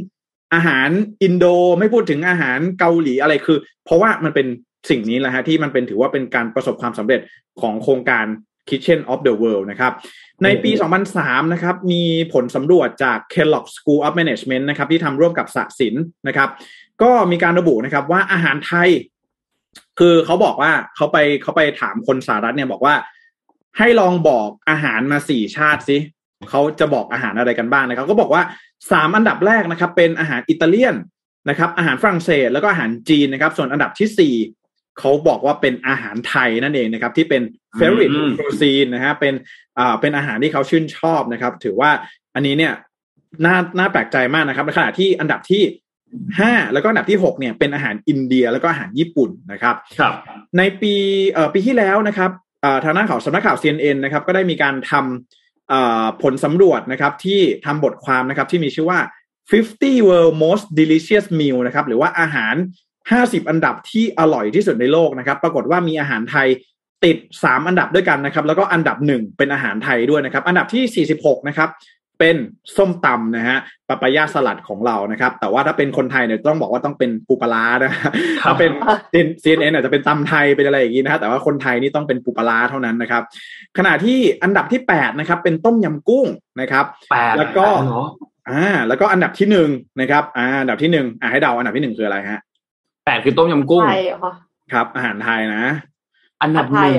[0.53, 0.89] อาหาร
[1.23, 1.45] อินโด
[1.79, 4.47] ไม่พูดถึงอาหารเกาหลีอะไรคือ เพราะว่ามันเป็น
[4.89, 7.21] สิ่งนี้แหละฮะที่มันเป็นถือว่าเป็นการประสบความสำเร็จ
[7.61, 8.25] ของโครงการ
[8.69, 9.93] Kitchen of the World นะครับ
[10.43, 10.71] ในปี
[11.11, 12.03] 2003 นะครับ มี
[12.33, 15.95] ผลสำรวจจาก Kellogg School of Management นะครับ ที่ทำร่วมกับสะสิน
[16.27, 16.49] นะครับ
[17.01, 18.89] ก็มีการระบุนะครับว่าอาหารไทย
[19.99, 22.95] คือเขาบอกว่าเขาไปเขาไปถามคนสหรัฐเนี่ยบอกว่า
[23.77, 25.97] ให้ลองบอกอาหารมาสี่ชาติสิ
[26.49, 28.43] เขาจะบอกอาหารอะไรกันบ้างนะครับ ก็บอกว่า
[28.91, 30.95] สามอันดับแรกนะครับ เป็นอาหารอิตาเลียน
[31.49, 34.35] นะครับ อาหารฝรั่งเศสแล้วก็อาหารจีนนะครับ ส่วนอันดับที่สี่
[34.99, 37.41] เขาบอกว่าเป็นอาหารไทยนั่นเองนะครับ ที่เป็น
[37.79, 39.33] favorite cuisine นะฮะเป็น
[39.77, 41.91] อ่าเป็นอาหารที่เขาชื่นชอบนะครับ ถือว่า
[42.35, 42.73] อันนี้เนี่ย
[43.45, 45.63] น่าน่าแปลกใจมากนะครับในขณะที่อันดับที่
[46.39, 50.13] ห้าแล้วก็อันดับที่หกเนี่ยเป็นอาหารอินเดียแล้วก็อาหารญี่ปุ่นนะครับครับ
[50.57, 50.93] ในปี
[51.31, 52.31] เอ่อปีที่แล้วนะครับ
[52.83, 58.99] ทางหน้าข่าวสำนักข่าว CNN นะครับก็ได้มีการทำผลสำรวจนะครับที่ทำบทความนะครับที่มีชื่อว่า
[59.51, 62.55] 50 world most delicious meal นะครับหรือว่าอาหาร
[63.05, 66.47] 50 อันดับที่อร่อยที่สุดในโลกนะครับ ปรากฏว่ามีอาหารไทย
[67.05, 71.69] ติด 3 อันดับด้วยกันนะครับ แล้วก็อันดับหนึ่งเป็นอาหารไทยด้วยนะครับ อันดับที่ 46 นะครับ
[72.19, 72.35] เป็น
[72.77, 73.57] ส้มตำนะฮะ
[73.87, 77.93] ปาปายาสลัดของเรานะครับ แต่ว่าถ้าเป็นคนไทยเนี่ยต้องบอกว่าต้องเป็นปูปลานะ
[78.45, 78.71] ถ้าเป็น
[79.43, 83.23] ซีเอ็นเอ็นอาจจะเป็นตำไทยเป็นอะไรอย่างนี้นะฮะแต่ว่าคนไทยนี่ต้องเป็นปูปลาเท่านั้นนะครับ
[83.77, 86.25] ขณะที่อันดับที่แปดนะครับ เป็นต้มยำกุ้ง
[86.61, 86.85] นะครับ
[87.37, 87.65] แล้วก็
[88.49, 89.69] อ่า แล้วก็อันดับที่หนึ่ง
[90.01, 92.39] นะครับ อ่า อันดับที่หนึ่งอ่าให้เดาอันดับที่หนึ่งคืออะไรฮะ
[93.05, 93.83] แปดคือต้มยำกุ้ง
[94.73, 95.63] ครับ อาหารไทยนะ
[96.41, 96.95] อันดับหนึ่ง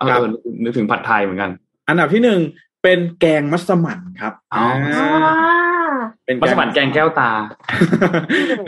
[0.00, 0.24] เออ
[0.62, 1.50] นึกถึงผัดไทยเหมือนกัน
[1.88, 2.40] อันดับที่หนึ่ง
[2.82, 4.64] เป็นแกงมัสมั่นครับอ๋อ
[6.26, 7.32] เป็นมัสมั่นแกงแก้วตา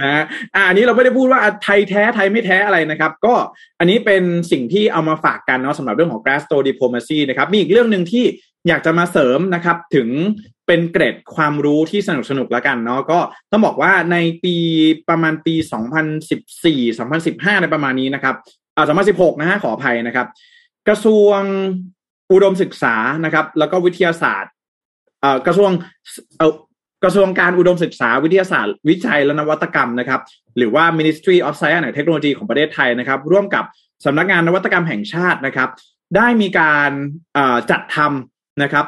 [0.03, 3.35] นะอ่าอันนี้เราไม่ได้พูดว่าไทยแท้ไทยไม่แท้อะไรนะครับ ก็
[3.79, 8.25] อันนี้เป็นสิ่งที่เอามาฝากกันเนาะสำหรับเรื่องของ g r a s s t o diplomacy นะครับ มีอีกเรื่องหนึ่งที่
[8.69, 10.09] อยากจะมาเสริมนะครับถึง
[10.41, 13.19] เเป็นเกรดความรู้ที่สนุกสนุกแล้วกันเนาะก็
[13.51, 14.57] ต้องบอกว่าในปี
[15.09, 15.55] ประมาณปี
[16.39, 18.35] 2014 2015 ในประมาณนี้นะครับ
[18.77, 20.27] อ่า2016 นะฮะขออภัยนะครับ
[20.89, 21.41] กระทรวง
[22.33, 24.53] อุดมศึกษานะครับ แล้วก็วิทยาศาสตร์
[25.21, 25.71] เอ่อกระทรวง
[26.39, 26.53] เอ่อ
[27.05, 30.21] กระทรวงการอุดมศึกษาวิทยาศาสตร์ วิจัยและนวัตกรรมนะครับ
[30.57, 33.65] หรือว่า Ministry of Science and Technology ของประเทศไทยนะครับ ร่วมกับ
[34.05, 35.69] สำนักงานนวัตกรรมแห่งชาตินะครับ
[36.17, 36.91] ได้มีการ
[37.71, 38.87] จัดทำนะครับ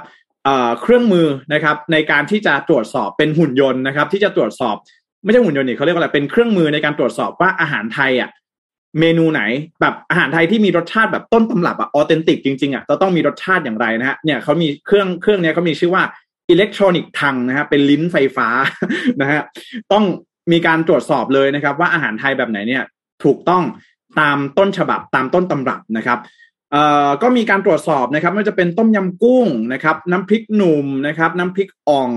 [0.83, 4.77] เครื่องมือนะครับในการที่จะตรวจสอบเป็นหุ่นยนต์นะครับ ที่จะตรวจสอบ
[5.25, 8.31] ไม่ใช่หุ่นยนต์นี่เขาเรียกว่าอะไรเป็นเครื่องมือในการตรวจสอบว่าอาหารไทยอะ
[9.01, 9.43] เมนูไหน
[9.81, 16.03] แบบอาหารไทยที่มีรสชาติแบบต้นตำรับอะออเทนติกจริงๆอะจะต้องมีรสชาติอย่างไรนะฮะเนี่ยเขามีเครื่องเครื่องเนี้เขามีชื่อว่า
[16.51, 18.49] อิเล็กทรอนิกทังนะฮะเป็นลิ้นไฟฟ้า
[19.21, 19.41] นะฮะ
[19.93, 20.05] ต้อง
[20.53, 22.83] มีการตรวจสอบเลยนะครับ ว่าอาหารไทยแบบไหนเนี่ย
[23.25, 23.63] ถูกต้อง
[24.21, 26.19] ตามต้นฉบับตามต้นตำรับนะครับ
[26.73, 32.11] เอ่อก็มีการตรวจสอบนะครับไม่ว่าจะเป็นต้มยำกุ้งนะครับ น้ำพริกหนุ่มนะครับ น้ำพริกอ่อง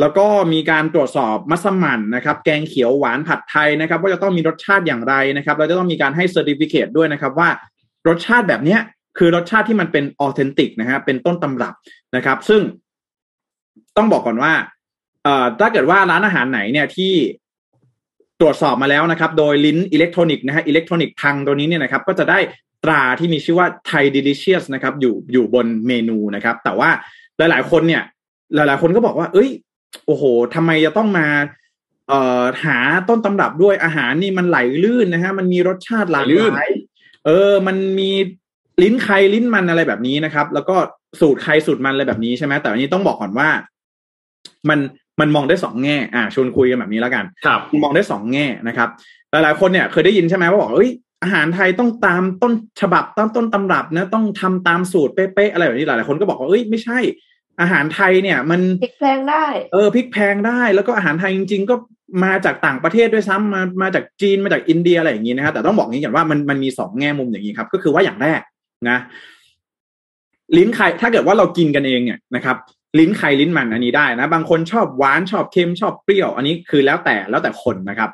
[0.00, 7.48] แล้วก็มีการตรวจสอบมัสมั่นนะครับ แกงเขียวหวานผัดไทยนะครับ ว่าจะต้องมีรสชาติอย่างไรนะครับเราจะต้องมีการให้ certificate ด้วยนะครับว่า
[8.08, 8.80] รสชาติแบบเนี้ย
[9.18, 11.74] คือรสชาติที่มันเป็น authentic นะฮะเป็นต้นตำรับ
[12.16, 12.60] นะครับ ซึ่ง
[13.96, 14.52] ต้องบอกก่อนว่า
[15.24, 17.12] เอ่อถ้าเกิดว่าร้านอาหารไหนเนี่ยที่
[18.40, 22.38] ตรวจสอบมาแล้วนะครับ โดยลิ้นอิเล็กทรอนิกส์นะฮะอิเล็กทรอนิกส์ทางตัวนี้เนี่ยนะครับ ก็จะได้
[22.84, 26.90] ตราที่มีชื่อว่าไทย delicious นะครับ อยู่อยู่บนเมนูนะครับ แต่ว่า
[27.38, 28.02] หลาย ๆ คนเนี่ย
[28.54, 29.50] หลาย ๆ คนก็บอกว่า เอ้ย
[30.06, 30.24] โอ้โห
[30.54, 31.26] ทำไมจะต้องมา
[32.08, 32.78] เอ่อหา
[33.08, 36.70] ต้นตำรับด้วยอาหารนี่มันไหลลื่นนะฮะ มันมีรสชาติหลากหลาย
[37.26, 38.10] เออ มันมี
[38.82, 40.76] ลิ้นใครลิ้นมันอะไรแบบนี้นะครับ แล้วก็
[41.20, 43.48] สูตรใครสูตรมันอะไรแบบนี้ใช่ไหมแต่อันนี้ต้องบอกก่อนว่า
[44.68, 44.78] มัน
[45.20, 48.88] มันมองได้สองแง่ อ่าชวนคุยกันแบบนี้แล้วกันครับมองได้สองแง่นะครับ
[49.30, 50.90] หลายๆคนเนี่ยเคยได้ยินใช่ไหมว่าบอกเอ้ย
[51.22, 56.98] อาหารไทยต้องตามต้นฉบับต้นต้นตำรับนะต้องทำตามสูตรเป๊ะๆอะไรแบบนี้หลายๆคนก็บอกว่าเอ้ยไม่ใช่
[57.60, 61.74] อาหารไทยเนี่ย มันพริกแพงได้ เออพริกแพงได้แล้วก็อาหารไทยจริง ๆ ก็
[62.24, 68.40] มาจากต่างประเทศด้วยซ้ำมามาจากจีนมาจากอินเดียอะไรอย่างนี้นะครับแต่ต้องบอกนี้ก่อนว่ามันมันมีสองแง่มุมอย่างนี้ครับ ก็คือว่าอย่างแรก
[68.88, 68.98] นะ
[70.56, 72.56] ลิ้นไข่ถ้าเกิดว่าเรากินกันเองเนี่ยนะครับ
[72.98, 78.10] ลิ้นไข่ลิ้นมันอันนี้ได้นะ บางคนชอบหวานชอบเค็มชอบเปรี้ยว อันนี้คือแล้วแต่แล้วแต่คนนะครับ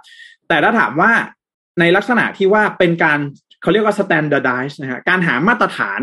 [0.49, 1.11] แต่ถ้าถามว่า
[1.81, 3.19] ในลักษณะที่ว่าเป็นการ
[3.63, 6.01] เขาเรียกว่า standardize นะฮะการหามาตรฐาน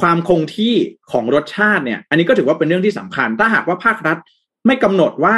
[0.00, 0.74] ความคงที่
[1.12, 4.16] ของรสชาติเนี่ย อันนี้ก็ถือว่าเป็นเรื่องที่สำคัญ ถ้าหากว่าภาครัฐ
[4.66, 5.34] ไม่กำหนดว่า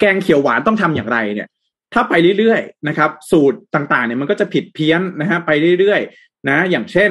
[0.00, 1.48] แกงเขียวหวานต้องทำอย่างไรเนี่ย
[1.92, 7.10] ถ้าไปเรื่อยๆนะครับ สูตรต่างๆเนี่ยมันก็จะผิดเพี้ยนนะฮะไปเรื่อยๆ นะ อย่างเช่น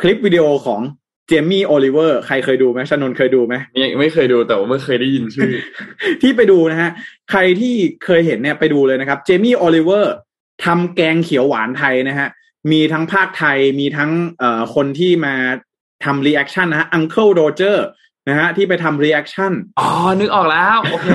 [0.00, 0.80] คลิปวิดีโอของ
[1.28, 3.54] เจมี่โอลิเวอร์ใครเคยดูไหมชนนเคยดูไหม
[4.00, 5.52] ไม่เคยดูแต่ว่าไม่เคยได้ยินชื่อ
[6.22, 6.90] ที่ไปดูนะฮะ
[7.30, 7.74] ใครที่
[8.04, 10.14] เคยเห็นเนี่ยไปดูเลยนะครับ เจมี่โอลิเวอร์
[10.64, 12.28] ทำแกงเขียวหวานไทยนะฮะ
[12.72, 15.34] มีทั้งพากย์ไทยมีทั้งเอ่อคนที่มา
[16.04, 17.86] ทำ reaction นะฮะ Uncle Roger
[18.28, 19.88] นะฮะที่ไปทำ reaction อ๋อ
[20.20, 21.08] นึกออกแล้ว โอเค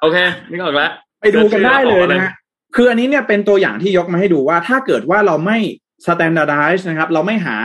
[0.00, 0.16] โอเค
[0.50, 2.32] นึกออกแล้ว ไปดูกันได้เลยนะฮะ
[2.74, 5.58] คืออันนี้เนี่ยเป็นตัวอย่างที่ยกมาให้ดูว่าถ้าเกิดว่าเราไม่
[6.04, 7.56] standardize นะครับ เราไม่หา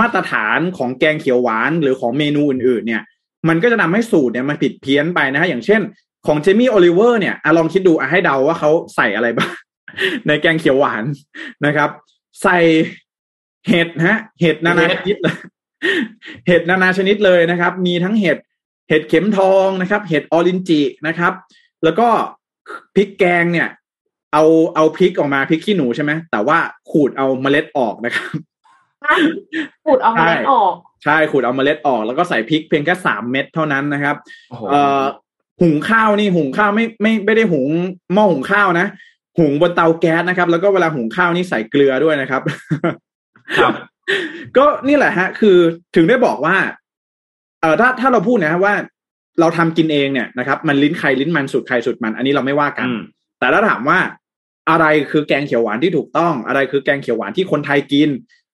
[0.00, 3.02] มาตรฐานของแกงเขียวหวานหรือของเมนูอื่นๆ เนี่ย
[3.48, 5.80] มันก็จะทำให้สูตรเนี่ยมันผิดเพี้ยนไปนะฮะอย่างเช่น
[6.26, 9.50] ของเจมี่โอลิเวอร์เนี่ยอลองคิดดูอะให้เดาว่าเขาใส่อะไรบ้าง
[10.26, 11.04] ในแกงเขียวหวาน
[11.66, 11.90] นะครับ
[12.42, 12.58] ใส่
[13.68, 15.36] เห็ดฮะ เห็ดนานาชนิดเลย
[16.46, 18.38] เห็ดนานาชนิดเลยนะครับ มีทั้งเห็ด
[18.88, 21.32] เห็ดเข็มทองนะครับ เห็ดออรินจินะครับ
[21.84, 22.08] แล้วก็
[22.94, 23.68] พริกแกงเนี่ย
[24.32, 26.58] เอาเอาพริกออกมาพริกขี้หนูใช่ไหมแต่ว่า
[26.90, 28.28] ขูดเอาเมล็ดออกนะครับ
[29.84, 30.72] ขูดเอาเมล็ดออก
[31.04, 34.16] ใช่ขูดเอาเมล็ดออก แล้วก็ใส่พริกเพียงแค่สามเม็ดเท่านั้นนะครับ
[34.70, 35.04] เอ่อ
[35.62, 37.68] หุงข้าวนี่หุงข้าวไม่ไม่ไม่ได้หุง
[38.14, 38.86] หม้อหุงข้าวนะ
[39.38, 42.42] หุงบนเตาแก๊สนะครับ แล้วก็เวลาหุงข้าวนี่ใส่เกลือด้วยนะครับ
[43.58, 43.72] ครับ
[44.56, 45.56] ก็นี่แหละฮะ คือ
[45.96, 46.56] ถึงได้บอกว่า
[47.60, 48.74] เอ่อถ้าถ้าเราพูดนะว่า
[49.40, 52.88] เราทำกินเองเนี่ยนะครับ มันลิ้นใครลิ้นมันสุดใครสุดมัน อันนี้เราไม่ว่ากัน
[53.38, 53.98] แต่ถ้าถามว่า
[54.70, 58.08] อะไรคือแกงเขียวหวานที่ถูกต้อง อะไรคือแกงเขียวหวานที่คนไทยกิน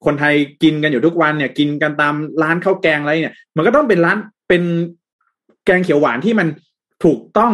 [0.06, 4.16] คนไทยกินกันอยู่ทุกวันเนี่ย กินกันตามร้านข้าวแกงอะไรเนี่ย มันก็ต้องเป็นร้าน
[4.48, 4.62] เป็น
[5.66, 6.48] แกงเขียวหวานที่มัน
[7.04, 7.52] ถูกต้อง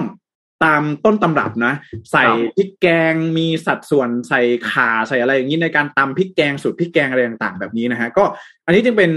[0.64, 1.74] ตามต้นตำรับนะ
[2.10, 2.24] ใส่
[2.56, 4.40] พริกแกงมีสัดส่วนใส่
[4.70, 8.24] ข่าใส่อะไรอย่างนี้ในการตำพริกแกงสูตรพริกแกงอะไรต่างๆ แบบนี้นะฮะก็
[8.66, 9.10] อันนี้จึงเป็น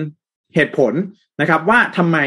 [0.55, 0.93] เหตุผล
[1.41, 2.17] นะครับว่าทำไม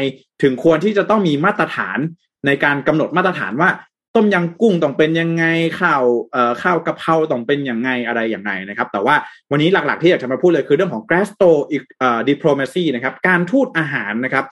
[0.41, 1.97] ถึงควรที่จะต้องมีมาตรฐาน
[2.45, 3.69] ในการกำหนดมาตรฐานว่า
[4.15, 5.45] ต้มยำกุ้งต้องเป็นยังไง
[5.81, 9.15] ข้าวเอ่อข้าวกะเพราต้องเป็นยังไงอะไรอย่างไงนะครับ แต่ว่า
[9.51, 11.49] วันนี้หลักๆที่อยากจะมาพูดเลยคือเรื่องของ g r a s t o
[11.99, 14.45] เอ่อ diplomacy นะครับการทูตอาหารนะครับ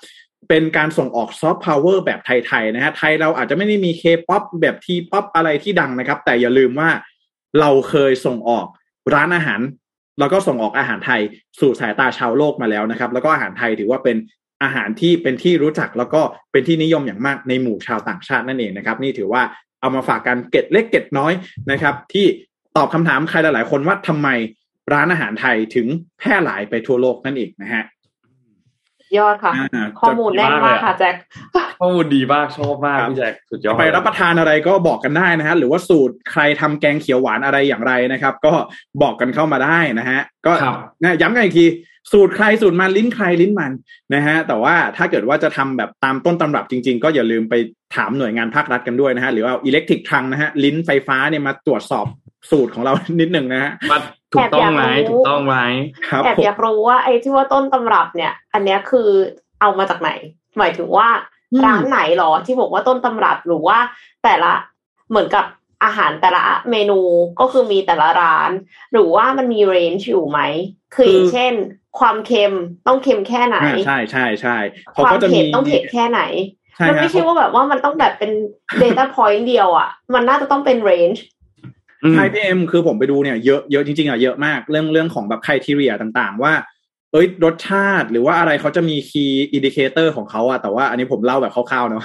[0.49, 6.89] เป็นการส่งออกซอฟต์พาวเวอร์แบบไทยๆนะฮะไทยเราอาจจะไม่ได้มีเคป๊อปแบบ T-Pop อะไรที่ดังนะครับ แต่อย่าลืมว่า
[7.59, 8.65] เราเคยส่งออก
[9.13, 9.61] ร้านอาหาร
[10.19, 11.22] แล้วก็ส่งออกอาหารไทย
[11.59, 14.18] สู่สายตาชาวโลกมาแล้วนะครับ แล้วก็อาหารไทยถือว่าเป็น
[14.63, 19.41] อาหารที่เป็นที่รู้จักแล้วก็เป็นที่นิยมอย่างมากในหมู่ชาวต่างชาตินั่นเองนะครับ นี่ถือว่า
[19.81, 21.34] เอามาฝากกันเกร็ดเล็กเกร็ดน้อย
[21.72, 22.26] นะครับ ที่
[22.77, 24.27] ตอบคำถามใครหลายๆคนว่าทำไม
[24.93, 25.88] ร้านอาหารไทยถึง
[26.19, 27.84] แพร่หลายไปทั่วโลกนั่นเองนะฮะ
[29.18, 29.54] ยอดค่ะ
[30.02, 31.16] ข้อมูลแน่นมากค่ะแจ็ค
[31.80, 38.54] ข้อมูลดีมากชอบมากพี่แจ็คสุดยอดไปรับประทานอะไรก็บอกกันได้นะฮะหรือว่าสูตรใครทำแกงเขียวหวานอะไรอย่างไรนะครับ ก็
[39.02, 40.54] บอกกันเข้ามาได้นะฮะ ก็
[41.02, 41.66] นะย้ำกันอีกที
[42.12, 43.72] สูตรใครสูตรมันลิ้นใครลิ้นมัน
[44.14, 47.56] นะฮะแต่ว่าถ้าเกิดว่าจะทำแบบตามต้นตำรับจริง ๆ ก็อย่าลืมไป
[47.96, 52.06] ถามหน่วยงานภาครัฐกันด้วยนะฮะหรือว่าอิเล็กทริกทรังนะฮะลิ้นไฟฟ้าเนี่ยมาตรวจสอบ
[52.52, 53.72] สูตรของเรานิดหนึ่งนะฮะ
[54.34, 55.56] ถูกต้องไหมถูกต้องไหม
[56.24, 59.10] แอบอยากรู้ว่าไอ้ที่ว่าต้นตำรับเนี่ย อันเนี้ยคือ
[59.62, 60.12] เอามาจากไหน
[60.58, 61.08] หมายถึงว่า
[61.66, 63.78] ร้านไหนหรอที่บอกว่าต้นตำรับหรือว่า
[64.24, 64.52] แต่ละ
[65.10, 65.45] เหมือนกับ
[65.84, 66.99] อาหารแต่ละเมนู
[67.40, 68.52] ก็คือมีแต่ละร้าน
[68.91, 70.40] หรือว่ามันมีเรนจ์อยู่ไหม
[70.95, 71.53] คืออย่างเช่น
[71.99, 72.53] ความเค็ม
[72.88, 74.58] ต้องเค็มแค่ไหน ใช่ใช่ใช่
[74.95, 76.22] ความเผ็ดต้องเผ็ดแค่ไหน
[76.88, 78.32] มันไม่ใช่ว่าแบบว่ามันต้องแบบเป็น
[78.82, 81.24] Data Point เดียวอะ มันน่าจะต้องเป็นเรนจ์
[82.14, 86.53] ใช่พี่เอ็มคือผมไปดูเนี่ยเยอะเยอะจริงๆอะเยอะมากเรื่องเรื่องของแบบ criteria ต่างๆ ว่า
[87.11, 92.03] เอ้ยรสชาติหรือว่าอะไรเขาจะมี key indicator ของเขาอะแต่ว่าอันนี้ผมเล่าแบบคร่าวๆเนาะ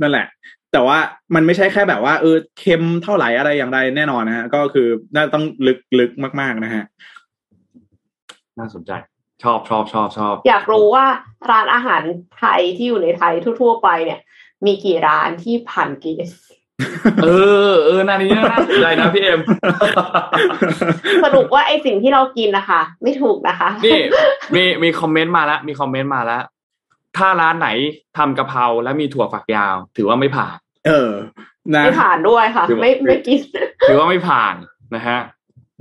[0.00, 0.26] นั่นแหละ
[0.72, 0.98] แต่ว่า
[1.34, 6.10] มันไม่ใช่แค่แบบว่าเออเค็มเท่าไหร่อะไรอย่างไรแน่นอนนะฮะก็คือน่าต้องลึกลึก
[6.40, 6.84] มาก ๆนะฮะ
[8.58, 8.92] น่าสนใจ
[9.42, 11.06] ชอบชอบชอบชอบ อยากรู้ว่า
[11.50, 12.02] ร้านอาหาร
[12.36, 14.20] ไทยที่อยู่ในไทยทั่ว ๆ ไปเนี่ย
[14.66, 16.30] มีกี่ร้านที่ผ่านกีส
[17.24, 17.28] เอ
[17.70, 19.40] อเออนานี้น่าสนใจนะพี่เอ็ม
[21.24, 23.98] สรุปว่าไอสิ่งที่เรากินนะคะไม่ถูกนะคะ นี่
[24.54, 26.42] มีมีคอมเมนต์มาแล้วมีคอมเมนต์มาแล้ว
[27.16, 27.68] ถ้าร้านไหน
[28.16, 31.10] ทำกะเพราแล้วมีถั่วฝักยาว ถือว่าไม่ผ่าน เออ
[31.74, 33.40] นะไม่ผ่านด้วยค่ะ ไม่ไม่กิน
[33.88, 34.54] ถือว่าไม่ผ่าน
[34.94, 35.18] นะฮะ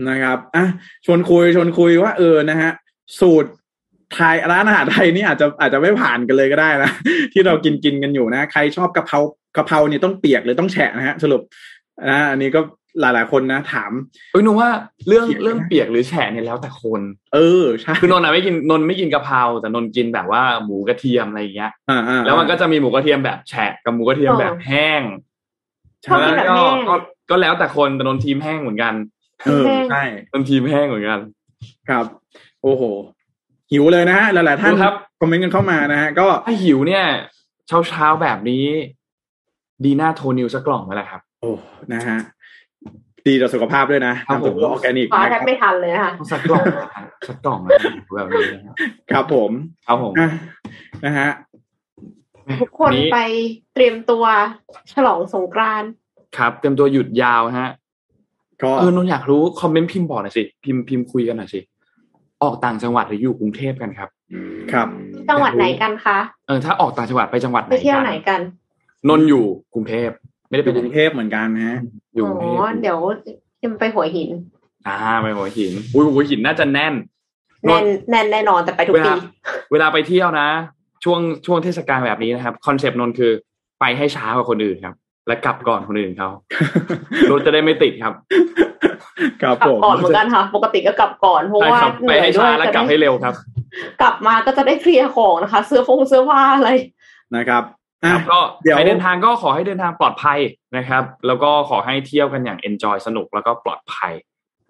[0.09, 0.65] นะครับอะ
[1.05, 2.71] ชวนคุยชวนคุยว่าเออนะฮะ
[3.19, 3.49] สูตร
[4.13, 6.91] ไทยร้านอาหารไทยนี่อาจจะอาจจะไม่ผ่านกันเลยก็ได้นะ
[7.33, 9.19] ที่เรากินกินกันอยู่นะ ใครชอบกะเพรา
[9.57, 11.41] กะเพราเนี่ยต้องเปียกหรือต้องแฉะนะฮะสรุป
[12.09, 12.61] นะอันนี้ก็
[13.01, 13.91] หลายๆคนนะ ถาม
[14.31, 14.69] เอ้ยนูว่า
[15.07, 17.01] เรื่องเรื่องเปียกหรือแฉะเนี่ยแล้วแต่คน
[17.33, 25.01] เออใช่คือนนท์ไม่กินนนไม่กินกะเพราแต่นนกินแบบว่าหมูกระเทียมอะไรอย่างเงี้ยอ่าแล้วมันก็จะมีหมูกระเทียมแบบแฉะกับหมูกระเทียมแบบแห้ง
[26.03, 26.17] ใช่
[26.87, 26.95] ก็
[27.29, 28.93] ก็แล้วแต่คนแต่นนทีมแห้งเหมือนกัน
[29.45, 31.19] เออใช่นนทีมแห้งเหมือนกัน
[31.89, 32.05] ครับ
[32.63, 32.83] โอ้โห
[33.71, 37.03] หิวเลยนะฮะหลายๆท่านครับคอมเมนต์กันเข้ามานะฮะก็ถ้าหิวเนี่ย
[37.67, 38.65] เช้าเช้าแบบนี้
[39.83, 41.51] ดีน่าโทนิวสักกล่องไหมล่ะครับ โอ้
[41.93, 42.17] นะฮะ
[43.27, 46.65] ดีต่อสุขภาพด้วยนะทำผมออร์แกนิกนะแทบไม่ทันเลยค่ะ สักกล่อง
[47.27, 47.59] สักกล่อง
[48.15, 48.45] แบบนี้
[49.11, 49.51] ครับผม
[49.87, 50.13] ครับผม
[51.05, 51.29] นะฮะ
[52.61, 53.17] ทุกคนไป
[53.73, 54.23] เตรียมตัว
[54.93, 55.89] ฉลองสงกรานต์
[56.37, 57.69] ครับ เตรียมตัวหยุดยาวฮะ
[58.63, 61.59] ก็เออนนอยากรู้คอมเมนต์พิมพ์บอกหน่อยสิ พิมพ์พิมพ์คุยกันหน่อยสิ
[62.43, 64.09] ออกต่างจังหวัดหรืออยู่กรุงเทพกันครับ
[64.71, 64.87] ครับ
[65.29, 68.39] จังหวัดไหนกันคะ เออถ้าออกต่างจังหวัดไปจังหวัดไหนไปเที่ยวไหนกัน
[69.09, 70.09] นนอยู่กรุงเทพ
[70.47, 71.79] ไม่ได้ไปกรุงเทพเหมือนกันนะ
[72.15, 72.97] อยู่อ๋อเดี๋ยว
[73.61, 74.29] จะไปหัวหิน
[74.87, 76.93] อ่าไปหัวหินอุ้ยหัวหินน่าจะแน่น
[77.65, 79.11] แน่นแน่นแน่นอนแต่ไปทุกปี
[79.71, 80.47] เวลาไปเที่ยวนะ
[81.03, 83.31] ช่วงช่วงเทศกาลแบบนี้นะครับคอนเซปต์นนคือ
[83.79, 84.95] ไปให้ช้ากว่าคนอื่นครับ
[85.27, 86.29] และกลับก่อนคนอื่นเขา
[87.31, 88.13] รถจะได้ไม่ติดครับ
[89.41, 91.79] กลับก่อนเหมือนกันค่ะ ปกติก็กลับก่อนเพราะว่า
[92.09, 93.33] ไปให้ช้าแล้วกลับให้เร็วครับ
[94.01, 96.69] กลับมาก็จะได้เคลียร์ของนะคะ เสื้อฟงเสื้อผ้าอะไร
[97.35, 97.63] นะครับ
[98.05, 98.39] ครับก็
[98.73, 100.39] ใครเดินทางก็ขอให้เดินทางปลอดภัย
[100.77, 104.13] นะครับ แล้วก็ขอให้เที่ยวกันอย่างเอนจอยสนุกแล้วก็ปลอดภัย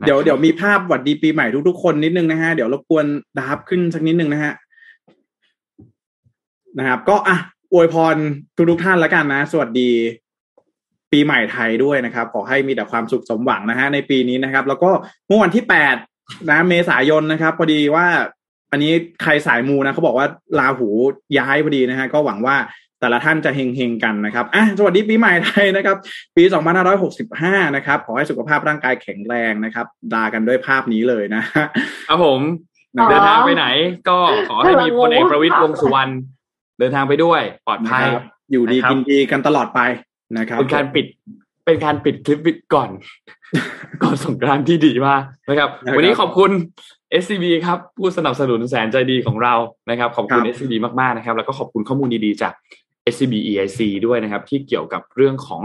[0.06, 3.06] เดี๋ยวเดี๋ยวมีภาพหวัดดีปีใหม่ทุกๆคนนิดนึงนะฮะเดี๋ยวรบกวน
[3.38, 4.54] ดาบขึ้นสักนิดนึงนะฮะ
[6.80, 7.38] นะครับ ก็อะ
[7.74, 8.16] อวยพร
[8.70, 9.90] ทุกๆท่านแล้วกันนะ สวัสดี
[11.12, 14.90] ปีใหม่ไทยด้วยนะครับ ขอให้มีแต่ความสุขสมหวังนะฮะในปีนี้นะครับ แล้วก็
[15.28, 15.96] เมื่อวันที่แปด
[16.50, 18.08] นะเมษายนนะครับ พอดีว่า
[18.72, 18.92] อันนี้
[19.24, 20.28] ใครสายมูนะเขาบอกว่า
[20.60, 20.90] ลาหู
[21.38, 22.56] ย้ายพอดีนะฮะก็หวังว่า
[23.06, 25.98] แต่ละท่านจะเฮงๆกันนะครับอะสวัสดีปีใหม่ไทยนะครับ
[26.38, 26.44] ปี
[27.10, 31.44] 2565 นะครับ ขอให้สุขภาพร่างกายแข็งแรงนะครับดากันด้วยภาพนี้เลยนะ
[32.10, 32.40] ครับผม
[33.10, 33.66] เดินทางไปไหน
[34.10, 34.18] ก็
[34.50, 36.12] ขอให้มีพลเอกประวิตยวงสุวรรณ
[36.80, 38.06] เดินทางไปด้วยปลอดภัย
[38.52, 39.80] อยู่ดีกินดีกันตลอดไป
[40.38, 41.06] นะครับเป็นการปิด
[41.66, 42.40] เป็นการปิดคลิป
[42.74, 42.90] ก่อน
[44.04, 46.52] ก่อนสงกรานที่ดีมากนะครับ วันนี้ขอบคุณ
[47.22, 49.54] SCB ครับ ผู้สนับสนุนแสนใจดีของเรา
[49.90, 52.54] นะครับ ขอบคุณ SCB มากๆนะครับ แล้วก็ขอบคุณข้อมูลดีๆจาก
[53.14, 55.64] SCB EIC ด้วยนะครับ ที่เกี่ยวกับเรื่องของ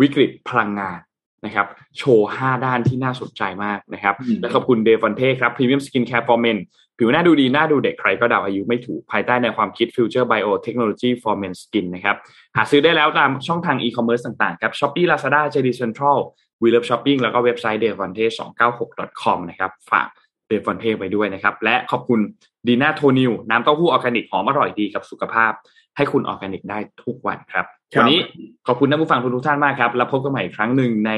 [0.00, 0.98] วิกฤตพลังงาน
[1.44, 1.66] นะครับ
[1.98, 6.56] โชว์ 5 ด้านที่น่าสนใจมากนะครับ และขอบคุณ Devante ครับ premium skincare for men
[6.98, 12.16] ผิวหน้าดูดีหน้าดูเด็กใครก็เดาอายุไม่ถูก ภายใต้แนวความคิด Future Bio Technology for Men Skin นะครับ
[12.56, 16.18] หาซื้อได้แล้วตามช่องทางอีคอมเมิร์ซต่างๆครับ Shopee Lazada JD Central
[16.62, 18.24] We Love Shopping แล้วก็เว็บไซต์ devante
[18.72, 20.08] 296 com นะครับ ฝาก
[20.48, 22.20] Devante ไปด้วยนะครับ และขอบคุณ
[22.66, 25.52] ดีน่าโทนิวน้ำเต้าหู้ออร์แกนิกหอมอร่อยดีกับสุขภาพ
[25.96, 27.66] ให้คุณออร์แกนิกได้ทุกวันครับ
[27.98, 28.20] วันนี้
[28.66, 31.12] ขอบคุณท่านผู้ฟังทุกท่านมากครับ แล้วพบกันใหม่อีกครั้งหนึ่งใน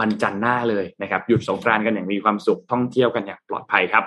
[0.00, 4.04] วันจันทร์หน้าเลยนะครับ หยุดสงกรานต์กันอย่างมีความสุขท่องเที่ยวกันอย่างปลอดภัยครับ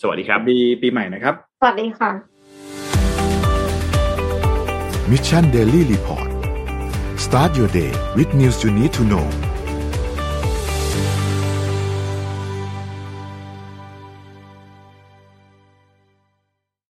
[0.00, 2.10] สวัสดีครับปีปีใหม่นะครับ สวัสดีค่ะ
[5.10, 6.28] Mission Daily Report
[7.24, 9.26] start your day with news you need to know